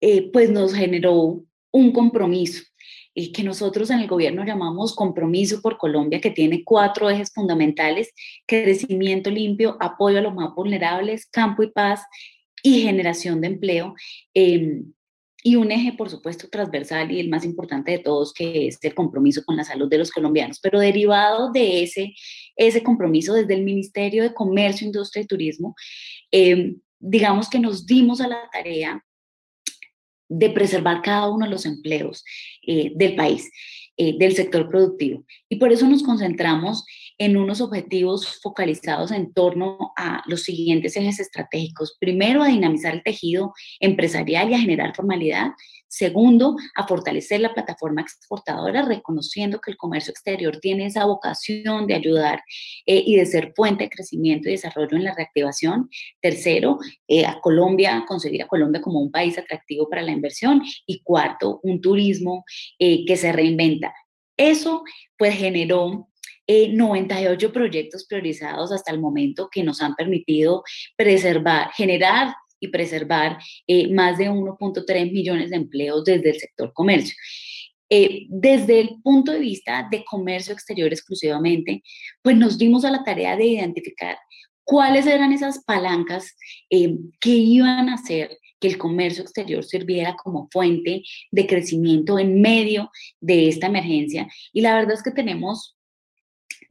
eh, 0.00 0.30
pues 0.32 0.50
nos 0.50 0.74
generó 0.74 1.44
un 1.70 1.92
compromiso 1.92 2.64
y 3.14 3.32
que 3.32 3.42
nosotros 3.42 3.90
en 3.90 4.00
el 4.00 4.08
gobierno 4.08 4.44
llamamos 4.44 4.94
compromiso 4.94 5.60
por 5.60 5.76
Colombia, 5.76 6.20
que 6.20 6.30
tiene 6.30 6.64
cuatro 6.64 7.10
ejes 7.10 7.32
fundamentales, 7.32 8.12
crecimiento 8.46 9.30
limpio, 9.30 9.76
apoyo 9.80 10.18
a 10.18 10.22
los 10.22 10.34
más 10.34 10.54
vulnerables, 10.54 11.26
campo 11.26 11.62
y 11.62 11.70
paz 11.70 12.02
y 12.62 12.82
generación 12.82 13.40
de 13.40 13.48
empleo. 13.48 13.94
Em, 14.34 14.92
y 15.42 15.56
un 15.56 15.72
eje, 15.72 15.92
por 15.92 16.08
supuesto, 16.08 16.48
transversal 16.48 17.10
y 17.10 17.18
el 17.18 17.28
más 17.28 17.44
importante 17.44 17.90
de 17.90 17.98
todos, 17.98 18.32
que 18.32 18.68
es 18.68 18.78
el 18.82 18.94
compromiso 18.94 19.44
con 19.44 19.56
la 19.56 19.64
salud 19.64 19.88
de 19.88 19.98
los 19.98 20.12
colombianos. 20.12 20.60
Pero 20.60 20.78
derivado 20.78 21.50
de 21.50 21.82
ese, 21.82 22.14
ese 22.54 22.82
compromiso 22.82 23.34
desde 23.34 23.54
el 23.54 23.64
Ministerio 23.64 24.22
de 24.22 24.34
Comercio, 24.34 24.86
Industria 24.86 25.22
y 25.22 25.26
Turismo, 25.26 25.74
em, 26.30 26.80
digamos 27.00 27.50
que 27.50 27.58
nos 27.58 27.84
dimos 27.86 28.20
a 28.20 28.28
la 28.28 28.48
tarea 28.52 29.04
de 30.28 30.50
preservar 30.50 31.02
cada 31.02 31.28
uno 31.28 31.44
de 31.44 31.50
los 31.50 31.66
empleos 31.66 32.24
eh, 32.66 32.92
del 32.94 33.16
país, 33.16 33.50
eh, 33.96 34.16
del 34.16 34.34
sector 34.34 34.68
productivo. 34.68 35.26
Y 35.48 35.56
por 35.56 35.72
eso 35.72 35.88
nos 35.88 36.04
concentramos 36.04 36.84
en 37.24 37.36
unos 37.36 37.60
objetivos 37.60 38.40
focalizados 38.42 39.12
en 39.12 39.32
torno 39.32 39.92
a 39.96 40.24
los 40.26 40.42
siguientes 40.42 40.96
ejes 40.96 41.20
estratégicos. 41.20 41.96
Primero, 42.00 42.42
a 42.42 42.48
dinamizar 42.48 42.94
el 42.94 43.04
tejido 43.04 43.52
empresarial 43.78 44.50
y 44.50 44.54
a 44.54 44.58
generar 44.58 44.92
formalidad. 44.96 45.52
Segundo, 45.86 46.56
a 46.74 46.84
fortalecer 46.88 47.38
la 47.40 47.54
plataforma 47.54 48.00
exportadora, 48.00 48.82
reconociendo 48.82 49.60
que 49.60 49.70
el 49.70 49.76
comercio 49.76 50.10
exterior 50.10 50.58
tiene 50.58 50.86
esa 50.86 51.04
vocación 51.04 51.86
de 51.86 51.94
ayudar 51.94 52.42
eh, 52.86 53.04
y 53.06 53.14
de 53.14 53.26
ser 53.26 53.52
fuente 53.54 53.84
de 53.84 53.90
crecimiento 53.90 54.48
y 54.48 54.52
desarrollo 54.52 54.96
en 54.96 55.04
la 55.04 55.14
reactivación. 55.14 55.90
Tercero, 56.20 56.80
eh, 57.06 57.24
a 57.24 57.40
Colombia, 57.40 58.04
conseguir 58.08 58.42
a 58.42 58.48
Colombia 58.48 58.82
como 58.82 59.00
un 59.00 59.12
país 59.12 59.38
atractivo 59.38 59.88
para 59.88 60.02
la 60.02 60.10
inversión. 60.10 60.60
Y 60.86 61.02
cuarto, 61.04 61.60
un 61.62 61.80
turismo 61.80 62.44
eh, 62.80 63.04
que 63.06 63.16
se 63.16 63.30
reinventa. 63.30 63.94
Eso 64.36 64.82
pues 65.16 65.36
generó 65.36 66.08
98 66.46 67.52
proyectos 67.52 68.04
priorizados 68.06 68.72
hasta 68.72 68.92
el 68.92 69.00
momento 69.00 69.48
que 69.50 69.62
nos 69.62 69.80
han 69.80 69.94
permitido 69.94 70.62
preservar, 70.96 71.70
generar 71.72 72.34
y 72.62 72.68
preservar 72.68 73.38
eh, 73.66 73.92
más 73.92 74.18
de 74.18 74.30
1.3 74.30 75.12
millones 75.12 75.50
de 75.50 75.56
empleos 75.56 76.04
desde 76.04 76.30
el 76.30 76.38
sector 76.38 76.72
comercio. 76.72 77.14
Eh, 77.90 78.26
desde 78.30 78.80
el 78.80 79.02
punto 79.02 79.32
de 79.32 79.40
vista 79.40 79.86
de 79.90 80.04
comercio 80.04 80.54
exterior 80.54 80.90
exclusivamente, 80.90 81.82
pues 82.22 82.36
nos 82.36 82.56
dimos 82.56 82.84
a 82.84 82.90
la 82.90 83.04
tarea 83.04 83.36
de 83.36 83.44
identificar 83.44 84.16
cuáles 84.64 85.06
eran 85.06 85.32
esas 85.32 85.62
palancas 85.64 86.34
eh, 86.70 86.96
que 87.20 87.30
iban 87.30 87.88
a 87.88 87.94
hacer 87.94 88.38
que 88.60 88.68
el 88.68 88.78
comercio 88.78 89.24
exterior 89.24 89.64
sirviera 89.64 90.14
como 90.14 90.48
fuente 90.52 91.02
de 91.32 91.46
crecimiento 91.46 92.18
en 92.18 92.40
medio 92.40 92.90
de 93.20 93.48
esta 93.48 93.66
emergencia. 93.66 94.28
Y 94.52 94.60
la 94.60 94.76
verdad 94.76 94.94
es 94.94 95.02
que 95.02 95.10
tenemos 95.10 95.76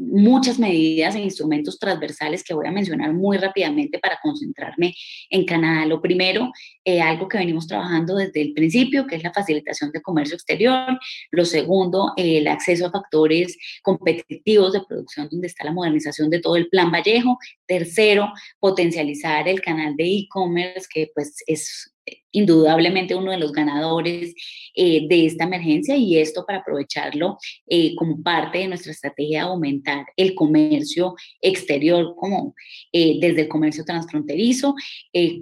muchas 0.02 0.58
medidas 0.58 1.16
e 1.16 1.20
instrumentos 1.20 1.78
transversales 1.78 2.43
que 2.43 2.54
voy 2.54 2.68
a 2.68 2.72
mencionar 2.72 3.14
muy 3.14 3.38
rápidamente 3.38 3.99
para 3.99 4.20
concentrarme 4.22 4.93
en 5.30 5.45
Canadá. 5.45 5.86
Lo 5.86 6.02
primero, 6.02 6.52
eh, 6.84 7.02
algo 7.02 7.28
que 7.28 7.38
venimos 7.38 7.68
trabajando 7.68 8.16
desde 8.16 8.41
el 8.41 8.54
principio, 8.54 9.06
que 9.06 9.16
es 9.16 9.24
la 9.24 9.34
facilitación 9.34 9.91
de 9.91 10.02
comercio 10.02 10.36
exterior. 10.36 10.97
Lo 11.32 11.45
segundo, 11.45 12.14
el 12.18 12.47
acceso 12.47 12.88
a 12.88 12.91
factores 12.91 13.58
competitivos 13.84 14.74
de 14.74 14.82
producción, 14.88 15.30
donde 15.30 15.47
está 15.47 15.66
la 15.66 15.74
modernización 15.74 16.30
de 16.30 16.39
todo 16.39 16.56
el 16.56 16.70
plan 16.70 16.91
Vallejo. 16.91 17.38
Tercero, 17.66 18.32
potencializar 18.60 19.47
el 19.47 19.62
canal 19.62 19.95
de 19.95 20.06
e-commerce, 20.06 20.88
que 20.91 21.12
pues 21.14 21.36
es 21.45 21.93
indudablemente 22.32 23.15
uno 23.15 23.32
de 23.32 23.38
los 23.38 23.51
ganadores 23.51 24.34
eh, 24.73 25.07
de 25.07 25.25
esta 25.25 25.43
emergencia 25.43 25.97
y 25.97 26.17
esto 26.17 26.45
para 26.45 26.59
aprovecharlo 26.59 27.38
eh, 27.67 27.93
como 27.95 28.21
parte 28.23 28.59
de 28.59 28.67
nuestra 28.69 28.91
estrategia 28.93 29.43
de 29.43 29.49
aumentar 29.49 30.05
el 30.15 30.34
comercio 30.34 31.15
exterior 31.41 32.15
como 32.15 32.55
eh, 32.93 33.17
desde 33.19 33.41
el 33.41 33.47
comercio 33.47 33.84
transfronterizo. 33.84 34.75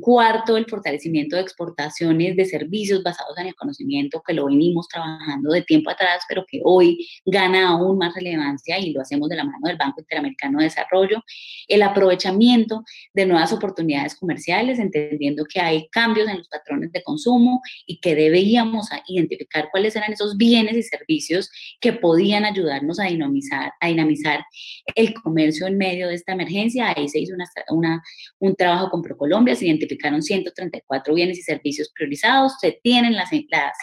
cuarto, 0.02 0.58
el 0.58 0.66
fortalecimiento 0.66 1.36
de 1.36 1.44
exportaciones 1.44 2.36
de 2.36 2.46
servicios 2.46 3.04
basados 3.04 3.38
en 3.38 3.48
el 3.48 3.56
conocimiento 3.56 4.22
que 4.26 4.34
lo 4.34 4.46
venimos 4.46 4.88
trabajando 4.88 5.52
de 5.52 5.62
tiempo 5.62 5.92
atrás, 5.92 6.24
pero 6.28 6.46
que 6.48 6.62
hoy 6.64 7.08
gana 7.26 7.70
aún 7.70 7.98
más 7.98 8.14
relevancia 8.16 8.80
y 8.80 8.92
lo 8.92 9.02
hacemos 9.02 9.30
de 9.30 9.36
la 9.36 9.44
mano 9.44 9.68
del 9.68 9.78
Banco 9.78 10.02
Interamericano 10.02 10.60
de 10.60 10.66
Desarrollo. 10.66 11.24
El 11.68 11.84
aprovechamiento 11.84 12.84
de 13.14 13.26
nuevas 13.26 13.54
oportunidades 13.54 14.16
comerciales, 14.16 14.80
entendiendo 14.80 15.46
que 15.46 15.60
hay 15.60 15.88
cambios 15.90 16.28
en 16.28 16.38
los 16.38 16.48
patrones 16.48 16.79
de 16.80 17.04
consumo 17.04 17.62
y 17.86 18.00
que 18.00 18.16
debíamos 18.16 18.88
identificar 19.08 19.70
cuáles 19.72 19.96
eran 19.96 20.14
esos 20.14 20.38
bienes 20.38 20.76
y 20.76 20.84
servicios 20.84 21.50
que 21.80 21.94
podían 21.94 22.46
ayudarnos 22.46 23.00
a 23.00 23.06
dinamizar, 23.06 23.74
a 23.80 23.88
dinamizar 23.88 24.44
el 24.96 25.14
comercio 25.14 25.68
en 25.68 25.78
medio 25.78 26.08
de 26.08 26.16
esta 26.16 26.34
emergencia. 26.34 26.94
Ahí 26.96 27.08
se 27.10 27.20
hizo 27.20 27.36
una, 27.70 28.02
un 28.40 28.56
trabajo 28.56 28.90
con 28.90 29.02
ProColombia, 29.02 29.56
se 29.56 29.68
identificaron 29.68 30.22
134 30.22 31.14
bienes 31.14 31.38
y 31.38 31.42
servicios 31.42 31.90
priorizados, 31.94 32.54
se 32.60 32.80
tienen 32.84 33.16
las, 33.16 33.30
las 33.50 33.74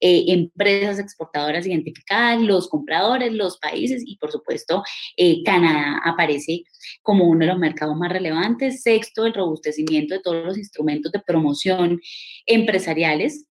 eh, 0.00 0.24
empresas 0.28 0.98
exportadoras 0.98 1.66
identificadas, 1.66 2.40
los 2.40 2.68
compradores, 2.68 3.32
los 3.32 3.58
países 3.58 4.02
y 4.04 4.16
por 4.16 4.32
supuesto 4.32 4.82
eh, 5.16 5.42
Canadá 5.44 6.00
aparece 6.04 6.64
como 7.02 7.26
uno 7.26 7.40
de 7.40 7.46
los 7.46 7.58
mercados 7.58 7.96
más 7.96 8.10
relevantes. 8.10 8.82
Sexto, 8.82 9.26
el 9.26 9.34
robustecimiento 9.34 10.14
de 10.14 10.20
todos 10.20 10.44
los 10.44 10.58
instrumentos 10.58 11.12
de 11.12 11.20
promoción 11.20 12.00
empresariales 12.46 13.46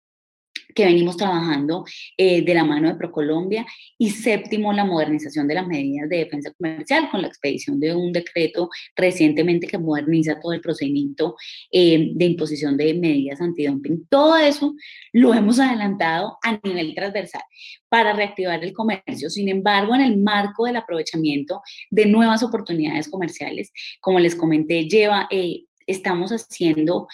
que 0.75 0.85
venimos 0.85 1.17
trabajando 1.17 1.85
eh, 2.17 2.43
de 2.43 2.53
la 2.53 2.63
mano 2.63 2.89
de 2.89 2.95
ProColombia. 2.95 3.65
Y 3.97 4.11
séptimo, 4.11 4.73
la 4.73 4.85
modernización 4.85 5.47
de 5.47 5.55
las 5.55 5.65
medidas 5.65 6.09
de 6.09 6.17
defensa 6.17 6.51
comercial 6.53 7.09
con 7.09 7.21
la 7.21 7.27
expedición 7.27 7.79
de 7.79 7.95
un 7.95 8.11
decreto 8.11 8.69
recientemente 8.95 9.67
que 9.67 9.77
moderniza 9.77 10.39
todo 10.39 10.53
el 10.53 10.61
procedimiento 10.61 11.35
eh, 11.71 12.11
de 12.13 12.25
imposición 12.25 12.77
de 12.77 12.93
medidas 12.93 13.41
antidumping. 13.41 14.05
Todo 14.09 14.37
eso 14.37 14.75
lo 15.13 15.33
hemos 15.33 15.59
adelantado 15.59 16.37
a 16.43 16.59
nivel 16.61 16.93
transversal 16.93 17.43
para 17.87 18.13
reactivar 18.13 18.61
el 18.63 18.73
comercio. 18.73 19.29
Sin 19.29 19.47
embargo, 19.47 19.95
en 19.95 20.01
el 20.01 20.17
marco 20.17 20.65
del 20.65 20.75
aprovechamiento 20.75 21.61
de 21.89 22.05
nuevas 22.05 22.43
oportunidades 22.43 23.07
comerciales, 23.07 23.71
como 24.01 24.19
les 24.19 24.35
comenté, 24.35 24.87
lleva... 24.87 25.27
Eh, 25.31 25.63
estamos 25.87 26.31
haciendo 26.31 27.07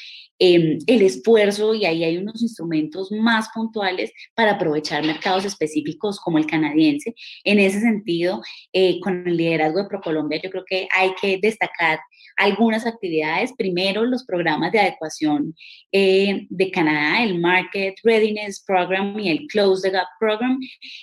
Em, 0.43 0.79
el 0.87 1.03
esfuerzo 1.03 1.75
y 1.75 1.85
ahí 1.85 2.03
hay 2.03 2.17
unos 2.17 2.41
instrumentos 2.41 3.11
más 3.11 3.49
puntuales 3.53 4.11
para 4.33 4.53
aprovechar 4.53 5.05
mercados 5.05 5.45
específicos 5.45 6.19
como 6.19 6.39
el 6.39 6.47
canadiense. 6.47 7.13
En 7.43 7.59
ese 7.59 7.79
sentido, 7.79 8.41
eh, 8.73 8.99
con 9.01 9.27
el 9.27 9.37
liderazgo 9.37 9.83
de 9.83 9.87
ProColombia, 9.87 10.41
yo 10.41 10.49
creo 10.49 10.63
que 10.65 10.87
hay 10.97 11.13
que 11.21 11.37
destacar 11.39 11.99
algunas 12.37 12.85
actividades. 12.85 13.53
Primero, 13.57 14.05
los 14.05 14.25
programas 14.25 14.71
de 14.71 14.79
adecuación 14.79 15.55
eh, 15.91 16.47
de 16.49 16.71
Canadá, 16.71 17.23
el 17.23 17.39
Market 17.39 17.95
Readiness 18.03 18.63
Program 18.65 19.17
y 19.19 19.29
el 19.29 19.47
Close 19.47 19.81
the 19.81 19.95
Gap 19.95 20.07
Program. 20.19 20.59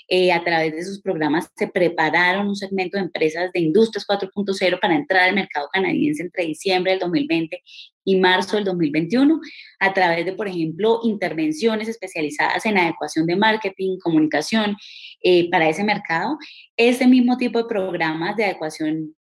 Eh, 0.09 0.33
a 0.33 0.43
través 0.43 0.73
de 0.73 0.79
esos 0.79 1.01
programas 1.01 1.49
se 1.57 1.69
prepararon 1.69 2.49
un 2.49 2.57
segmento 2.57 2.97
de 2.97 3.05
empresas 3.05 3.51
de 3.53 3.61
Industrias 3.61 4.07
4.0 4.07 4.81
para 4.81 4.95
entrar 4.95 5.29
al 5.29 5.35
mercado 5.35 5.69
canadiense 5.73 6.23
entre 6.23 6.47
diciembre 6.47 6.93
del 6.93 7.01
2020 7.01 7.63
y 8.09 8.17
marzo 8.17 8.57
del 8.57 8.65
2021 8.65 9.39
a 9.81 9.93
través 9.93 10.25
de, 10.25 10.33
por 10.33 10.49
ejemplo, 10.49 11.01
intervenciones 11.05 11.89
especializadas 11.89 12.65
en 12.65 12.79
adecuación 12.79 13.27
de 13.27 13.37
marketing, 13.37 13.99
comunicación 13.99 14.77
eh, 15.23 15.51
para 15.51 15.69
ese 15.69 15.85
mercado. 15.85 16.39
Ese 16.77 17.07
mismo 17.07 17.37
tipo 17.37 17.59
de 17.59 17.69
programas 17.69 18.35
de 18.37 18.47
adecuación 18.47 19.15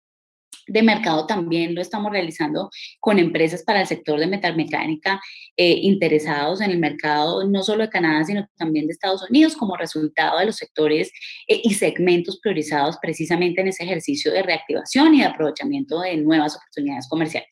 de 0.68 0.84
mercado 0.84 1.26
también 1.26 1.74
lo 1.76 1.82
estamos 1.82 2.12
realizando 2.12 2.70
con 3.00 3.20
empresas 3.20 3.64
para 3.64 3.82
el 3.82 3.88
sector 3.88 4.20
de 4.20 4.28
metalmecánica 4.28 5.20
eh, 5.56 5.80
interesados 5.82 6.62
en 6.62 6.72
el 6.72 6.80
mercado 6.80 7.48
no 7.48 7.64
solo 7.64 7.84
de 7.84 7.90
Canadá, 7.90 8.24
sino 8.24 8.48
también 8.58 8.88
de 8.88 8.94
Estados 8.94 9.28
Unidos 9.30 9.56
como 9.56 9.78
resultado 9.78 10.40
de 10.40 10.46
los 10.46 10.58
sectores 10.58 11.12
eh, 11.48 11.62
y 11.64 11.74
segmentos 11.74 12.40
priorizados 12.40 12.98
precisamente 13.02 13.62
en 13.62 13.70
ese 13.70 13.84
ejercicio 13.84 14.32
de 14.32 14.44
reactivación 14.44 15.16
y 15.16 15.20
de 15.20 15.26
aprovechamiento 15.26 16.02
de 16.02 16.18
nuevas 16.18 16.56
oportunidades 16.56 17.08
comerciales. 17.08 17.50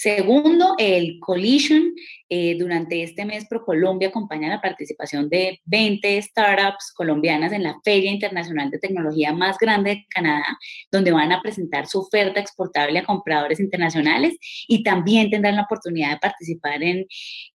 Segundo, 0.00 0.76
el 0.78 1.18
Collision. 1.20 1.92
Eh, 2.30 2.56
durante 2.58 3.02
este 3.02 3.26
mes 3.26 3.46
ProColombia 3.46 4.08
acompaña 4.08 4.48
la 4.48 4.60
participación 4.62 5.28
de 5.28 5.60
20 5.64 6.22
startups 6.22 6.92
colombianas 6.94 7.52
en 7.52 7.64
la 7.64 7.76
Feria 7.84 8.10
Internacional 8.10 8.70
de 8.70 8.78
Tecnología 8.78 9.32
más 9.34 9.58
grande 9.58 9.90
de 9.90 10.06
Canadá, 10.08 10.46
donde 10.92 11.10
van 11.10 11.32
a 11.32 11.42
presentar 11.42 11.86
su 11.86 12.00
oferta 12.00 12.40
exportable 12.40 13.00
a 13.00 13.04
compradores 13.04 13.60
internacionales 13.60 14.38
y 14.68 14.82
también 14.84 15.28
tendrán 15.28 15.56
la 15.56 15.64
oportunidad 15.64 16.12
de 16.12 16.18
participar 16.18 16.82
en, 16.82 17.04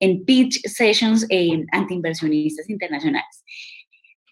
en 0.01 0.25
pitch 0.25 0.61
sessions 0.67 1.25
eh, 1.31 1.65
ante 1.71 1.95
inversionistas 1.95 2.69
internacionales. 2.69 3.44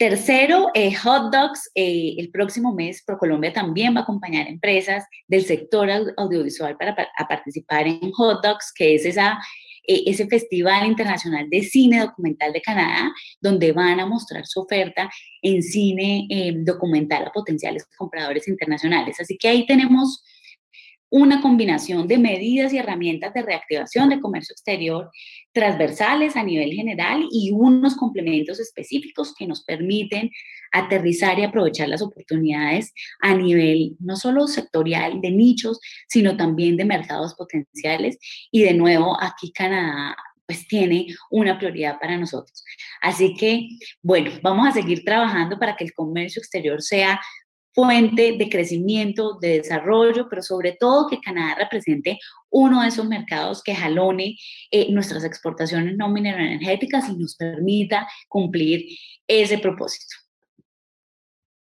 Tercero, 0.02 0.72
eh, 0.74 0.92
hot 0.96 1.32
dogs. 1.32 1.70
Eh, 1.76 2.16
el 2.18 2.32
próximo 2.32 2.74
mes 2.74 3.04
ProColombia 3.06 3.52
también 3.52 3.94
va 3.94 4.00
a 4.00 4.02
acompañar 4.02 4.48
empresas 4.48 5.04
del 5.28 5.44
sector 5.44 5.88
audiovisual 6.16 6.76
para, 6.76 6.96
participar 7.28 7.86
en 7.86 8.10
hot 8.10 8.42
dogs, 8.42 8.72
que 8.74 8.96
es 8.96 9.04
esa, 9.04 9.38
eh, 9.86 10.02
ese 10.06 10.26
festival 10.26 10.88
internacional 10.88 11.48
de 11.48 11.62
cine 11.62 12.00
documental 12.00 12.52
de 12.52 12.60
Canadá, 12.60 13.12
donde 13.40 13.70
van 13.70 14.00
a 14.00 14.06
mostrar 14.06 14.44
su 14.44 14.62
oferta 14.62 15.08
en 15.40 15.62
cine 15.62 16.26
documental 16.64 17.24
a 17.24 17.30
potenciales 17.30 17.86
compradores 17.96 18.48
internacionales. 18.48 19.20
Así 19.20 19.38
que 19.38 19.46
ahí 19.46 19.66
tenemos 19.66 20.24
una 21.12 21.42
combinación 21.42 22.08
de 22.08 22.16
medidas 22.16 22.72
y 22.72 22.78
herramientas 22.78 23.34
de 23.34 23.42
reactivación 23.42 24.08
de 24.08 24.18
comercio 24.18 24.54
exterior 24.54 25.10
transversales 25.52 26.36
a 26.36 26.42
nivel 26.42 26.72
general 26.72 27.28
y 27.30 27.50
unos 27.52 27.96
complementos 27.96 28.58
específicos 28.58 29.34
que 29.38 29.46
nos 29.46 29.62
permiten 29.62 30.30
aterrizar 30.72 31.38
y 31.38 31.44
aprovechar 31.44 31.90
las 31.90 32.00
oportunidades 32.00 32.94
a 33.20 33.34
nivel 33.34 33.94
no 34.00 34.16
solo 34.16 34.46
sectorial 34.46 35.20
de 35.20 35.32
nichos, 35.32 35.80
sino 36.08 36.34
también 36.38 36.78
de 36.78 36.86
mercados 36.86 37.34
potenciales. 37.34 38.16
Y 38.50 38.62
de 38.62 38.72
nuevo, 38.72 39.14
aquí 39.20 39.52
Canadá 39.52 40.16
pues 40.46 40.66
tiene 40.66 41.06
una 41.30 41.58
prioridad 41.58 41.98
para 42.00 42.16
nosotros. 42.16 42.64
Así 43.02 43.34
que, 43.34 43.68
bueno, 44.02 44.30
vamos 44.42 44.66
a 44.66 44.72
seguir 44.72 45.04
trabajando 45.04 45.58
para 45.58 45.76
que 45.76 45.84
el 45.84 45.92
comercio 45.92 46.40
exterior 46.40 46.82
sea 46.82 47.20
fuente 47.74 48.36
de 48.38 48.48
crecimiento, 48.50 49.38
de 49.40 49.58
desarrollo, 49.58 50.28
pero 50.28 50.42
sobre 50.42 50.76
todo 50.78 51.08
que 51.08 51.20
Canadá 51.20 51.56
represente 51.58 52.18
uno 52.50 52.82
de 52.82 52.88
esos 52.88 53.06
mercados 53.06 53.62
que 53.62 53.74
jalone 53.74 54.36
eh, 54.70 54.92
nuestras 54.92 55.24
exportaciones 55.24 55.96
no 55.96 56.08
mineroenergéticas 56.08 57.08
y 57.08 57.16
nos 57.16 57.36
permita 57.36 58.06
cumplir 58.28 58.84
ese 59.26 59.58
propósito. 59.58 60.16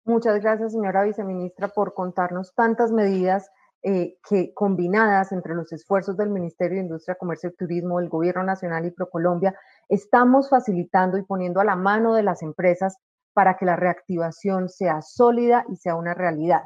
Muchas 0.03 0.39
gracias, 0.39 0.74
señora 0.74 1.03
viceministra, 1.03 1.70
por 1.70 1.95
contarnos 1.95 2.53
tantas 2.53 2.91
medidas 2.91 3.49
eh, 3.82 4.18
que 4.30 4.53
combinadas 4.53 5.32
entre 5.32 5.56
los 5.56 5.72
esfuerzos 5.72 6.18
del 6.18 6.30
Ministerio 6.30 6.78
de 6.78 6.84
Industria, 6.84 7.18
Comercio 7.20 7.49
y 7.49 7.56
Turismo, 7.56 7.99
el 7.99 8.10
Gobierno 8.10 8.43
Nacional 8.43 8.86
y 8.86 8.91
ProColombia, 8.91 9.56
estamos 9.89 10.49
facilitando 10.49 11.18
y 11.18 11.24
poniendo 11.24 11.60
a 11.60 11.66
la 11.66 11.76
mano 11.76 12.14
de 12.14 12.24
las 12.24 12.43
empresas 12.43 12.97
para 13.36 13.57
que 13.57 13.65
la 13.65 13.75
reactivación 13.75 14.69
sea 14.69 15.01
sólida 15.01 15.65
y 15.69 15.75
sea 15.75 15.95
una 15.95 16.13
realidad. 16.13 16.61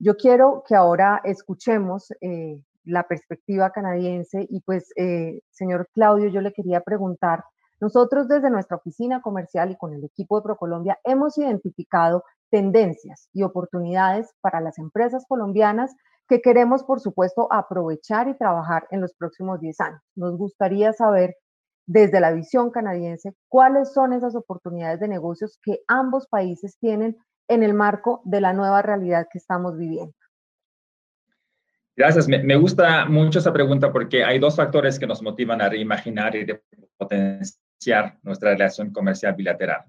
Yo 0.00 0.16
quiero 0.16 0.64
que 0.66 0.74
ahora 0.74 1.20
escuchemos 1.22 2.12
eh, 2.20 2.60
la 2.82 3.04
perspectiva 3.04 3.70
canadiense 3.70 4.44
y 4.50 4.60
pues, 4.62 4.92
eh, 4.96 5.42
señor 5.50 5.88
Claudio, 5.94 6.28
yo 6.28 6.40
le 6.40 6.52
quería 6.52 6.80
preguntar, 6.80 7.44
nosotros 7.80 8.26
desde 8.26 8.50
nuestra 8.50 8.78
oficina 8.78 9.22
comercial 9.22 9.70
y 9.70 9.76
con 9.76 9.94
el 9.94 10.04
equipo 10.04 10.36
de 10.36 10.42
ProColombia 10.42 10.98
hemos 11.04 11.38
identificado 11.38 12.24
tendencias 12.50 13.28
y 13.32 13.44
oportunidades 13.44 14.34
para 14.40 14.60
las 14.60 14.78
empresas 14.78 15.24
colombianas 15.28 15.94
que 16.28 16.40
queremos, 16.40 16.82
por 16.82 16.98
supuesto, 16.98 17.46
aprovechar 17.52 18.26
y 18.26 18.36
trabajar 18.36 18.88
en 18.90 19.00
los 19.00 19.14
próximos 19.14 19.60
10 19.60 19.80
años. 19.80 20.00
Nos 20.16 20.36
gustaría 20.36 20.92
saber 20.92 21.36
desde 21.86 22.20
la 22.20 22.32
visión 22.32 22.70
canadiense, 22.70 23.34
cuáles 23.48 23.92
son 23.92 24.12
esas 24.12 24.34
oportunidades 24.34 25.00
de 25.00 25.08
negocios 25.08 25.58
que 25.62 25.80
ambos 25.88 26.26
países 26.28 26.78
tienen 26.78 27.16
en 27.48 27.62
el 27.62 27.74
marco 27.74 28.22
de 28.24 28.40
la 28.40 28.52
nueva 28.52 28.82
realidad 28.82 29.26
que 29.30 29.38
estamos 29.38 29.76
viviendo. 29.76 30.14
Gracias. 31.94 32.26
Me, 32.26 32.56
gusta 32.56 33.04
mucho 33.04 33.38
esa 33.38 33.52
pregunta 33.52 33.92
porque 33.92 34.24
hay 34.24 34.38
dos 34.38 34.56
factores 34.56 34.98
que 34.98 35.06
nos 35.06 35.22
motivan 35.22 35.60
a 35.60 35.68
reimaginar 35.68 36.34
y 36.34 36.46
potenciar 36.96 38.18
nuestra 38.22 38.52
relación 38.52 38.92
comercial 38.92 39.34
bilateral. 39.34 39.84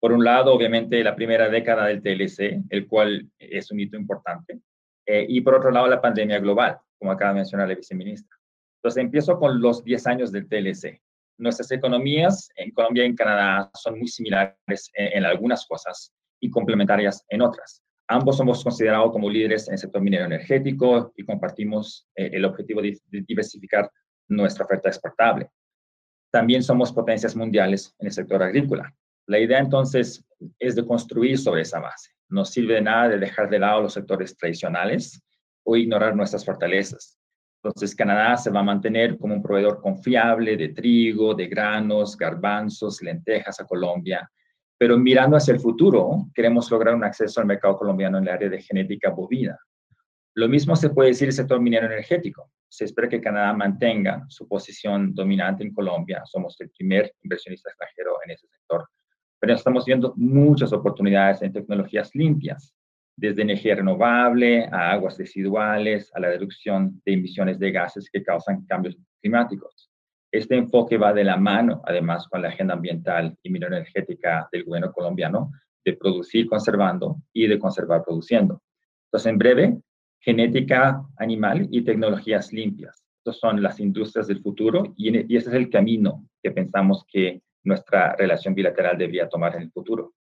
Por 0.00 0.12
un 0.12 0.22
lado, 0.22 0.54
obviamente, 0.54 1.02
la 1.02 1.16
primera 1.16 1.48
década 1.48 1.86
del 1.86 2.00
TLC, 2.00 2.62
el 2.70 2.86
cual 2.86 3.28
es 3.38 3.72
un 3.72 3.80
hito 3.80 3.96
importante. 3.96 4.60
Eh, 5.04 5.26
y 5.28 5.40
por 5.40 5.54
otro 5.56 5.72
lado, 5.72 5.88
la 5.88 6.00
pandemia 6.00 6.38
global, 6.38 6.78
como 6.96 7.10
acaba 7.10 7.32
de 7.32 7.36
mencionar 7.38 7.66
la 7.66 7.74
viceministra. 7.74 8.36
Entonces, 8.76 9.02
empiezo 9.02 9.40
con 9.40 9.60
los 9.60 9.82
10 9.82 10.06
años 10.06 10.30
del 10.30 10.46
TLC 10.46 11.00
nuestras 11.38 11.70
economías 11.70 12.50
en 12.56 12.70
Colombia 12.72 13.04
y 13.04 13.06
en 13.06 13.16
Canadá 13.16 13.70
son 13.74 13.98
muy 13.98 14.08
similares 14.08 14.90
en, 14.94 15.24
algunas 15.24 15.66
cosas 15.66 16.12
y 16.40 16.50
complementarias 16.50 17.24
en 17.28 17.42
otras. 17.42 17.82
Ambos 18.08 18.36
somos 18.36 18.62
considerados 18.64 19.12
como 19.12 19.30
líderes 19.30 19.68
en 19.68 19.74
el 19.74 19.78
sector 19.78 20.02
minero 20.02 20.24
energético 20.24 21.12
y 21.16 21.24
compartimos 21.24 22.08
eh, 22.14 22.30
el 22.32 22.44
objetivo 22.44 22.82
de, 22.82 22.98
diversificar 23.10 23.90
nuestra 24.28 24.64
oferta 24.64 24.88
exportable. 24.88 25.48
También 26.30 26.62
somos 26.62 26.92
potencias 26.92 27.34
mundiales 27.36 27.94
en 27.98 28.06
el 28.08 28.12
sector 28.12 28.42
agrícola. 28.42 28.94
La 29.26 29.38
idea 29.38 29.58
entonces 29.58 30.24
es 30.58 30.74
de 30.74 30.86
construir 30.86 31.38
sobre 31.38 31.62
esa 31.62 31.80
base. 31.80 32.10
No 32.28 32.44
sirve 32.44 32.74
de 32.74 32.82
nada 32.82 33.08
de 33.08 33.18
dejar 33.18 33.48
de 33.48 33.58
lado 33.58 33.82
los 33.82 33.94
sectores 33.94 34.36
tradicionales 34.36 35.22
o 35.64 35.76
ignorar 35.76 36.16
nuestras 36.16 36.44
fortalezas. 36.44 37.17
Entonces, 37.62 37.94
Canadá 37.94 38.36
se 38.36 38.50
va 38.50 38.60
a 38.60 38.64
mantener 38.64 39.18
como 39.18 39.34
un 39.34 39.42
proveedor 39.42 39.80
confiable 39.80 40.56
de 40.56 40.68
trigo, 40.68 41.34
de 41.34 41.48
granos, 41.48 42.16
garbanzos, 42.16 43.02
lentejas 43.02 43.58
a 43.60 43.66
Colombia. 43.66 44.30
Pero 44.78 44.96
mirando 44.96 45.36
hacia 45.36 45.54
el 45.54 45.60
futuro, 45.60 46.28
queremos 46.32 46.70
lograr 46.70 46.94
un 46.94 47.02
acceso 47.02 47.40
al 47.40 47.46
mercado 47.46 47.76
colombiano 47.76 48.18
en 48.18 48.24
el 48.24 48.30
área 48.30 48.48
de 48.48 48.62
genética 48.62 49.10
bovina. 49.10 49.58
Lo 50.34 50.48
mismo 50.48 50.76
se 50.76 50.90
puede 50.90 51.08
decir 51.08 51.26
del 51.26 51.34
sector 51.34 51.60
minero 51.60 51.86
energético. 51.86 52.52
Se 52.68 52.84
espera 52.84 53.08
que 53.08 53.20
Canadá 53.20 53.52
mantenga 53.54 54.24
su 54.28 54.46
posición 54.46 55.12
dominante 55.12 55.64
en 55.64 55.74
Colombia. 55.74 56.22
Somos 56.26 56.56
el 56.60 56.70
primer 56.70 57.12
inversionista 57.22 57.70
extranjero 57.70 58.12
en 58.24 58.30
ese 58.30 58.46
sector. 58.46 58.88
Pero 59.40 59.54
estamos 59.54 59.84
viendo 59.84 60.14
muchas 60.16 60.72
oportunidades 60.72 61.42
en 61.42 61.52
tecnologías 61.52 62.14
limpias, 62.14 62.72
desde 63.18 63.42
energía 63.42 63.74
renovable 63.74 64.68
a 64.70 64.92
aguas 64.92 65.18
residuales, 65.18 66.12
a 66.14 66.20
la 66.20 66.28
reducción 66.28 67.02
de 67.04 67.14
emisiones 67.14 67.58
de 67.58 67.72
gases 67.72 68.08
que 68.08 68.22
causan 68.22 68.64
cambios 68.64 68.96
climáticos. 69.20 69.90
Este 70.30 70.56
enfoque 70.56 70.96
va 70.96 71.12
de 71.12 71.24
la 71.24 71.36
mano, 71.36 71.82
además, 71.84 72.28
con 72.28 72.42
la 72.42 72.48
agenda 72.48 72.74
ambiental 72.74 73.36
y 73.42 73.56
energética 73.56 74.48
del 74.52 74.64
gobierno 74.64 74.92
colombiano 74.92 75.50
de 75.84 75.94
producir 75.94 76.46
conservando 76.46 77.16
y 77.32 77.48
de 77.48 77.58
conservar 77.58 78.04
produciendo. 78.04 78.62
Entonces, 79.06 79.32
en 79.32 79.38
breve, 79.38 79.78
genética 80.20 81.02
animal 81.16 81.66
y 81.72 81.82
tecnologías 81.82 82.52
limpias. 82.52 83.04
Estas 83.24 83.40
son 83.40 83.60
las 83.60 83.80
industrias 83.80 84.28
del 84.28 84.42
futuro 84.42 84.94
y, 84.96 85.32
y 85.32 85.36
ese 85.36 85.48
es 85.48 85.56
el 85.56 85.70
camino 85.70 86.28
que 86.40 86.52
pensamos 86.52 87.04
que 87.10 87.42
nuestra 87.64 88.14
relación 88.14 88.54
bilateral 88.54 88.96
debería 88.96 89.28
tomar 89.28 89.56
en 89.56 89.62
el 89.62 89.72
futuro. 89.72 90.14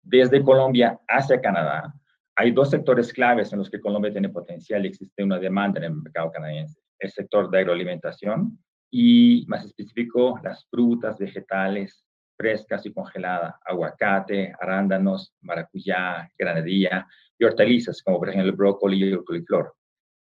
Desde 0.00 0.44
Colombia 0.44 1.00
hacia 1.08 1.40
Canadá, 1.40 1.92
hay 2.36 2.52
dos 2.52 2.70
sectores 2.70 3.12
claves 3.12 3.52
en 3.52 3.58
los 3.58 3.70
que 3.70 3.80
Colombia 3.80 4.12
tiene 4.12 4.28
potencial 4.28 4.84
y 4.84 4.88
existe 4.88 5.22
una 5.22 5.38
demanda 5.38 5.78
en 5.78 5.84
el 5.84 5.94
mercado 5.94 6.30
canadiense. 6.30 6.80
El 6.98 7.10
sector 7.10 7.50
de 7.50 7.58
agroalimentación 7.58 8.58
y, 8.90 9.44
más 9.48 9.64
específico, 9.64 10.40
las 10.42 10.66
frutas, 10.70 11.18
vegetales 11.18 12.04
frescas 12.40 12.86
y 12.86 12.92
congeladas, 12.94 13.54
aguacate, 13.66 14.54
arándanos, 14.58 15.34
maracuyá, 15.42 16.26
granadilla 16.38 17.06
y 17.38 17.44
hortalizas, 17.44 18.02
como 18.02 18.18
por 18.18 18.30
ejemplo 18.30 18.50
el 18.50 18.56
brócoli 18.56 18.98
y 18.98 19.12
el 19.12 19.22
coliflor. 19.22 19.74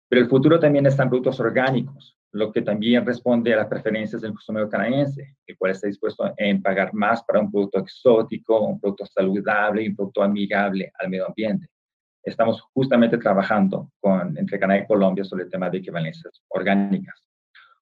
Pero 0.07 0.21
el 0.21 0.29
futuro 0.29 0.57
también 0.57 0.85
está 0.85 1.03
en 1.03 1.09
productos 1.09 1.37
orgánicos, 1.41 2.17
lo 2.31 2.49
que 2.53 2.61
también 2.61 3.05
responde 3.05 3.53
a 3.53 3.57
las 3.57 3.67
preferencias 3.67 4.21
del 4.21 4.31
consumidor 4.31 4.69
canadiense, 4.69 5.35
el 5.45 5.57
cual 5.57 5.73
está 5.73 5.87
dispuesto 5.87 6.33
en 6.37 6.61
pagar 6.61 6.93
más 6.93 7.21
para 7.25 7.41
un 7.41 7.51
producto 7.51 7.79
exótico, 7.79 8.61
un 8.61 8.79
producto 8.79 9.05
saludable 9.05 9.83
y 9.83 9.89
un 9.89 9.95
producto 9.97 10.23
amigable 10.23 10.89
al 10.97 11.09
medio 11.09 11.27
ambiente. 11.27 11.67
Estamos 12.27 12.61
justamente 12.73 13.17
trabajando 13.17 13.89
con, 14.01 14.37
entre 14.37 14.59
Canadá 14.59 14.81
y 14.81 14.85
Colombia 14.85 15.23
sobre 15.23 15.45
el 15.45 15.49
tema 15.49 15.69
de 15.69 15.77
equivalencias 15.77 16.43
orgánicas. 16.49 17.25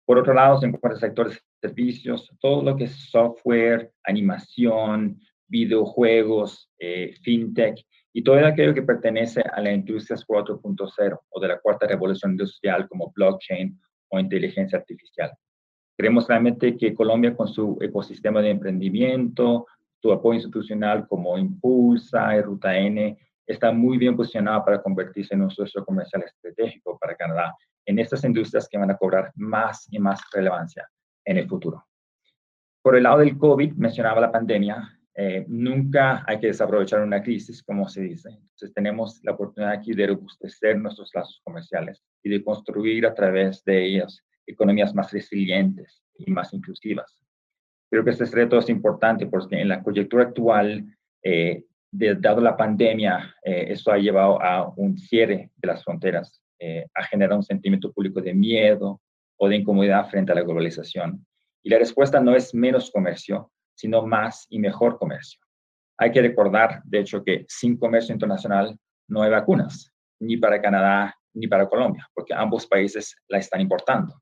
Por 0.06 0.20
otro 0.20 0.36
lado, 0.36 0.60
se 0.60 0.68
encuentran 0.68 0.98
sectores 0.98 1.34
de 1.34 1.68
servicios, 1.68 2.32
todo 2.40 2.62
lo 2.62 2.76
que 2.76 2.84
es 2.84 3.10
software, 3.10 3.92
animación, 4.04 5.20
videojuegos, 5.48 6.70
eh, 6.78 7.16
fintech 7.24 7.84
y 8.14 8.24
todo 8.24 8.38
aquello 8.46 8.76
que 8.76 8.84
pertenece 8.84 9.42
a 9.42 9.60
la 9.62 9.72
industria 9.72 10.16
4.0 10.16 11.20
o 11.28 11.40
de 11.40 11.48
la 11.48 11.60
cuarta 11.60 11.88
revolución 11.88 12.34
industrial 12.34 12.88
como 12.88 13.12
blockchain 13.16 13.76
o 14.10 14.20
inteligencia 14.20 14.78
artificial. 14.78 15.32
Creemos 15.98 16.28
realmente 16.28 16.78
que 16.78 16.94
Colombia 16.94 17.36
con 17.36 17.48
su 17.48 17.80
ecosistema 17.82 18.44
de 18.44 18.52
emprendimiento, 18.52 19.66
su 20.00 20.12
apoyo 20.12 20.36
institucional 20.36 21.08
como 21.08 21.36
Impulsa 21.36 22.38
y 22.38 22.42
Ruta 22.42 22.78
N, 22.78 23.18
está 23.46 23.72
muy 23.72 23.98
bien 23.98 24.16
posicionado 24.16 24.64
para 24.66 24.82
convertirse 24.82 25.36
en 25.36 25.44
un 25.44 25.52
socio 25.52 25.84
comercial 25.86 26.24
estratégico 26.24 26.98
para 27.00 27.16
Canadá 27.16 27.56
en 27.86 28.00
estas 28.00 28.24
industrias 28.24 28.68
que 28.68 28.78
van 28.78 28.92
a 28.92 28.98
cobrar 28.98 29.32
más 29.36 29.88
y 29.92 30.00
más 30.00 30.22
relevancia 30.34 30.90
en 31.24 31.38
el 31.38 31.48
futuro. 31.48 31.86
Por 32.82 32.96
el 32.96 33.04
lado 33.04 33.20
del 33.20 33.38
COVID, 33.38 33.74
mencionaba 33.74 34.22
la 34.22 34.32
pandemia, 34.32 34.96
eh, 35.18 35.46
nunca 35.48 36.24
hay 36.28 36.40
que 36.40 36.48
desaprovechar 36.48 37.02
una 37.02 37.24
crisis, 37.24 37.64
como 37.64 37.88
se 37.88 38.02
dice. 38.02 38.30
Entonces 38.30 38.74
tenemos 38.74 39.24
la 39.24 39.32
oportunidad 39.32 39.74
aquí 39.74 39.94
de 39.94 40.08
robustecer 40.08 40.78
nuestros 40.78 41.10
lazos 41.14 41.42
comerciales 41.44 42.04
y 42.22 42.30
de 42.30 42.44
construir 42.44 43.06
a 43.06 43.14
través 43.14 43.64
de 43.64 43.86
ellos 43.86 44.22
economías 44.46 44.94
más 44.94 45.12
resilientes 45.12 46.04
y 46.18 46.30
más 46.32 46.54
inclusivas. 46.54 47.18
Creo 47.90 48.04
que 48.04 48.12
este 48.12 48.26
reto 48.26 48.58
es 48.58 48.70
importante 48.70 49.26
porque 49.28 49.60
en 49.60 49.70
la 49.70 49.82
coyuntura 49.82 50.26
actual, 50.26 50.86
eh, 51.24 51.64
dado 52.20 52.42
la 52.42 52.56
pandemia, 52.56 53.36
eh, 53.44 53.68
esto 53.70 53.92
ha 53.92 53.98
llevado 53.98 54.42
a 54.42 54.72
un 54.76 54.98
cierre 54.98 55.52
de 55.56 55.68
las 55.68 55.84
fronteras, 55.84 56.42
eh, 56.60 56.86
ha 56.94 57.04
generado 57.04 57.38
un 57.38 57.44
sentimiento 57.44 57.92
público 57.92 58.22
de 58.22 58.34
miedo 58.34 59.02
o 59.38 59.50
de 59.50 59.58
incomodidad 59.58 60.10
frente 60.10 60.32
a 60.32 60.36
la 60.36 60.42
globalización. 60.42 61.26
Y 61.64 61.70
la 61.70 61.80
respuesta 61.80 62.20
no 62.20 62.36
es 62.36 62.54
menos 62.54 62.92
comercio, 62.92 63.52
sino 63.76 64.06
más 64.06 64.46
y 64.50 64.60
mejor 64.60 64.98
comercio. 64.98 65.40
Hay 65.98 66.12
que 66.12 66.22
recordar, 66.22 66.82
de 66.84 67.00
hecho, 67.00 67.24
que 67.24 67.46
sin 67.48 67.78
comercio 67.78 68.14
internacional 68.14 68.78
no 69.08 69.24
hay 69.24 69.32
vacunas, 69.32 69.94
ni 70.20 70.38
para 70.38 70.62
Canadá 70.62 71.16
ni 71.34 71.48
para 71.48 71.68
Colombia, 71.68 72.08
porque 72.14 72.34
ambos 72.34 72.66
países 72.66 73.16
la 73.28 73.40
están 73.40 73.62
importando. 73.62 74.22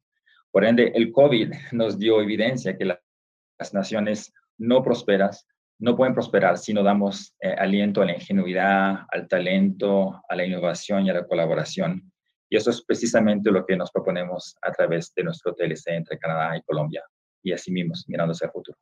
Por 0.51 0.65
ende, 0.65 0.91
el 0.95 1.11
COVID 1.11 1.51
nos 1.71 1.97
dio 1.97 2.21
evidencia 2.21 2.78
que 2.78 2.86
las 2.86 3.74
naciones 3.74 4.34
no 4.57 4.84
prosperas 4.84 5.47
no 5.84 5.97
pueden 5.97 6.13
prosperar 6.13 6.57
si 6.57 6.73
no 6.73 6.81
damos 6.81 7.36
eh, 7.41 7.53
aliento 7.59 8.01
a 8.01 8.05
la 8.05 8.13
ingenuidad, 8.13 8.99
al 9.11 9.27
talento, 9.27 10.23
a 10.29 10.34
la 10.34 10.45
innovación 10.45 11.05
y 11.05 11.09
a 11.09 11.13
la 11.13 11.27
colaboración. 11.27 12.09
Y 12.49 12.55
eso 12.55 12.69
es 12.69 12.86
precisamente 12.86 13.51
lo 13.51 13.65
que 13.65 13.75
nos 13.75 13.91
proponemos 13.91 14.55
a 14.61 14.71
través 14.71 15.13
de 15.13 15.25
nuestro 15.25 15.53
TLC 15.53 15.88
entre 15.88 16.17
Canadá 16.17 16.55
y 16.55 16.61
Colombia 16.61 17.03
y 17.43 17.51
así 17.51 17.69
mismo 17.69 17.95
mirando 18.07 18.31
hacia 18.31 18.45
el 18.45 18.51
futuro. 18.51 18.77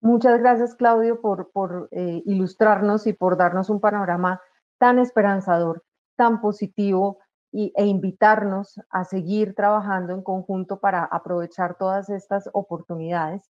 Muchas 0.00 0.38
gracias, 0.40 0.74
Claudio, 0.74 1.20
por, 1.20 1.50
por 1.52 1.90
eh, 1.90 2.22
ilustrarnos 2.24 3.06
y 3.06 3.12
por 3.12 3.36
darnos 3.36 3.68
un 3.68 3.80
panorama 3.80 4.40
tan 4.78 4.98
esperanzador, 4.98 5.84
tan 6.16 6.40
positivo 6.40 7.18
y, 7.52 7.74
e 7.76 7.84
invitarnos 7.84 8.80
a 8.88 9.04
seguir 9.04 9.54
trabajando 9.54 10.14
en 10.14 10.22
conjunto 10.22 10.80
para 10.80 11.04
aprovechar 11.04 11.76
todas 11.76 12.08
estas 12.08 12.48
oportunidades. 12.54 13.42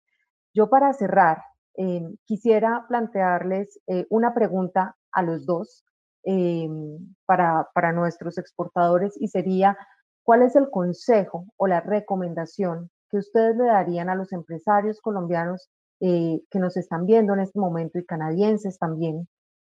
Yo 0.54 0.70
para 0.70 0.94
cerrar, 0.94 1.42
eh, 1.76 2.02
quisiera 2.24 2.84
plantearles 2.88 3.80
eh, 3.86 4.06
una 4.10 4.34
pregunta 4.34 4.96
a 5.12 5.22
los 5.22 5.46
dos 5.46 5.82
para, 7.24 7.68
para 7.72 7.92
nuestros 7.92 8.36
exportadores 8.36 9.16
y 9.20 9.28
sería, 9.28 9.78
¿cuál 10.24 10.42
es 10.42 10.56
el 10.56 10.70
consejo 10.70 11.46
o 11.56 11.68
la 11.68 11.80
recomendación 11.80 12.90
que 13.10 13.18
ustedes 13.18 13.56
le 13.56 13.66
darían 13.66 14.08
a 14.08 14.16
los 14.16 14.32
empresarios 14.32 15.00
colombianos 15.00 15.70
eh, 16.00 16.42
que 16.50 16.58
nos 16.58 16.76
están 16.76 17.06
viendo 17.06 17.32
en 17.32 17.40
este 17.40 17.58
momento 17.58 17.98
y 17.98 18.04
canadienses 18.04 18.78
también, 18.78 19.28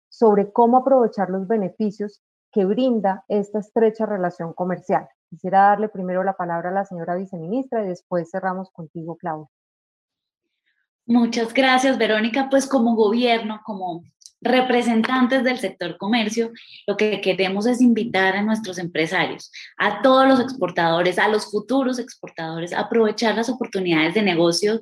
sobre 0.09 0.53
cómo 0.53 0.77
aprovechar 0.77 1.31
los 1.31 1.49
beneficios 1.49 2.23
que 2.53 2.65
brinda 2.65 3.25
esta 3.27 3.59
estrecha 3.59 4.07
relación 4.07 4.53
comercial. 4.53 5.09
Quisiera 5.31 5.63
darle 5.63 5.89
primero 5.89 6.23
la 6.23 6.35
palabra 6.35 6.71
a 6.71 6.73
la 6.73 6.85
señora 6.85 7.17
viceministra 7.17 7.83
y 7.83 7.89
después 7.89 8.31
cerramos 8.31 8.71
contigo, 8.71 9.17
Claudia. 9.17 9.49
Muchas 11.07 11.53
gracias, 11.53 11.99
Verónica. 11.99 12.49
Pues 12.51 12.67
como 12.67 12.95
gobierno, 12.95 13.61
como 13.65 14.05
representantes 14.43 15.45
del 15.45 15.59
sector 15.59 15.97
comercio, 15.97 16.51
lo 16.87 16.97
que 16.97 17.21
queremos 17.21 17.67
es 17.67 17.81
invitar 17.81 18.37
a 18.37 18.43
nuestros 18.43 18.79
empresarios, 18.79 19.53
a 19.79 20.03
todos 20.03 20.27
los 20.27 20.41
exportadores, 20.41 21.19
a 21.19 21.29
los 21.29 21.51
futuros 21.51 21.99
exportadores, 21.99 22.73
a 22.73 22.81
aprovechar 22.81 23.37
las 23.37 23.49
oportunidades 23.49 24.15
de 24.15 24.23
negocios 24.23 24.81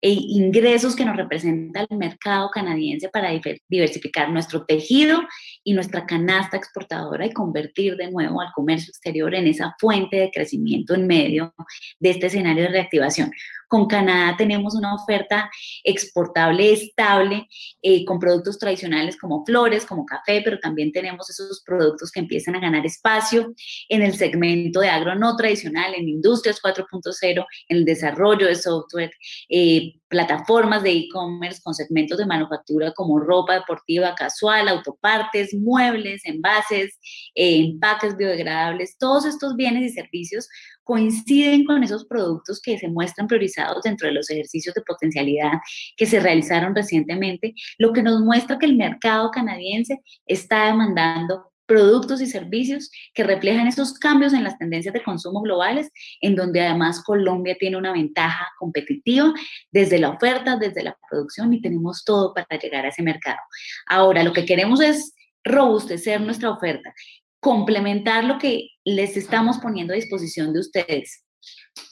e 0.00 0.10
ingresos 0.10 0.94
que 0.94 1.04
nos 1.04 1.16
representa 1.16 1.86
el 1.88 1.96
mercado 1.96 2.50
canadiense 2.50 3.08
para 3.08 3.30
diversificar 3.68 4.30
nuestro 4.30 4.64
tejido 4.64 5.20
y 5.64 5.72
nuestra 5.72 6.06
canasta 6.06 6.56
exportadora 6.56 7.26
y 7.26 7.32
convertir 7.32 7.96
de 7.96 8.10
nuevo 8.10 8.40
al 8.40 8.52
comercio 8.52 8.90
exterior 8.90 9.34
en 9.34 9.48
esa 9.48 9.74
fuente 9.78 10.16
de 10.16 10.30
crecimiento 10.30 10.94
en 10.94 11.06
medio 11.06 11.54
de 11.98 12.10
este 12.10 12.26
escenario 12.26 12.64
de 12.64 12.70
reactivación. 12.70 13.32
Con 13.68 13.86
Canadá 13.86 14.34
tenemos 14.36 14.74
una 14.74 14.94
oferta 14.94 15.50
exportable 15.84 16.72
estable 16.72 17.46
eh, 17.82 18.02
con 18.06 18.18
productos 18.18 18.58
tradicionales 18.58 19.18
como 19.18 19.44
flores, 19.44 19.84
como 19.84 20.06
café, 20.06 20.40
pero 20.42 20.58
también 20.58 20.90
tenemos 20.90 21.28
esos 21.28 21.62
productos 21.66 22.10
que 22.10 22.20
empiezan 22.20 22.56
a 22.56 22.60
ganar 22.60 22.86
espacio 22.86 23.54
en 23.90 24.02
el 24.02 24.14
segmento 24.14 24.80
de 24.80 24.88
agro 24.88 25.14
no 25.16 25.36
tradicional, 25.36 25.94
en 25.94 26.08
industrias 26.08 26.62
4.0, 26.62 27.46
en 27.68 27.76
el 27.76 27.84
desarrollo 27.84 28.46
de 28.46 28.54
software, 28.54 29.12
eh, 29.50 29.87
plataformas 30.08 30.82
de 30.82 30.92
e-commerce 30.92 31.60
con 31.62 31.74
segmentos 31.74 32.18
de 32.18 32.26
manufactura 32.26 32.92
como 32.94 33.18
ropa 33.18 33.54
deportiva 33.54 34.14
casual, 34.14 34.68
autopartes, 34.68 35.54
muebles, 35.54 36.22
envases, 36.24 36.98
eh, 37.34 37.60
empaques 37.60 38.16
biodegradables, 38.16 38.96
todos 38.98 39.24
estos 39.24 39.56
bienes 39.56 39.90
y 39.90 39.94
servicios 39.94 40.48
coinciden 40.84 41.66
con 41.66 41.84
esos 41.84 42.06
productos 42.06 42.62
que 42.62 42.78
se 42.78 42.88
muestran 42.88 43.26
priorizados 43.26 43.82
dentro 43.82 44.08
de 44.08 44.14
los 44.14 44.30
ejercicios 44.30 44.74
de 44.74 44.80
potencialidad 44.80 45.52
que 45.98 46.06
se 46.06 46.18
realizaron 46.18 46.74
recientemente, 46.74 47.54
lo 47.76 47.92
que 47.92 48.02
nos 48.02 48.20
muestra 48.20 48.58
que 48.58 48.64
el 48.64 48.76
mercado 48.76 49.30
canadiense 49.30 50.00
está 50.26 50.66
demandando 50.66 51.47
productos 51.68 52.22
y 52.22 52.26
servicios 52.26 52.90
que 53.14 53.22
reflejan 53.22 53.68
esos 53.68 53.92
cambios 53.92 54.32
en 54.32 54.42
las 54.42 54.58
tendencias 54.58 54.94
de 54.94 55.02
consumo 55.02 55.42
globales, 55.42 55.90
en 56.22 56.34
donde 56.34 56.62
además 56.62 57.02
Colombia 57.04 57.56
tiene 57.60 57.76
una 57.76 57.92
ventaja 57.92 58.48
competitiva 58.58 59.32
desde 59.70 59.98
la 59.98 60.08
oferta, 60.08 60.56
desde 60.56 60.82
la 60.82 60.96
producción 61.08 61.52
y 61.52 61.60
tenemos 61.60 62.04
todo 62.04 62.32
para 62.32 62.58
llegar 62.58 62.86
a 62.86 62.88
ese 62.88 63.02
mercado. 63.02 63.38
Ahora, 63.86 64.24
lo 64.24 64.32
que 64.32 64.46
queremos 64.46 64.80
es 64.80 65.14
robustecer 65.44 66.22
nuestra 66.22 66.50
oferta, 66.50 66.92
complementar 67.38 68.24
lo 68.24 68.38
que 68.38 68.70
les 68.84 69.16
estamos 69.18 69.58
poniendo 69.58 69.92
a 69.92 69.96
disposición 69.96 70.54
de 70.54 70.60
ustedes, 70.60 71.24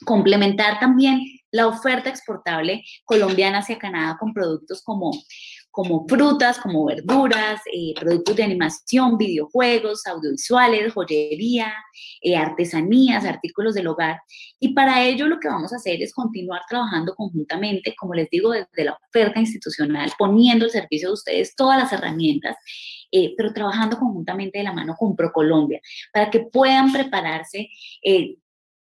complementar 0.05 0.79
también 0.79 1.21
la 1.51 1.67
oferta 1.67 2.09
exportable 2.09 2.83
colombiana 3.05 3.59
hacia 3.59 3.79
Canadá 3.79 4.17
con 4.19 4.33
productos 4.33 4.81
como 4.83 5.11
como 5.77 6.07
frutas, 6.07 6.57
como 6.57 6.85
verduras, 6.85 7.61
eh, 7.71 7.93
productos 7.99 8.35
de 8.35 8.43
animación, 8.43 9.15
videojuegos, 9.15 10.07
audiovisuales, 10.07 10.91
joyería, 10.91 11.71
eh, 12.19 12.35
artesanías, 12.35 13.25
artículos 13.25 13.75
del 13.75 13.85
hogar. 13.85 14.19
Y 14.59 14.73
para 14.73 15.05
ello 15.05 15.27
lo 15.27 15.39
que 15.39 15.49
vamos 15.49 15.71
a 15.71 15.75
hacer 15.75 16.01
es 16.01 16.15
continuar 16.15 16.61
trabajando 16.67 17.13
conjuntamente, 17.13 17.93
como 17.95 18.15
les 18.15 18.27
digo, 18.31 18.53
desde 18.53 18.85
la 18.85 18.97
oferta 19.07 19.39
institucional, 19.39 20.11
poniendo 20.17 20.65
al 20.65 20.71
servicio 20.71 21.09
de 21.09 21.13
ustedes 21.13 21.55
todas 21.55 21.77
las 21.77 21.93
herramientas 21.93 22.55
eh, 23.11 23.35
pero 23.37 23.53
trabajando 23.53 23.99
conjuntamente 23.99 24.57
de 24.57 24.63
la 24.63 24.73
mano 24.73 24.95
con 24.97 25.15
ProColombia, 25.15 25.79
para 26.11 26.31
que 26.31 26.39
puedan 26.39 26.91
prepararse 26.91 27.69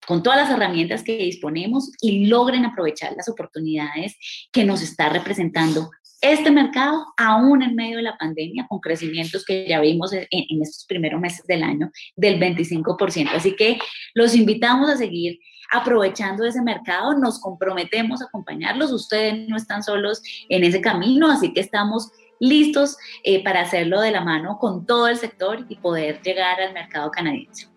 con 0.07 0.23
todas 0.23 0.39
las 0.39 0.49
herramientas 0.49 1.03
que 1.03 1.17
disponemos 1.17 1.91
y 2.01 2.27
logren 2.27 2.63
aprovechar 2.63 3.13
las 3.17 3.27
oportunidades 3.27 4.17
que 4.53 4.63
nos 4.63 4.81
está 4.81 5.09
representando 5.09 5.91
este 6.21 6.49
mercado, 6.49 7.05
aún 7.17 7.61
en 7.61 7.75
medio 7.75 7.97
de 7.97 8.03
la 8.03 8.17
pandemia, 8.17 8.65
con 8.67 8.79
crecimientos 8.79 9.45
que 9.45 9.67
ya 9.67 9.79
vimos 9.79 10.13
en, 10.13 10.61
estos 10.61 10.85
primeros 10.85 11.21
meses 11.21 11.45
del 11.45 11.63
año 11.63 11.91
del 12.15 12.39
25%. 12.39 13.29
Así 13.33 13.55
que 13.55 13.77
los 14.13 14.35
invitamos 14.35 14.89
a 14.89 14.97
seguir 14.97 15.39
aprovechando 15.71 16.45
ese 16.45 16.61
mercado, 16.61 17.17
nos 17.17 17.39
comprometemos 17.39 18.21
a 18.21 18.25
acompañarlos, 18.25 18.91
ustedes 18.91 19.47
no 19.47 19.57
están 19.57 19.83
solos 19.83 20.21
en 20.49 20.63
ese 20.63 20.81
camino, 20.81 21.29
así 21.29 21.53
que 21.53 21.59
estamos 21.59 22.09
listos 22.39 22.97
eh, 23.23 23.43
para 23.43 23.61
hacerlo 23.61 23.99
de 23.99 24.11
la 24.11 24.21
mano 24.21 24.57
con 24.59 24.85
todo 24.85 25.07
el 25.07 25.17
sector 25.17 25.65
y 25.67 25.75
poder 25.75 26.21
llegar 26.21 26.61
al 26.61 26.73
mercado 26.73 27.11
canadiense. 27.11 27.67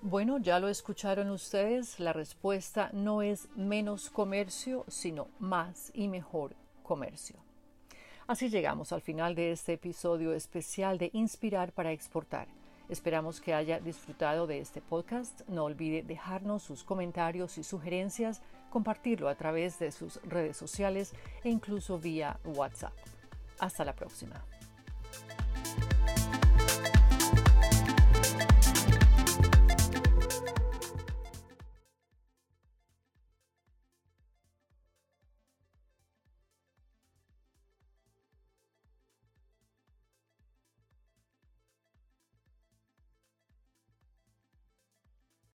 Bueno, 0.00 0.38
ya 0.38 0.60
lo 0.60 0.68
escucharon 0.68 1.28
ustedes, 1.28 1.98
la 1.98 2.12
respuesta 2.12 2.88
no 2.92 3.20
es 3.20 3.48
menos 3.56 4.10
comercio, 4.10 4.84
sino 4.86 5.26
más 5.40 5.90
y 5.92 6.06
mejor 6.06 6.54
comercio. 6.84 7.36
Así 8.28 8.48
llegamos 8.48 8.92
al 8.92 9.00
final 9.00 9.34
de 9.34 9.50
este 9.50 9.72
episodio 9.72 10.34
especial 10.34 10.98
de 10.98 11.10
Inspirar 11.14 11.72
para 11.72 11.90
Exportar. 11.90 12.46
Esperamos 12.88 13.40
que 13.40 13.54
haya 13.54 13.80
disfrutado 13.80 14.46
de 14.46 14.60
este 14.60 14.80
podcast. 14.80 15.40
No 15.48 15.64
olvide 15.64 16.04
dejarnos 16.04 16.62
sus 16.62 16.84
comentarios 16.84 17.58
y 17.58 17.64
sugerencias, 17.64 18.40
compartirlo 18.70 19.28
a 19.28 19.34
través 19.34 19.80
de 19.80 19.90
sus 19.90 20.22
redes 20.22 20.56
sociales 20.56 21.12
e 21.42 21.50
incluso 21.50 21.98
vía 21.98 22.38
WhatsApp. 22.44 22.94
Hasta 23.58 23.84
la 23.84 23.94
próxima. 23.94 24.44